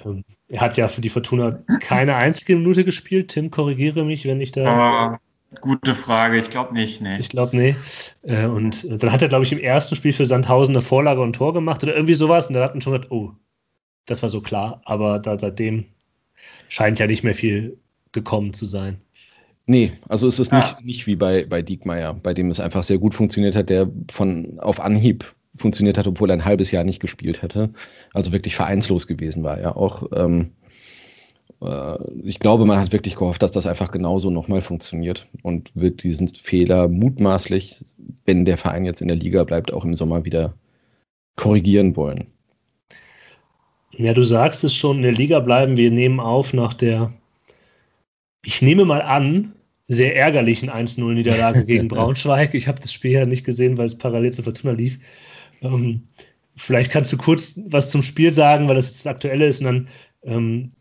[0.05, 3.29] ähm, er hat ja für die Fortuna keine einzige Minute gespielt.
[3.29, 5.19] Tim, korrigiere mich, wenn ich da.
[5.61, 7.17] Gute Frage, ich glaube nicht, nee.
[7.19, 7.75] Ich glaube, nee.
[8.23, 11.29] Äh, und dann hat er, glaube ich, im ersten Spiel für Sandhausen eine Vorlage und
[11.29, 12.47] ein Tor gemacht oder irgendwie sowas.
[12.47, 13.31] Und da hat man schon gedacht, oh,
[14.05, 14.81] das war so klar.
[14.85, 15.85] Aber da seitdem
[16.69, 17.77] scheint ja nicht mehr viel
[18.11, 19.01] gekommen zu sein.
[19.67, 20.59] Nee, also es ist ah.
[20.59, 23.89] nicht, nicht wie bei, bei Diekmeyer, bei dem es einfach sehr gut funktioniert hat, der
[24.11, 27.71] von auf Anhieb funktioniert hat, obwohl er ein halbes Jahr nicht gespielt hätte.
[28.13, 30.03] Also wirklich vereinslos gewesen war ja auch.
[30.15, 30.64] Ähm, äh,
[32.23, 36.27] ich glaube, man hat wirklich gehofft, dass das einfach genauso nochmal funktioniert und wird diesen
[36.27, 37.83] Fehler mutmaßlich,
[38.25, 40.53] wenn der Verein jetzt in der Liga bleibt, auch im Sommer wieder
[41.37, 42.27] korrigieren wollen.
[43.97, 45.77] Ja, du sagst es schon, in der Liga bleiben.
[45.77, 47.13] Wir nehmen auf nach der,
[48.45, 49.53] ich nehme mal an,
[49.87, 52.53] sehr ärgerlichen 1-0-Niederlage gegen Braunschweig.
[52.53, 54.99] Ich habe das Spiel ja nicht gesehen, weil es parallel zur Fortuna lief.
[55.61, 56.03] Ähm,
[56.57, 59.65] vielleicht kannst du kurz was zum Spiel sagen, weil das jetzt das Aktuelle ist und
[59.65, 59.87] dann
[60.23, 60.71] ähm,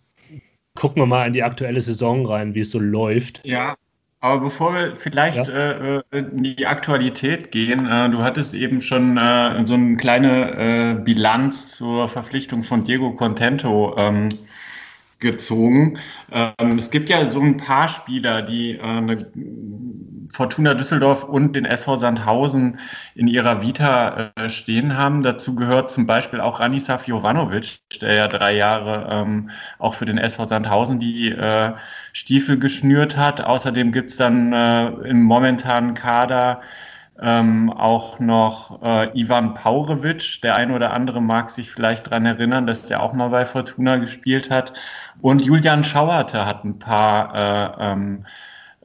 [0.76, 3.40] gucken wir mal in die aktuelle Saison rein, wie es so läuft.
[3.44, 3.74] Ja,
[4.20, 5.98] aber bevor wir vielleicht ja.
[5.98, 10.94] äh, in die Aktualität gehen, äh, du hattest eben schon äh, so eine kleine äh,
[10.94, 14.30] Bilanz zur Verpflichtung von Diego Contento ähm,
[15.18, 15.98] gezogen.
[16.32, 19.26] Ähm, es gibt ja so ein paar Spieler, die äh, eine
[20.34, 22.80] Fortuna Düsseldorf und den SV Sandhausen
[23.14, 25.22] in ihrer Vita äh, stehen haben.
[25.22, 30.18] Dazu gehört zum Beispiel auch Ranislav Jovanovic, der ja drei Jahre ähm, auch für den
[30.18, 31.72] SV Sandhausen die äh,
[32.12, 33.42] Stiefel geschnürt hat.
[33.42, 36.62] Außerdem gibt's dann äh, im momentanen Kader
[37.22, 40.40] ähm, auch noch äh, Ivan Paurevic.
[40.42, 43.98] Der eine oder andere mag sich vielleicht daran erinnern, dass der auch mal bei Fortuna
[43.98, 44.72] gespielt hat.
[45.20, 47.34] Und Julian Schauerte hat ein paar
[47.78, 48.26] äh, ähm,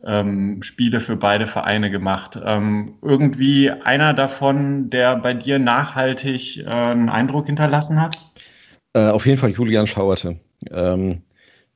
[0.05, 2.39] ähm, Spiele für beide Vereine gemacht.
[2.43, 8.17] Ähm, irgendwie einer davon, der bei dir nachhaltig äh, einen Eindruck hinterlassen hat?
[8.93, 10.39] Äh, auf jeden Fall Julian Schauerte.
[10.71, 11.21] Ähm,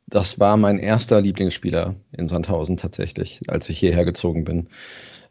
[0.08, 4.70] das war mein erster Lieblingsspieler in Sandhausen tatsächlich, als ich hierher gezogen bin.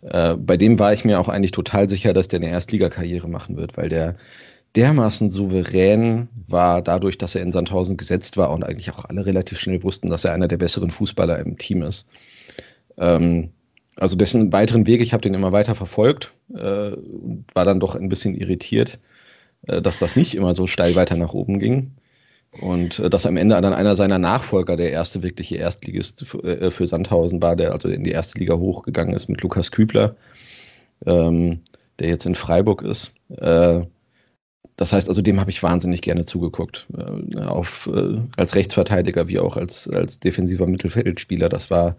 [0.02, 3.56] Äh, bei dem war ich mir auch eigentlich total sicher, dass der eine Erstligakarriere machen
[3.56, 4.16] wird, weil der
[4.76, 9.60] dermaßen souverän war, dadurch, dass er in Sandhausen gesetzt war und eigentlich auch alle relativ
[9.60, 12.08] schnell wussten, dass er einer der besseren Fußballer im Team ist.
[13.02, 13.50] Ähm,
[13.96, 16.92] also dessen weiteren Weg, ich habe den immer weiter verfolgt äh,
[17.54, 19.00] war dann doch ein bisschen irritiert,
[19.66, 21.92] äh, dass das nicht immer so steil weiter nach oben ging.
[22.60, 26.70] Und äh, dass am Ende dann einer seiner Nachfolger der erste wirkliche Erstligist für, äh,
[26.70, 30.16] für Sandhausen war, der also in die erste Liga hochgegangen ist mit Lukas Kübler,
[31.06, 31.60] ähm,
[31.98, 33.12] der jetzt in Freiburg ist.
[33.38, 33.82] Äh,
[34.76, 36.86] das heißt also, dem habe ich wahnsinnig gerne zugeguckt.
[36.96, 37.88] Äh, auf,
[38.36, 41.48] als Rechtsverteidiger wie auch als, als defensiver Mittelfeldspieler.
[41.48, 41.96] Das war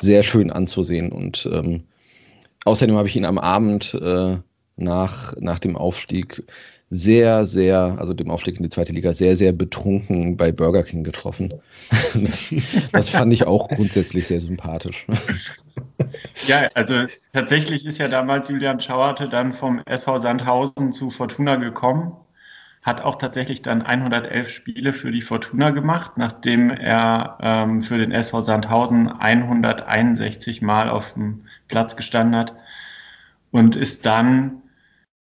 [0.00, 1.12] sehr schön anzusehen.
[1.12, 1.84] Und ähm,
[2.64, 4.36] außerdem habe ich ihn am Abend äh,
[4.76, 6.42] nach, nach dem Aufstieg
[6.88, 11.04] sehr, sehr, also dem Aufstieg in die zweite Liga, sehr, sehr betrunken bei Burger King
[11.04, 11.54] getroffen.
[12.14, 12.54] Das,
[12.92, 15.06] das fand ich auch grundsätzlich sehr sympathisch.
[16.46, 22.12] Ja, also tatsächlich ist ja damals Julian Schauerte dann vom SV Sandhausen zu Fortuna gekommen
[22.86, 28.12] hat auch tatsächlich dann 111 Spiele für die Fortuna gemacht, nachdem er ähm, für den
[28.12, 32.54] SV Sandhausen 161 Mal auf dem Platz gestanden hat
[33.50, 34.62] und ist dann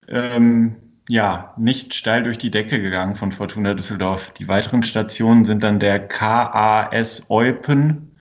[0.07, 0.75] ähm,
[1.07, 4.29] ja nicht steil durch die Decke gegangen von Fortuna Düsseldorf.
[4.31, 8.15] Die weiteren Stationen sind dann der KAS Eupen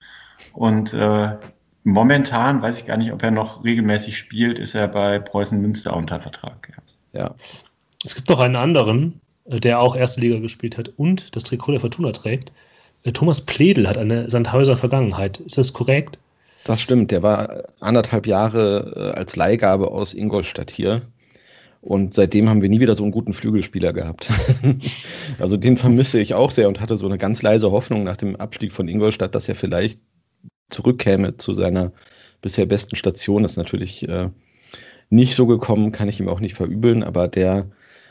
[0.53, 1.37] und äh,
[1.83, 5.95] momentan, weiß ich gar nicht, ob er noch regelmäßig spielt, ist er bei Preußen Münster
[5.95, 6.71] unter Vertrag.
[7.13, 7.21] Ja.
[7.21, 7.35] ja.
[8.05, 11.73] Es gibt noch einen anderen, äh, der auch erste Liga gespielt hat und das Trikot
[11.73, 12.51] der Fortuna trägt.
[13.03, 15.39] Äh, Thomas Pledel hat eine Sandhäuser Vergangenheit.
[15.39, 16.17] Ist das korrekt?
[16.65, 17.11] Das stimmt.
[17.11, 21.01] Der war anderthalb Jahre als Leihgabe aus Ingolstadt hier.
[21.81, 24.29] Und seitdem haben wir nie wieder so einen guten Flügelspieler gehabt.
[25.39, 28.35] also den vermisse ich auch sehr und hatte so eine ganz leise Hoffnung nach dem
[28.35, 30.01] Abstieg von Ingolstadt, dass er vielleicht
[30.69, 31.93] zurückkäme zu seiner
[32.41, 33.43] bisher besten Station.
[33.43, 34.29] Das ist natürlich äh,
[35.09, 37.69] nicht so gekommen, kann ich ihm auch nicht verübeln, aber der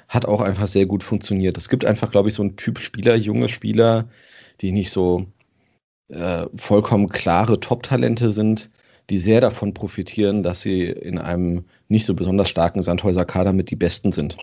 [0.08, 1.56] hat auch einfach sehr gut funktioniert.
[1.56, 4.08] Es gibt einfach, glaube ich, so einen Typ Spieler, junge Spieler,
[4.60, 5.26] die nicht so
[6.08, 8.70] äh, vollkommen klare Top-Talente sind,
[9.10, 13.70] die sehr davon profitieren, dass sie in einem nicht so besonders starken Sandhäuser Kader mit
[13.70, 14.38] die Besten sind.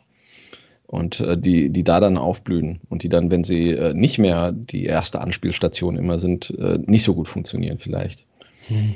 [0.88, 4.52] Und äh, die, die da dann aufblühen und die dann, wenn sie äh, nicht mehr
[4.52, 8.26] die erste Anspielstation immer sind, äh, nicht so gut funktionieren vielleicht.
[8.68, 8.96] Hm.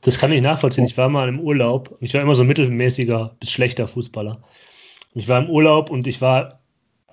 [0.00, 0.84] Das kann ich nachvollziehen.
[0.84, 1.96] Ich war mal im Urlaub.
[2.00, 4.42] Ich war immer so mittelmäßiger bis schlechter Fußballer.
[5.14, 6.60] Ich war im Urlaub und ich war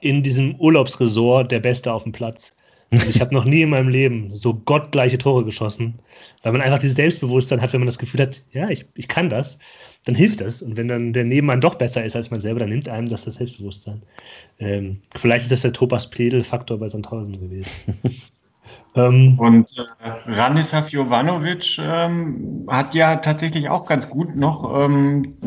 [0.02, 2.56] in diesem Urlaubsresort der Beste auf dem Platz.
[2.92, 6.00] Und ich habe noch nie in meinem Leben so gottgleiche Tore geschossen,
[6.44, 9.30] weil man einfach dieses Selbstbewusstsein hat, wenn man das Gefühl hat, ja, ich, ich kann
[9.30, 9.60] das,
[10.04, 10.62] dann hilft das.
[10.62, 13.24] Und wenn dann der Nebenmann doch besser ist als man selber, dann nimmt einem das
[13.24, 14.02] das Selbstbewusstsein.
[14.60, 17.70] Ähm, vielleicht ist das der Thomas Pledel-Faktor bei Sandhausen gewesen.
[18.94, 25.38] Ähm, und äh, Ranislav Jovanovic ähm, hat ja tatsächlich auch ganz gut noch ähm,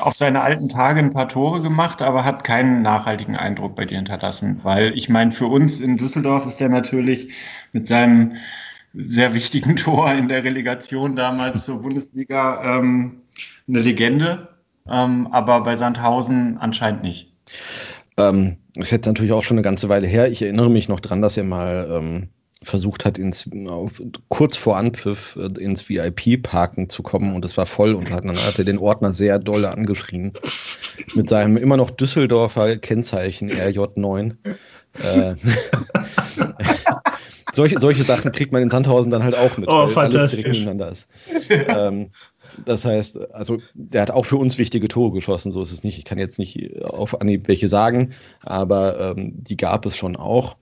[0.00, 3.96] auf seine alten Tage ein paar Tore gemacht, aber hat keinen nachhaltigen Eindruck bei dir
[3.96, 4.60] hinterlassen.
[4.64, 7.32] Weil ich meine, für uns in Düsseldorf ist er natürlich
[7.72, 8.32] mit seinem
[8.92, 13.22] sehr wichtigen Tor in der Relegation damals zur Bundesliga ähm,
[13.68, 14.48] eine Legende,
[14.88, 17.32] ähm, aber bei Sandhausen anscheinend nicht.
[18.16, 20.30] Ähm, das ist jetzt natürlich auch schon eine ganze Weile her.
[20.30, 22.28] Ich erinnere mich noch dran, dass er mal ähm,
[22.62, 23.48] versucht hat, ins,
[24.28, 28.36] kurz vor Anpfiff äh, ins VIP-Parken zu kommen und es war voll und hat, dann
[28.36, 30.32] hat er den Ordner sehr doll angeschrien.
[31.14, 34.36] Mit seinem immer noch Düsseldorfer Kennzeichen RJ9.
[35.02, 35.36] Äh,
[37.52, 40.50] solche, solche Sachen kriegt man in Sandhausen dann halt auch mit, oh, weil alles direkt
[40.50, 41.08] miteinander ist.
[41.48, 42.10] ähm,
[42.66, 45.96] das heißt, also der hat auch für uns wichtige Tore geschossen, so ist es nicht.
[45.96, 48.12] Ich kann jetzt nicht auf Anhieb welche sagen,
[48.42, 50.56] aber ähm, die gab es schon auch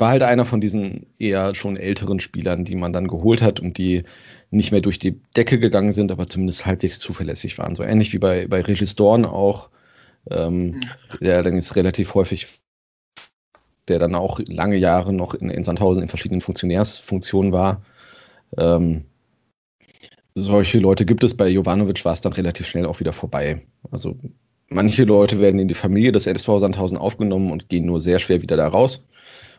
[0.00, 3.78] war halt einer von diesen eher schon älteren Spielern, die man dann geholt hat und
[3.78, 4.04] die
[4.50, 7.74] nicht mehr durch die Decke gegangen sind, aber zumindest halbwegs zuverlässig waren.
[7.74, 9.70] So ähnlich wie bei, bei Regis Dorn auch,
[10.30, 10.80] ähm,
[11.20, 12.60] der dann jetzt relativ häufig,
[13.88, 17.82] der dann auch lange Jahre noch in, in Sandhausen in verschiedenen Funktionärsfunktionen war.
[18.58, 19.04] Ähm,
[20.34, 21.36] solche Leute gibt es.
[21.36, 23.62] Bei Jovanovic war es dann relativ schnell auch wieder vorbei.
[23.90, 24.16] Also
[24.68, 28.42] manche Leute werden in die Familie des LSV Sandhausen aufgenommen und gehen nur sehr schwer
[28.42, 29.04] wieder da raus.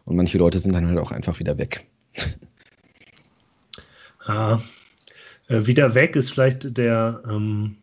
[0.06, 1.86] Und manche Leute sind dann halt auch einfach wieder weg.
[4.28, 4.62] Ah,
[5.48, 7.78] äh, wieder weg ist vielleicht der, ähm,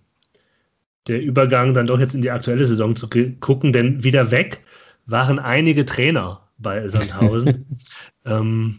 [1.08, 3.08] der Übergang dann doch jetzt in die aktuelle Saison zu
[3.40, 4.62] gucken, denn wieder weg
[5.06, 7.66] waren einige Trainer bei Sandhausen.
[8.24, 8.78] ähm,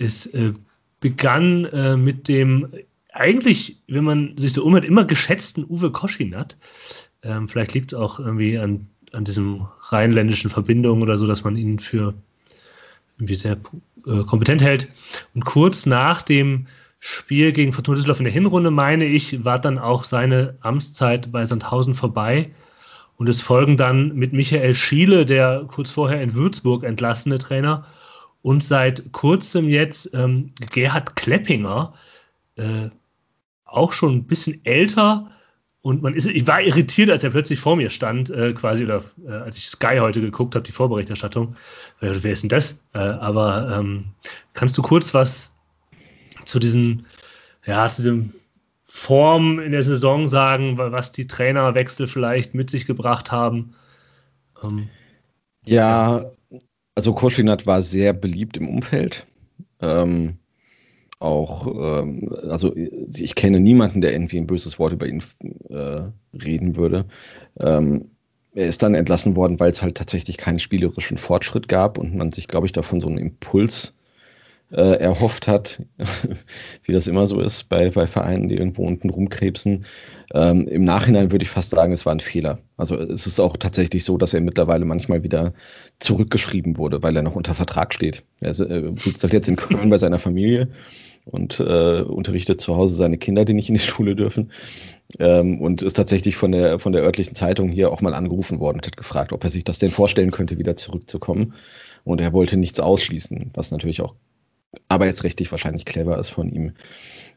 [0.00, 0.52] es äh,
[1.00, 2.68] begann äh, mit dem
[3.12, 6.56] eigentlich, wenn man sich so umhört, immer geschätzten Uwe Koschinat.
[7.22, 11.56] Ähm, vielleicht liegt es auch irgendwie an, an diesem rheinländischen Verbindungen oder so, dass man
[11.56, 12.14] ihn für
[13.18, 13.56] irgendwie sehr
[14.06, 14.88] äh, kompetent hält.
[15.34, 16.66] Und kurz nach dem
[17.00, 21.44] Spiel gegen Fortuna Düsseldorf in der Hinrunde, meine ich, war dann auch seine Amtszeit bei
[21.44, 22.50] Sandhausen vorbei.
[23.16, 27.86] Und es folgen dann mit Michael Schiele, der kurz vorher in Würzburg entlassene Trainer,
[28.42, 31.94] und seit kurzem jetzt ähm, Gerhard Kleppinger,
[32.56, 32.88] äh,
[33.64, 35.30] auch schon ein bisschen älter,
[35.82, 39.02] und man ist, ich war irritiert, als er plötzlich vor mir stand, äh, quasi, oder
[39.26, 41.54] äh, als ich Sky heute geguckt habe, die Vorberichterstattung.
[42.00, 42.84] Äh, wer ist denn das?
[42.94, 44.06] Äh, aber ähm,
[44.54, 45.52] kannst du kurz was
[46.44, 47.06] zu diesen,
[47.64, 48.32] ja, zu diesem
[48.84, 53.74] Form in der Saison sagen, was die Trainerwechsel vielleicht mit sich gebracht haben?
[54.64, 54.88] Ähm,
[55.64, 56.24] ja,
[56.94, 59.26] also Koschinat war sehr beliebt im Umfeld.
[59.80, 60.37] Ähm,
[61.20, 65.22] auch, ähm, also ich kenne niemanden, der irgendwie ein böses Wort über ihn
[65.70, 66.02] äh,
[66.36, 67.06] reden würde.
[67.60, 68.10] Ähm,
[68.54, 72.30] er ist dann entlassen worden, weil es halt tatsächlich keinen spielerischen Fortschritt gab und man
[72.30, 73.94] sich, glaube ich, davon so einen Impuls
[74.72, 75.82] äh, erhofft hat,
[76.84, 79.84] wie das immer so ist bei, bei Vereinen, die irgendwo unten rumkrebsen.
[80.34, 82.58] Ähm, Im Nachhinein würde ich fast sagen, es war ein Fehler.
[82.76, 85.54] Also es ist auch tatsächlich so, dass er mittlerweile manchmal wieder
[86.00, 88.24] zurückgeschrieben wurde, weil er noch unter Vertrag steht.
[88.40, 90.68] Er äh, sitzt halt jetzt in Köln bei seiner Familie
[91.30, 94.50] und äh, unterrichtet zu Hause seine Kinder, die nicht in die Schule dürfen.
[95.18, 98.78] Ähm, und ist tatsächlich von der, von der örtlichen Zeitung hier auch mal angerufen worden
[98.78, 101.54] und hat gefragt, ob er sich das denn vorstellen könnte, wieder zurückzukommen.
[102.04, 104.14] Und er wollte nichts ausschließen, was natürlich auch
[104.88, 106.72] arbeitsrechtlich wahrscheinlich clever ist von ihm.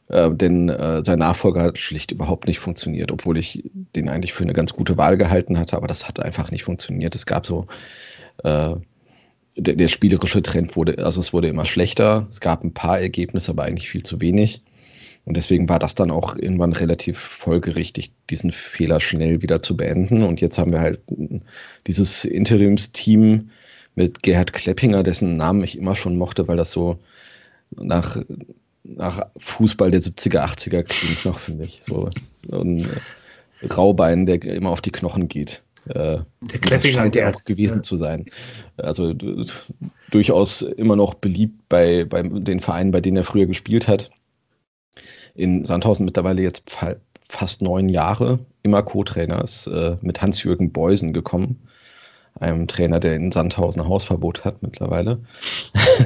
[0.09, 3.63] Äh, denn äh, sein Nachfolger hat schlicht überhaupt nicht funktioniert, obwohl ich
[3.95, 7.15] den eigentlich für eine ganz gute Wahl gehalten hatte, aber das hat einfach nicht funktioniert.
[7.15, 7.67] Es gab so
[8.43, 8.75] äh,
[9.55, 12.27] der, der, spielerische Trend wurde, also es wurde immer schlechter.
[12.29, 14.61] Es gab ein paar Ergebnisse, aber eigentlich viel zu wenig.
[15.25, 20.23] Und deswegen war das dann auch irgendwann relativ folgerichtig, diesen Fehler schnell wieder zu beenden.
[20.23, 20.99] Und jetzt haben wir halt
[21.85, 23.51] dieses Interimsteam
[23.93, 26.97] mit Gerhard Kleppinger, dessen Namen ich immer schon mochte, weil das so
[27.75, 28.17] nach,
[28.83, 31.83] nach Fußball der 70er, 80er klingt noch, finde ich.
[31.83, 32.09] So
[32.51, 32.87] ein
[33.69, 35.61] Raubein, der immer auf die Knochen geht.
[35.87, 37.83] Äh, der das scheint ja auch gewesen ja.
[37.83, 38.25] zu sein.
[38.77, 39.13] Also
[40.11, 44.11] durchaus immer noch beliebt bei, bei den Vereinen, bei denen er früher gespielt hat.
[45.33, 46.69] In Sandhausen mittlerweile jetzt
[47.23, 51.67] fast neun Jahre, immer Co-Trainer, ist äh, mit Hans-Jürgen Beusen gekommen,
[52.39, 55.19] einem Trainer, der in Sandhausen Hausverbot hat mittlerweile.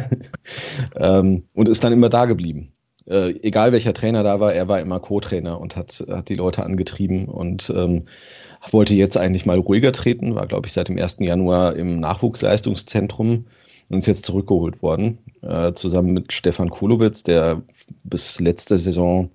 [0.96, 2.72] ähm, und ist dann immer da geblieben.
[3.08, 6.64] Äh, egal welcher Trainer da war, er war immer Co-Trainer und hat, hat die Leute
[6.64, 8.06] angetrieben und ähm,
[8.72, 11.18] wollte jetzt eigentlich mal ruhiger treten, war, glaube ich, seit dem 1.
[11.20, 13.46] Januar im Nachwuchsleistungszentrum
[13.90, 17.62] und ist jetzt zurückgeholt worden, äh, zusammen mit Stefan Kulowitz, der
[18.04, 19.30] bis letzte Saison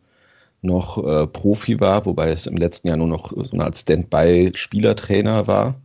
[0.63, 5.47] noch äh, Profi war, wobei es im letzten Jahr nur noch so eine Art Standby-Spielertrainer
[5.47, 5.81] war.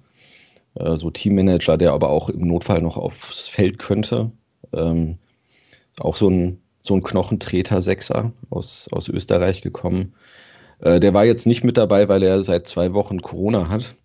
[0.76, 4.32] Äh, so Teammanager, der aber auch im Notfall noch aufs Feld könnte.
[4.74, 5.18] Ähm,
[6.00, 10.14] auch so ein, so ein Knochentreter-Sechser aus, aus Österreich gekommen.
[10.80, 13.96] Äh, der war jetzt nicht mit dabei, weil er seit zwei Wochen Corona hat.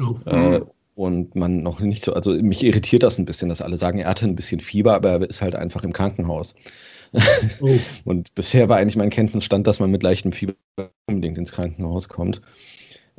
[0.00, 0.16] Oh.
[0.28, 0.60] Äh,
[0.94, 4.10] und man noch nicht so, also mich irritiert das ein bisschen, dass alle sagen, er
[4.10, 6.54] hatte ein bisschen Fieber, aber er ist halt einfach im Krankenhaus.
[7.60, 7.70] Oh.
[8.04, 10.54] und bisher war eigentlich mein Kenntnisstand, dass man mit leichtem Fieber
[11.06, 12.42] unbedingt ins Krankenhaus kommt.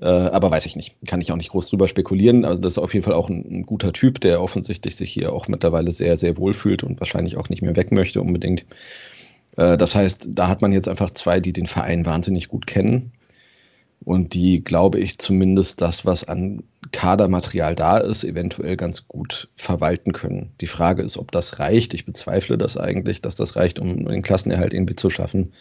[0.02, 0.96] Äh, aber weiß ich nicht.
[1.06, 2.46] Kann ich auch nicht groß drüber spekulieren.
[2.46, 5.32] Also das ist auf jeden Fall auch ein, ein, guter Typ, der offensichtlich sich hier
[5.32, 8.66] auch mittlerweile sehr, sehr wohl fühlt und wahrscheinlich auch nicht mehr weg möchte unbedingt.
[9.58, 13.12] Äh, das heißt, da hat man jetzt einfach zwei, die den Verein wahnsinnig gut kennen
[14.04, 20.12] und die, glaube ich, zumindest das, was an Kadermaterial da ist, eventuell ganz gut verwalten
[20.12, 20.52] können.
[20.62, 21.94] Die Frage ist, ob das reicht.
[21.94, 25.54] Ich bezweifle das eigentlich, dass das reicht, um den Klassenerhalt irgendwie zu schaffen.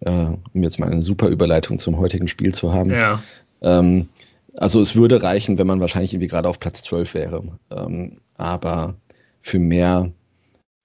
[0.00, 2.90] Äh, um jetzt mal eine super Überleitung zum heutigen Spiel zu haben.
[2.90, 3.22] Ja.
[3.60, 4.08] Ähm,
[4.54, 7.42] also es würde reichen, wenn man wahrscheinlich irgendwie gerade auf Platz 12 wäre.
[7.70, 8.94] Ähm, aber
[9.42, 10.10] für mehr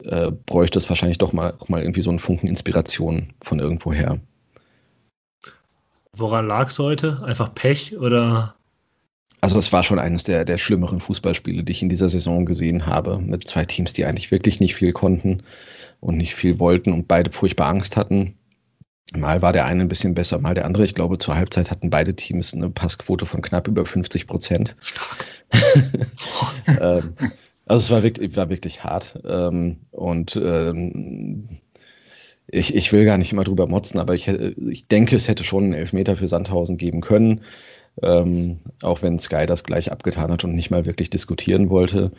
[0.06, 4.20] äh, bräuchte es wahrscheinlich doch mal, auch mal irgendwie so einen Funken Inspiration von irgendwoher.
[6.16, 7.22] Woran lag es heute?
[7.24, 8.56] Einfach Pech oder?
[9.42, 12.86] Also es war schon eines der, der schlimmeren Fußballspiele, die ich in dieser Saison gesehen
[12.86, 15.44] habe, mit zwei Teams, die eigentlich wirklich nicht viel konnten
[16.00, 18.36] und nicht viel wollten und beide furchtbar Angst hatten.
[19.16, 20.86] Mal war der eine ein bisschen besser, mal der andere.
[20.86, 24.76] Ich glaube, zur Halbzeit hatten beide Teams eine Passquote von knapp über 50 Prozent.
[26.68, 27.14] ähm,
[27.74, 29.20] also es war wirklich, war wirklich hart.
[29.28, 31.50] Ähm, und ähm,
[32.46, 35.64] ich, ich will gar nicht immer drüber motzen, aber ich, ich denke, es hätte schon
[35.64, 37.42] einen Elfmeter für Sandhausen geben können.
[38.04, 42.12] Ähm, auch wenn Sky das gleich abgetan hat und nicht mal wirklich diskutieren wollte.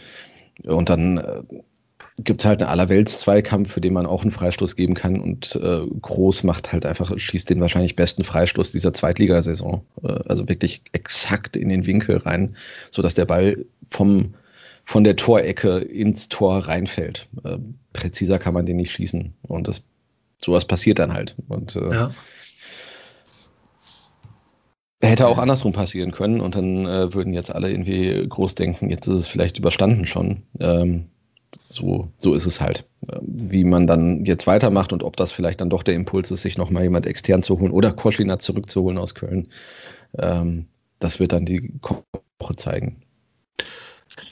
[0.64, 1.42] Und dann äh,
[2.18, 5.20] gibt es halt einen Allerwelts-Zweikampf, für den man auch einen Freistoß geben kann.
[5.20, 9.82] Und äh, Groß macht halt einfach, schießt den wahrscheinlich besten Freistoß dieser Zweitligasaison.
[10.02, 12.56] Äh, also wirklich exakt in den Winkel rein,
[12.90, 14.34] sodass der Ball vom
[14.84, 17.28] von der Torecke ins Tor reinfällt.
[17.44, 17.58] Äh,
[17.92, 19.32] präziser kann man den nicht schießen.
[19.42, 19.82] Und das,
[20.38, 21.34] sowas passiert dann halt.
[21.48, 22.10] Und äh, ja.
[25.00, 29.06] hätte auch andersrum passieren können und dann äh, würden jetzt alle irgendwie groß denken, jetzt
[29.06, 30.42] ist es vielleicht überstanden schon.
[30.60, 31.06] Ähm,
[31.68, 32.84] so, so ist es halt.
[33.22, 36.58] Wie man dann jetzt weitermacht und ob das vielleicht dann doch der Impuls ist, sich
[36.58, 39.48] nochmal jemand extern zu holen oder Koschina zurückzuholen aus Köln,
[40.18, 40.66] ähm,
[40.98, 41.72] das wird dann die
[42.40, 43.02] Woche zeigen.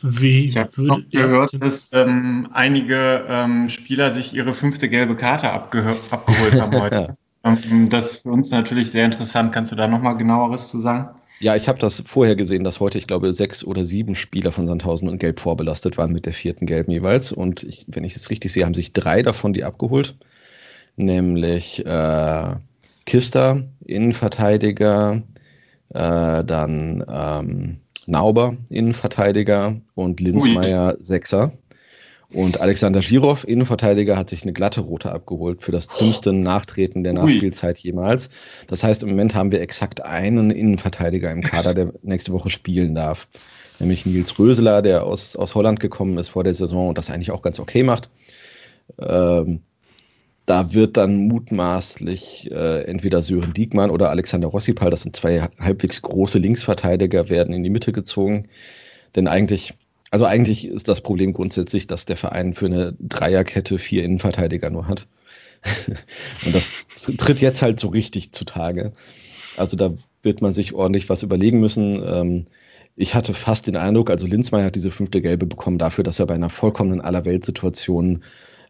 [0.02, 5.50] Wie ich habe noch gehört, dass ähm, einige ähm, Spieler sich ihre fünfte gelbe Karte
[5.50, 7.16] abgeholt haben heute.
[7.44, 9.52] ähm, das ist für uns natürlich sehr interessant.
[9.52, 11.08] Kannst du da nochmal genaueres zu sagen?
[11.40, 14.68] Ja, ich habe das vorher gesehen, dass heute, ich glaube, sechs oder sieben Spieler von
[14.68, 17.32] Sandhausen und Gelb vorbelastet waren mit der vierten Gelben jeweils.
[17.32, 20.16] Und ich, wenn ich es richtig sehe, haben sich drei davon die abgeholt.
[20.94, 22.54] Nämlich äh,
[23.06, 25.22] Kister, Innenverteidiger,
[25.88, 31.52] äh, dann ähm, Nauber, Innenverteidiger und Linsmeier, Sechser.
[32.34, 37.12] Und Alexander Girow, Innenverteidiger, hat sich eine glatte rote abgeholt für das dümmste Nachtreten der
[37.12, 38.30] Nachspielzeit jemals.
[38.68, 42.94] Das heißt, im Moment haben wir exakt einen Innenverteidiger im Kader, der nächste Woche spielen
[42.94, 43.28] darf.
[43.78, 47.32] Nämlich Nils Röseler, der aus, aus Holland gekommen ist vor der Saison und das eigentlich
[47.32, 48.08] auch ganz okay macht.
[48.98, 49.60] Ähm,
[50.46, 56.02] da wird dann mutmaßlich äh, entweder Sören Diekmann oder Alexander Rossipal, das sind zwei halbwegs
[56.02, 58.48] große Linksverteidiger, werden in die Mitte gezogen.
[59.14, 59.74] Denn eigentlich,
[60.10, 64.88] also eigentlich ist das Problem grundsätzlich, dass der Verein für eine Dreierkette vier Innenverteidiger nur
[64.88, 65.06] hat.
[66.44, 66.70] und das
[67.18, 68.92] tritt jetzt halt so richtig zutage.
[69.56, 72.02] Also da wird man sich ordentlich was überlegen müssen.
[72.04, 72.44] Ähm,
[72.96, 76.26] ich hatte fast den Eindruck, also Linzmeier hat diese fünfte Gelbe bekommen dafür, dass er
[76.26, 78.24] bei einer vollkommenen Allerweltsituation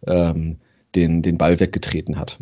[0.07, 0.59] ähm,
[0.95, 2.39] den, den Ball weggetreten hat.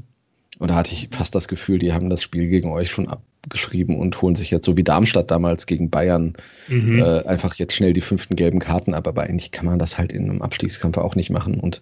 [0.58, 3.98] Und da hatte ich fast das Gefühl, die haben das Spiel gegen euch schon abgeschrieben
[3.98, 6.34] und holen sich jetzt, so wie Darmstadt damals gegen Bayern,
[6.68, 6.98] mhm.
[6.98, 9.08] äh, einfach jetzt schnell die fünften gelben Karten ab.
[9.08, 11.58] Aber eigentlich kann man das halt in einem Abstiegskampf auch nicht machen.
[11.58, 11.80] Und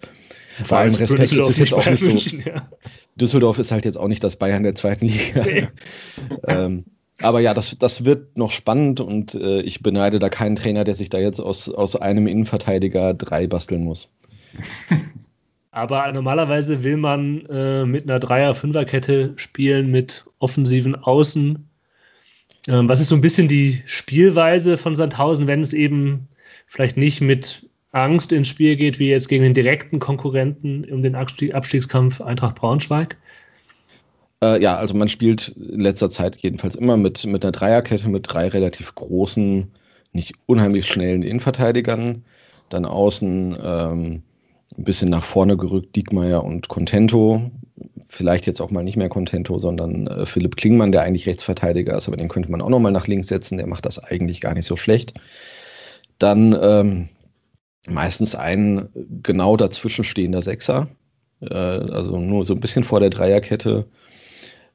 [0.63, 2.09] vor allem Respekt ist es jetzt auch nicht so.
[2.09, 2.69] München, ja.
[3.15, 5.43] Düsseldorf ist halt jetzt auch nicht das Bayern der zweiten Liga.
[5.45, 5.67] Nee.
[6.47, 6.85] ähm,
[7.21, 10.95] aber ja, das, das wird noch spannend und äh, ich beneide da keinen Trainer, der
[10.95, 14.09] sich da jetzt aus, aus einem Innenverteidiger drei basteln muss.
[15.71, 21.69] Aber normalerweise will man äh, mit einer Dreier-Fünfer-Kette spielen mit offensiven Außen.
[22.67, 26.27] Ähm, was ist so ein bisschen die Spielweise von Sandhausen, wenn es eben
[26.67, 31.15] vielleicht nicht mit Angst ins Spiel geht, wie jetzt gegen den direkten Konkurrenten um den
[31.15, 33.17] Abstiegskampf Eintracht Braunschweig?
[34.43, 38.25] Äh, ja, also man spielt in letzter Zeit jedenfalls immer mit, mit einer Dreierkette mit
[38.27, 39.71] drei relativ großen,
[40.13, 42.23] nicht unheimlich schnellen Innenverteidigern.
[42.69, 44.23] Dann außen ähm,
[44.77, 47.51] ein bisschen nach vorne gerückt Diekmeyer und Contento.
[48.07, 52.07] Vielleicht jetzt auch mal nicht mehr Contento, sondern äh, Philipp Klingmann, der eigentlich Rechtsverteidiger ist,
[52.07, 53.57] aber den könnte man auch noch mal nach links setzen.
[53.57, 55.13] Der macht das eigentlich gar nicht so schlecht.
[56.17, 57.09] Dann ähm,
[57.87, 58.89] meistens ein
[59.23, 60.87] genau dazwischen stehender Sechser,
[61.41, 63.85] äh, also nur so ein bisschen vor der Dreierkette.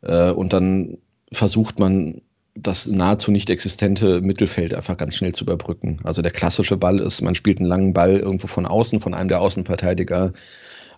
[0.03, 0.99] Äh, und dann
[1.33, 2.21] versucht man
[2.55, 5.99] das nahezu nicht existente Mittelfeld einfach ganz schnell zu überbrücken.
[6.05, 9.29] Also der klassische Ball ist, man spielt einen langen Ball irgendwo von außen, von einem
[9.29, 10.33] der Außenverteidiger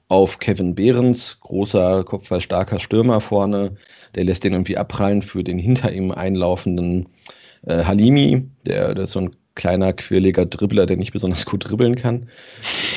[0.08, 3.76] auf Kevin Behrens, großer, kopfballstarker Stürmer vorne.
[4.14, 7.08] Der lässt den irgendwie abprallen für den hinter ihm einlaufenden
[7.66, 11.96] äh, Halimi, der, der ist so ein kleiner, quirliger Dribbler, der nicht besonders gut dribbeln
[11.96, 12.28] kann.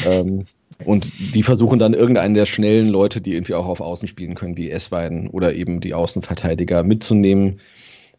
[0.06, 0.45] Ähm,
[0.86, 4.57] und die versuchen dann irgendeinen der schnellen Leute, die irgendwie auch auf Außen spielen können,
[4.57, 7.60] wie Esswein oder eben die Außenverteidiger mitzunehmen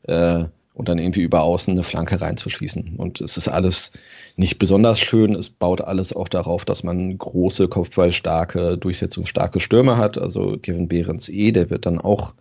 [0.04, 0.44] äh,
[0.74, 2.94] und dann irgendwie über außen eine Flanke reinzuschießen.
[2.96, 3.92] Und es ist alles
[4.36, 5.34] nicht besonders schön.
[5.34, 10.16] Es baut alles auch darauf, dass man große, kopfballstarke, durchsetzungsstarke Stürme hat.
[10.16, 12.32] Also Kevin Behrens eh, der wird dann auch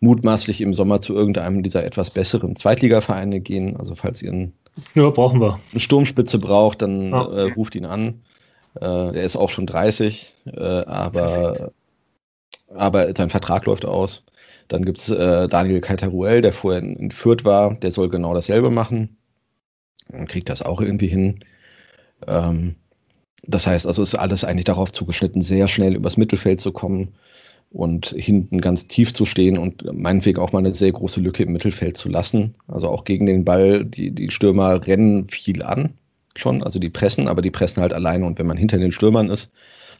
[0.00, 3.76] mutmaßlich im Sommer zu irgendeinem dieser etwas besseren Zweitligavereine gehen.
[3.76, 4.52] Also falls ihr einen,
[4.94, 5.58] ja, brauchen wir.
[5.72, 7.24] eine Sturmspitze braucht, dann ja.
[7.24, 8.22] äh, ruft ihn an.
[8.74, 11.72] Äh, der ist auch schon 30, äh, aber,
[12.74, 14.24] aber sein Vertrag läuft aus.
[14.68, 18.70] Dann gibt es äh, Daniel Kaitaruel, der vorher in, Fürth war, der soll genau dasselbe
[18.70, 19.16] machen.
[20.12, 21.40] Und kriegt das auch irgendwie hin.
[22.26, 22.76] Ähm,
[23.42, 27.14] das heißt, also ist alles eigentlich darauf zugeschnitten, sehr schnell übers Mittelfeld zu kommen
[27.70, 31.52] und hinten ganz tief zu stehen und meinetwegen auch mal eine sehr große Lücke im
[31.52, 32.54] Mittelfeld zu lassen.
[32.66, 35.94] Also auch gegen den Ball, die, die Stürmer rennen viel an
[36.34, 39.30] schon, also die pressen, aber die pressen halt alleine und wenn man hinter den Stürmern
[39.30, 39.50] ist,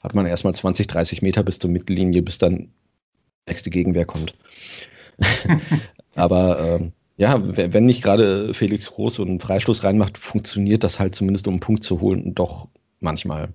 [0.02, 2.70] hat man erstmal 20, 30 Meter bis zur Mittellinie, bis dann
[3.48, 4.34] nächste Gegenwehr kommt.
[6.14, 11.48] Aber ähm, ja, wenn nicht gerade Felix Groß einen Freistoß reinmacht, funktioniert das halt zumindest,
[11.48, 12.68] um einen Punkt zu holen, doch
[13.00, 13.48] manchmal.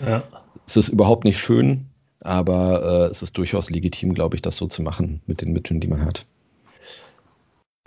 [0.00, 0.24] Ja.
[0.66, 1.86] Es ist überhaupt nicht schön,
[2.20, 5.78] aber äh, es ist durchaus legitim, glaube ich, das so zu machen mit den Mitteln,
[5.78, 6.26] die man hat.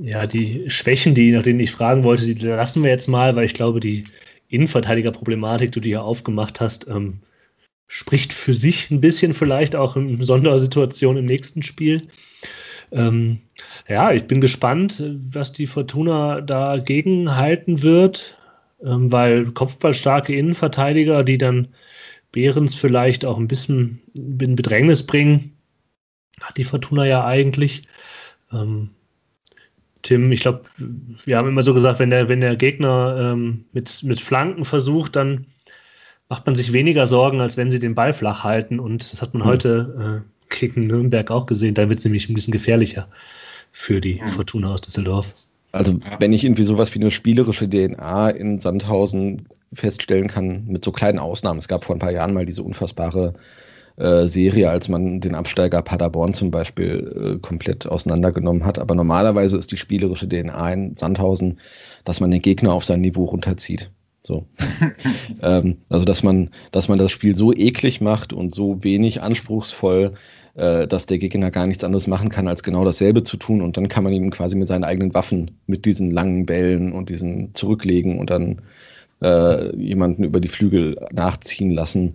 [0.02, 3.44] Ja, die Schwächen, die, nach denen ich fragen wollte, die lassen wir jetzt mal, weil
[3.44, 4.06] ich glaube, die
[4.48, 7.20] Innenverteidigerproblematik, die du hier aufgemacht hast, ähm,
[7.90, 12.08] spricht für sich ein bisschen vielleicht auch in Sondersituation im nächsten Spiel.
[12.92, 13.40] Ähm,
[13.88, 15.04] ja, ich bin gespannt,
[15.34, 18.38] was die Fortuna dagegen halten wird,
[18.86, 21.68] ähm, weil kopfballstarke Innenverteidiger, die dann
[22.32, 25.54] Behrens vielleicht auch ein bisschen in Bedrängnis bringen,
[26.42, 27.88] hat die Fortuna ja eigentlich.
[28.54, 28.92] Ähm,
[30.04, 30.62] Tim, ich glaube,
[31.26, 35.16] wir haben immer so gesagt, wenn der, wenn der Gegner ähm, mit, mit Flanken versucht,
[35.16, 35.48] dann
[36.30, 38.80] macht man sich weniger Sorgen, als wenn sie den Ball flach halten.
[38.80, 39.48] Und das hat man mhm.
[39.48, 41.74] heute äh, gegen Nürnberg auch gesehen.
[41.74, 43.08] Da wird es nämlich ein bisschen gefährlicher
[43.72, 44.28] für die mhm.
[44.28, 45.34] Fortuna aus Düsseldorf.
[45.72, 50.92] Also, wenn ich irgendwie sowas wie eine spielerische DNA in Sandhausen feststellen kann, mit so
[50.92, 51.60] kleinen Ausnahmen.
[51.60, 53.36] Es gab vor ein paar Jahren mal diese unfassbare
[53.98, 58.80] äh, Serie, als man den Absteiger Paderborn zum Beispiel äh, komplett auseinandergenommen hat.
[58.80, 61.60] Aber normalerweise ist die spielerische DNA in Sandhausen,
[62.04, 63.92] dass man den Gegner auf sein Niveau runterzieht.
[64.30, 64.46] So.
[65.42, 70.14] ähm, also, dass man, dass man das Spiel so eklig macht und so wenig anspruchsvoll,
[70.54, 73.64] äh, dass der Gegner gar nichts anderes machen kann, als genau dasselbe zu tun.
[73.64, 77.10] Und dann kann man ihm quasi mit seinen eigenen Waffen, mit diesen langen Bällen und
[77.10, 78.62] diesen zurücklegen und dann
[79.24, 82.14] äh, jemanden über die Flügel nachziehen lassen.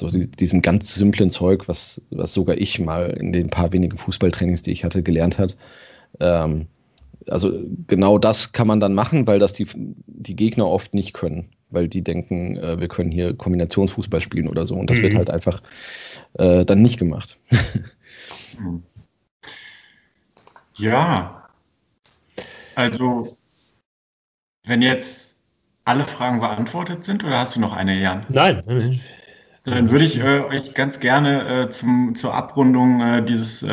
[0.00, 4.62] So diesem ganz simplen Zeug, was, was sogar ich mal in den paar wenigen Fußballtrainings,
[4.62, 5.56] die ich hatte, gelernt hat.
[6.18, 6.66] Ähm,
[7.28, 7.52] also
[7.86, 11.88] genau das kann man dann machen, weil das die, die Gegner oft nicht können, weil
[11.88, 15.02] die denken, äh, wir können hier Kombinationsfußball spielen oder so und das mhm.
[15.02, 15.62] wird halt einfach
[16.34, 17.38] äh, dann nicht gemacht.
[18.56, 18.82] Hm.
[20.76, 21.48] Ja,
[22.74, 23.36] also
[24.64, 25.38] wenn jetzt
[25.84, 28.24] alle Fragen beantwortet sind, oder hast du noch eine, Jan?
[28.28, 29.00] Nein.
[29.64, 33.68] Dann würde ich äh, euch ganz gerne äh, zum, zur Abrundung äh, dieses äh,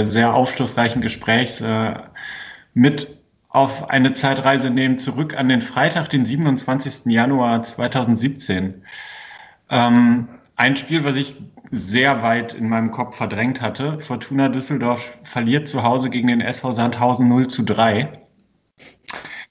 [0.00, 1.94] äh, sehr aufschlussreichen Gesprächs äh,
[2.76, 3.16] mit
[3.48, 7.06] auf eine Zeitreise nehmen, zurück an den Freitag, den 27.
[7.06, 8.82] Januar 2017.
[9.70, 11.36] Ähm, ein Spiel, was ich
[11.70, 13.98] sehr weit in meinem Kopf verdrängt hatte.
[14.00, 18.12] Fortuna Düsseldorf verliert zu Hause gegen den SV Sandhausen 0 zu 3.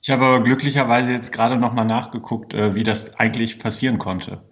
[0.03, 4.43] Ich habe aber glücklicherweise jetzt gerade nochmal nachgeguckt, äh, wie das eigentlich passieren konnte.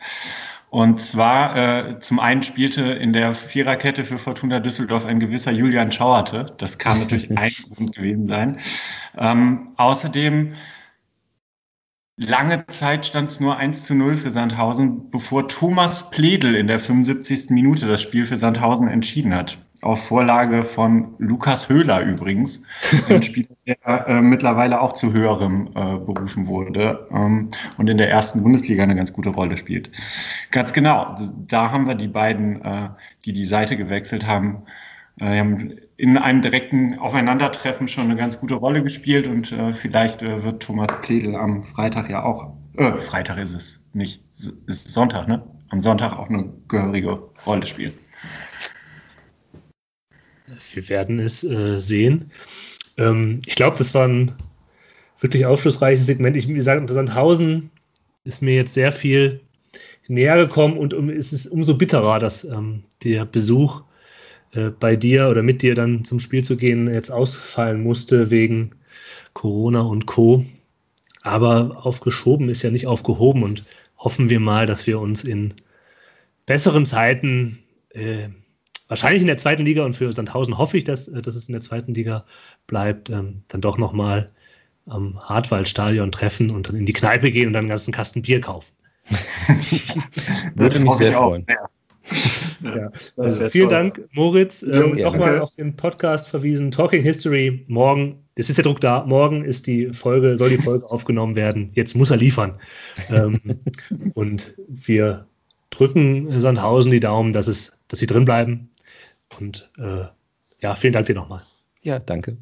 [0.73, 5.91] Und zwar äh, zum einen spielte in der Viererkette für Fortuna Düsseldorf ein gewisser Julian
[5.91, 6.47] Schauerte.
[6.57, 8.57] Das kann natürlich ein Grund gewesen sein.
[9.15, 10.55] Ähm, außerdem
[12.17, 16.79] Lange Zeit stand es nur 1 zu 0 für Sandhausen, bevor Thomas Pledel in der
[16.79, 17.51] 75.
[17.51, 19.59] Minute das Spiel für Sandhausen entschieden hat.
[19.83, 22.63] Auf Vorlage von Lukas Höhler übrigens,
[23.09, 28.09] ein Spieler, der äh, mittlerweile auch zu höherem äh, berufen wurde ähm, und in der
[28.09, 29.91] ersten Bundesliga eine ganz gute Rolle spielt.
[30.51, 31.15] Ganz genau,
[31.47, 32.89] da haben wir die beiden, äh,
[33.25, 34.63] die die Seite gewechselt haben,
[35.19, 40.21] äh, haben in einem direkten Aufeinandertreffen schon eine ganz gute Rolle gespielt und äh, vielleicht
[40.21, 44.21] äh, wird Thomas Pledel am Freitag ja auch, äh, Freitag ist es nicht,
[44.67, 45.43] ist Sonntag, ne?
[45.69, 47.93] Am Sonntag auch eine gehörige Rolle spielen.
[50.73, 52.31] Wir werden es äh, sehen.
[52.97, 54.33] Ähm, ich glaube, das war ein
[55.19, 56.35] wirklich aufschlussreiches Segment.
[56.35, 57.69] Ich, wie gesagt, Sandhausen
[58.23, 59.39] ist mir jetzt sehr viel
[60.07, 63.81] näher gekommen und um, es ist umso bitterer, dass ähm, der Besuch
[64.51, 68.71] äh, bei dir oder mit dir dann zum Spiel zu gehen jetzt ausfallen musste wegen
[69.33, 70.45] Corona und Co.
[71.21, 73.63] Aber aufgeschoben ist ja nicht aufgehoben und
[73.97, 75.53] hoffen wir mal, dass wir uns in
[76.45, 77.59] besseren Zeiten,
[77.93, 78.27] äh,
[78.93, 81.53] wahrscheinlich in der zweiten Liga und für Sandhausen hoffe ich, dass, äh, dass es in
[81.53, 82.25] der zweiten Liga
[82.67, 84.29] bleibt, ähm, dann doch nochmal
[84.85, 88.39] am Hartwaldstadion treffen und dann in die Kneipe gehen und dann einen ganzen Kasten Bier
[88.39, 88.71] kaufen.
[90.55, 91.43] Würde mich sehr freuen.
[92.61, 92.91] Ja.
[93.17, 93.77] Also vielen toll.
[93.77, 94.61] Dank, Moritz.
[94.61, 96.69] Ähm, Nochmal auf den Podcast verwiesen.
[96.69, 97.65] Talking History.
[97.67, 99.03] Morgen, es ist der Druck da.
[99.05, 101.71] Morgen ist die Folge, soll die Folge aufgenommen werden.
[101.73, 102.59] Jetzt muss er liefern.
[103.09, 103.39] ähm,
[104.13, 105.25] und wir
[105.71, 108.69] drücken Sandhausen die Daumen, dass, es, dass sie drin bleiben.
[109.39, 110.05] Und äh,
[110.59, 111.43] ja, vielen Dank dir nochmal.
[111.81, 112.37] Ja, danke.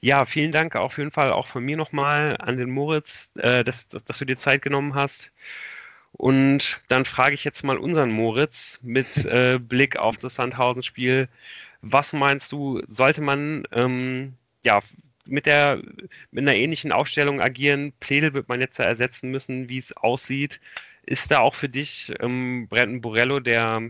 [0.00, 3.88] Ja, vielen Dank auf jeden Fall auch von mir nochmal an den Moritz, äh, dass,
[3.88, 5.32] dass, dass, du dir Zeit genommen hast.
[6.12, 11.28] Und dann frage ich jetzt mal unseren Moritz mit äh, Blick auf das Sandhausen-Spiel.
[11.82, 14.80] Was meinst du, sollte man ähm, ja,
[15.24, 15.82] mit, der,
[16.30, 17.92] mit einer ähnlichen Aufstellung agieren?
[18.00, 20.60] Pledel wird man jetzt ersetzen müssen, wie es aussieht.
[21.04, 23.82] Ist da auch für dich ähm, Brenton Borello der,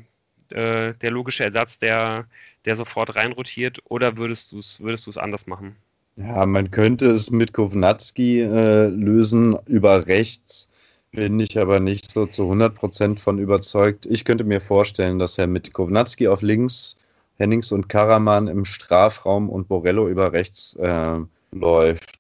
[0.52, 2.27] äh, der logische Ersatz, der,
[2.64, 3.78] der sofort reinrotiert?
[3.85, 5.77] Oder würdest du es würdest anders machen?
[6.16, 10.68] Ja, man könnte es mit Kovnatski äh, lösen über rechts
[11.16, 14.05] bin ich aber nicht so zu 100% von überzeugt.
[14.05, 16.97] Ich könnte mir vorstellen, dass er mit Kovnatski auf links,
[17.39, 21.18] Hennings und Karaman im Strafraum und Borello über rechts äh,
[21.52, 22.18] läuft.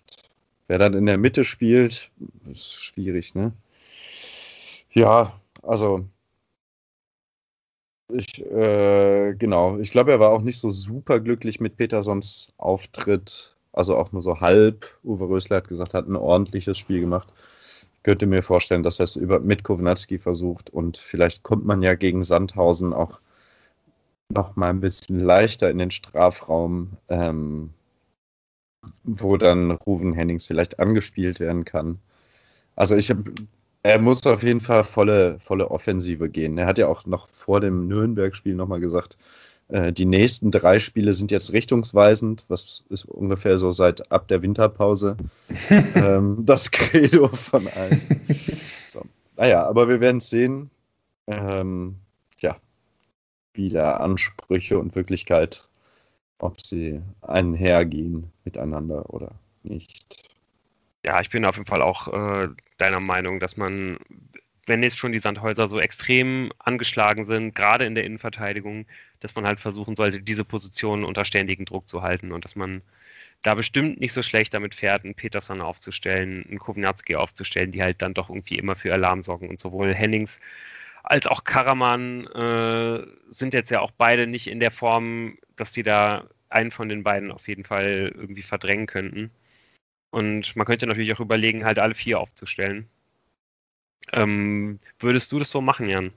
[0.66, 2.10] Wer dann in der Mitte spielt,
[2.50, 3.52] ist schwierig, ne?
[4.92, 6.06] Ja, also
[8.12, 9.78] ich, äh, genau.
[9.78, 13.56] Ich glaube, er war auch nicht so super glücklich mit Petersons Auftritt.
[13.72, 14.98] Also auch nur so halb.
[15.04, 17.28] Uwe Rösler hat gesagt, hat ein ordentliches Spiel gemacht
[18.06, 21.96] könnte mir vorstellen, dass er es über, mit Kownatski versucht und vielleicht kommt man ja
[21.96, 23.18] gegen Sandhausen auch
[24.28, 27.70] noch mal ein bisschen leichter in den Strafraum, ähm,
[29.02, 31.98] wo dann Ruven Hennings vielleicht angespielt werden kann.
[32.76, 33.24] Also ich habe,
[33.86, 36.58] er muss auf jeden Fall volle, volle Offensive gehen.
[36.58, 39.16] Er hat ja auch noch vor dem Nürnberg-Spiel nochmal gesagt,
[39.68, 44.42] äh, die nächsten drei Spiele sind jetzt richtungsweisend, was ist ungefähr so seit ab der
[44.42, 45.16] Winterpause
[45.94, 48.00] ähm, das Credo von allen.
[48.86, 49.02] So.
[49.36, 50.70] Naja, aber wir werden es sehen.
[51.26, 51.96] Ähm,
[52.40, 52.56] ja,
[53.54, 55.68] wieder Ansprüche und Wirklichkeit,
[56.38, 59.32] ob sie einhergehen miteinander oder
[59.64, 60.35] nicht.
[61.06, 63.98] Ja, ich bin auf jeden Fall auch äh, deiner Meinung, dass man,
[64.66, 68.86] wenn jetzt schon die Sandhäuser so extrem angeschlagen sind, gerade in der Innenverteidigung,
[69.20, 72.82] dass man halt versuchen sollte, diese Position unter ständigen Druck zu halten und dass man
[73.42, 78.02] da bestimmt nicht so schlecht damit fährt, einen Peterson aufzustellen, einen Kovnatski aufzustellen, die halt
[78.02, 79.48] dann doch irgendwie immer für Alarm sorgen.
[79.50, 80.40] Und sowohl Hennings
[81.04, 85.82] als auch Karaman äh, sind jetzt ja auch beide nicht in der Form, dass die
[85.84, 89.30] da einen von den beiden auf jeden Fall irgendwie verdrängen könnten.
[90.16, 92.88] Und man könnte natürlich auch überlegen, halt alle vier aufzustellen.
[94.14, 96.10] Ähm, würdest du das so machen, Jan?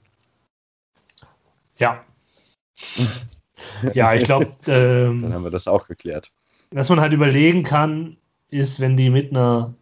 [1.76, 2.02] Ja,
[3.92, 4.46] Ja, ich glaube.
[4.66, 6.30] Ähm, Dann haben wir das auch geklärt.
[6.70, 8.16] Was man halt überlegen kann,
[8.48, 9.74] ist, wenn die mit einer,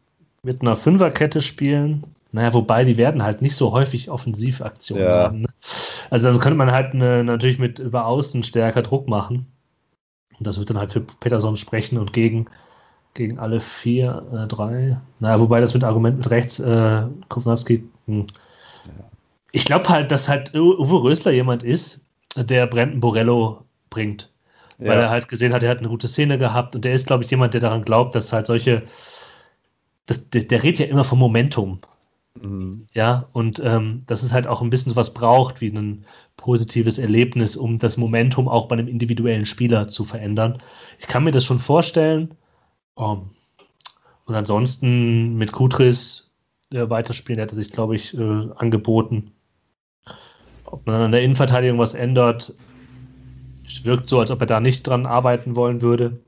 [0.43, 5.23] mit einer Fünferkette spielen, naja, wobei die werden halt nicht so häufig Offensivaktionen ja.
[5.25, 5.41] haben.
[5.43, 5.49] Ne?
[6.11, 9.47] Also dann könnte man halt eine, natürlich mit über Außen stärker Druck machen.
[10.39, 12.49] Und das wird dann halt für Peterson sprechen und gegen,
[13.19, 14.97] gegen alle vier, äh, drei.
[15.21, 18.27] Naja, wobei das mit Argument mit rechts, äh, Kovnatski, hm.
[19.53, 24.31] Ich glaube halt, dass halt Uwe Rösler jemand ist, der Brandon Borello bringt.
[24.79, 24.91] Ja.
[24.91, 27.25] Weil er halt gesehen hat, er hat eine gute Szene gehabt und der ist, glaube
[27.25, 28.83] ich, jemand, der daran glaubt, dass halt solche.
[30.07, 31.81] Das, der, der redet ja immer vom Momentum.
[32.41, 32.87] Mhm.
[32.93, 36.05] Ja, und ähm, dass es halt auch ein bisschen was braucht, wie ein
[36.37, 40.63] positives Erlebnis, um das Momentum auch bei einem individuellen Spieler zu verändern.
[41.01, 42.35] Ich kann mir das schon vorstellen.
[42.99, 43.31] Um,
[44.27, 46.31] und ansonsten mit Kutris
[46.73, 49.33] äh, weiterspielen, hätte sich, glaube ich, äh, angeboten.
[50.65, 52.53] Ob man an der Innenverteidigung was ändert,
[53.83, 56.21] wirkt so, als ob er da nicht dran arbeiten wollen würde.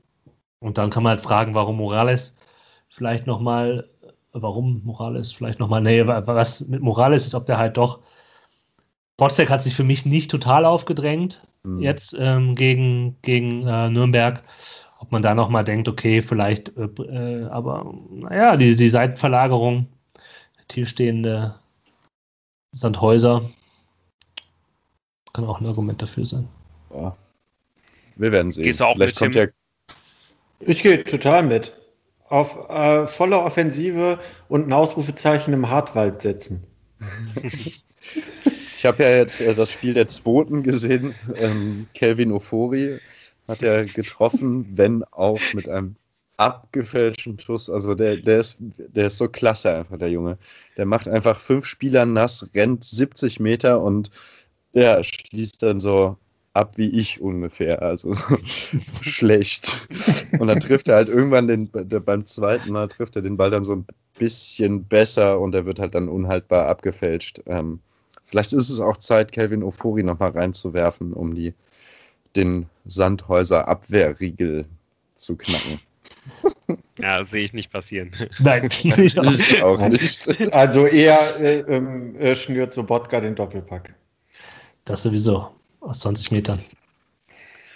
[0.59, 2.35] Und dann kann man halt fragen, warum Morales
[2.89, 3.89] vielleicht nochmal
[4.33, 7.99] warum Morales vielleicht nochmal, nee, was mit Morales ist, ob der halt doch,
[9.17, 11.81] Botzek hat sich für mich nicht total aufgedrängt mhm.
[11.81, 14.41] jetzt ähm, gegen, gegen äh, Nürnberg.
[15.01, 19.87] Ob man da nochmal denkt, okay, vielleicht, äh, äh, aber naja, die, die Seitenverlagerung,
[20.67, 21.55] tiefstehende
[22.71, 23.49] Sandhäuser,
[25.33, 26.47] kann auch ein Argument dafür sein.
[26.93, 27.17] Ja.
[28.15, 28.65] Wir werden sehen.
[28.65, 29.47] Gehst du auch Vielleicht mit, kommt ja.
[30.59, 31.73] Ich gehe total mit
[32.29, 34.19] auf äh, volle Offensive
[34.49, 36.63] und ein Ausrufezeichen im Hartwald setzen.
[38.81, 41.13] Ich habe ja jetzt äh, das Spiel der Zweiten gesehen.
[41.35, 42.99] Ähm, Kelvin Ofori
[43.47, 45.95] hat er getroffen, wenn auch mit einem
[46.37, 47.69] abgefälschten Schuss.
[47.69, 50.37] Also der, der, ist, der ist so klasse einfach, der Junge.
[50.77, 54.09] Der macht einfach fünf Spieler nass, rennt 70 Meter und
[54.73, 56.17] ja, schließt dann so
[56.53, 58.37] ab wie ich ungefähr, also so
[59.01, 59.87] schlecht.
[60.39, 63.51] Und dann trifft er halt irgendwann den, der, beim zweiten Mal trifft er den Ball
[63.51, 63.85] dann so ein
[64.17, 67.41] bisschen besser und er wird halt dann unhaltbar abgefälscht.
[67.45, 67.79] Ähm,
[68.25, 71.53] vielleicht ist es auch Zeit, Kelvin Ofori nochmal reinzuwerfen, um die,
[72.35, 74.65] den Sandhäuser Abwehrriegel
[75.15, 75.79] zu knacken.
[76.99, 78.11] Ja, sehe ich nicht passieren.
[78.39, 80.53] Nein, ich auch nicht.
[80.53, 83.95] Also eher äh, äh, schnürt Sobotka den Doppelpack.
[84.85, 85.49] Das sowieso
[85.79, 86.59] aus 20 Metern.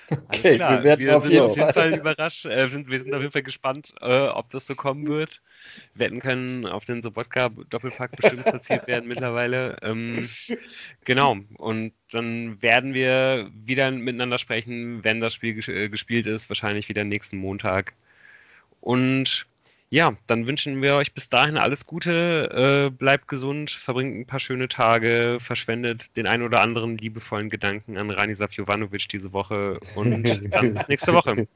[0.10, 3.32] Okay, wir, werden wir sind auf jeden Fall überrascht, äh, sind, wir sind auf jeden
[3.32, 5.42] Fall gespannt, äh, ob das so kommen wird.
[5.96, 9.78] Wetten können auf den Sobotka-Doppelpack bestimmt platziert werden mittlerweile.
[9.82, 10.28] Ähm,
[11.04, 16.50] genau, und dann werden wir wieder miteinander sprechen, wenn das Spiel ges äh, gespielt ist,
[16.50, 17.94] wahrscheinlich wieder nächsten Montag.
[18.82, 19.48] Und
[19.90, 24.40] ja, dann wünschen wir euch bis dahin alles Gute, äh, bleibt gesund, verbringt ein paar
[24.40, 30.24] schöne Tage, verschwendet den ein oder anderen liebevollen Gedanken an Rani Jovanovic diese Woche und
[30.52, 31.48] dann bis nächste Woche.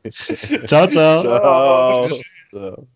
[0.65, 1.22] ciao, ciao.
[1.22, 2.07] ciao.
[2.51, 2.88] ciao.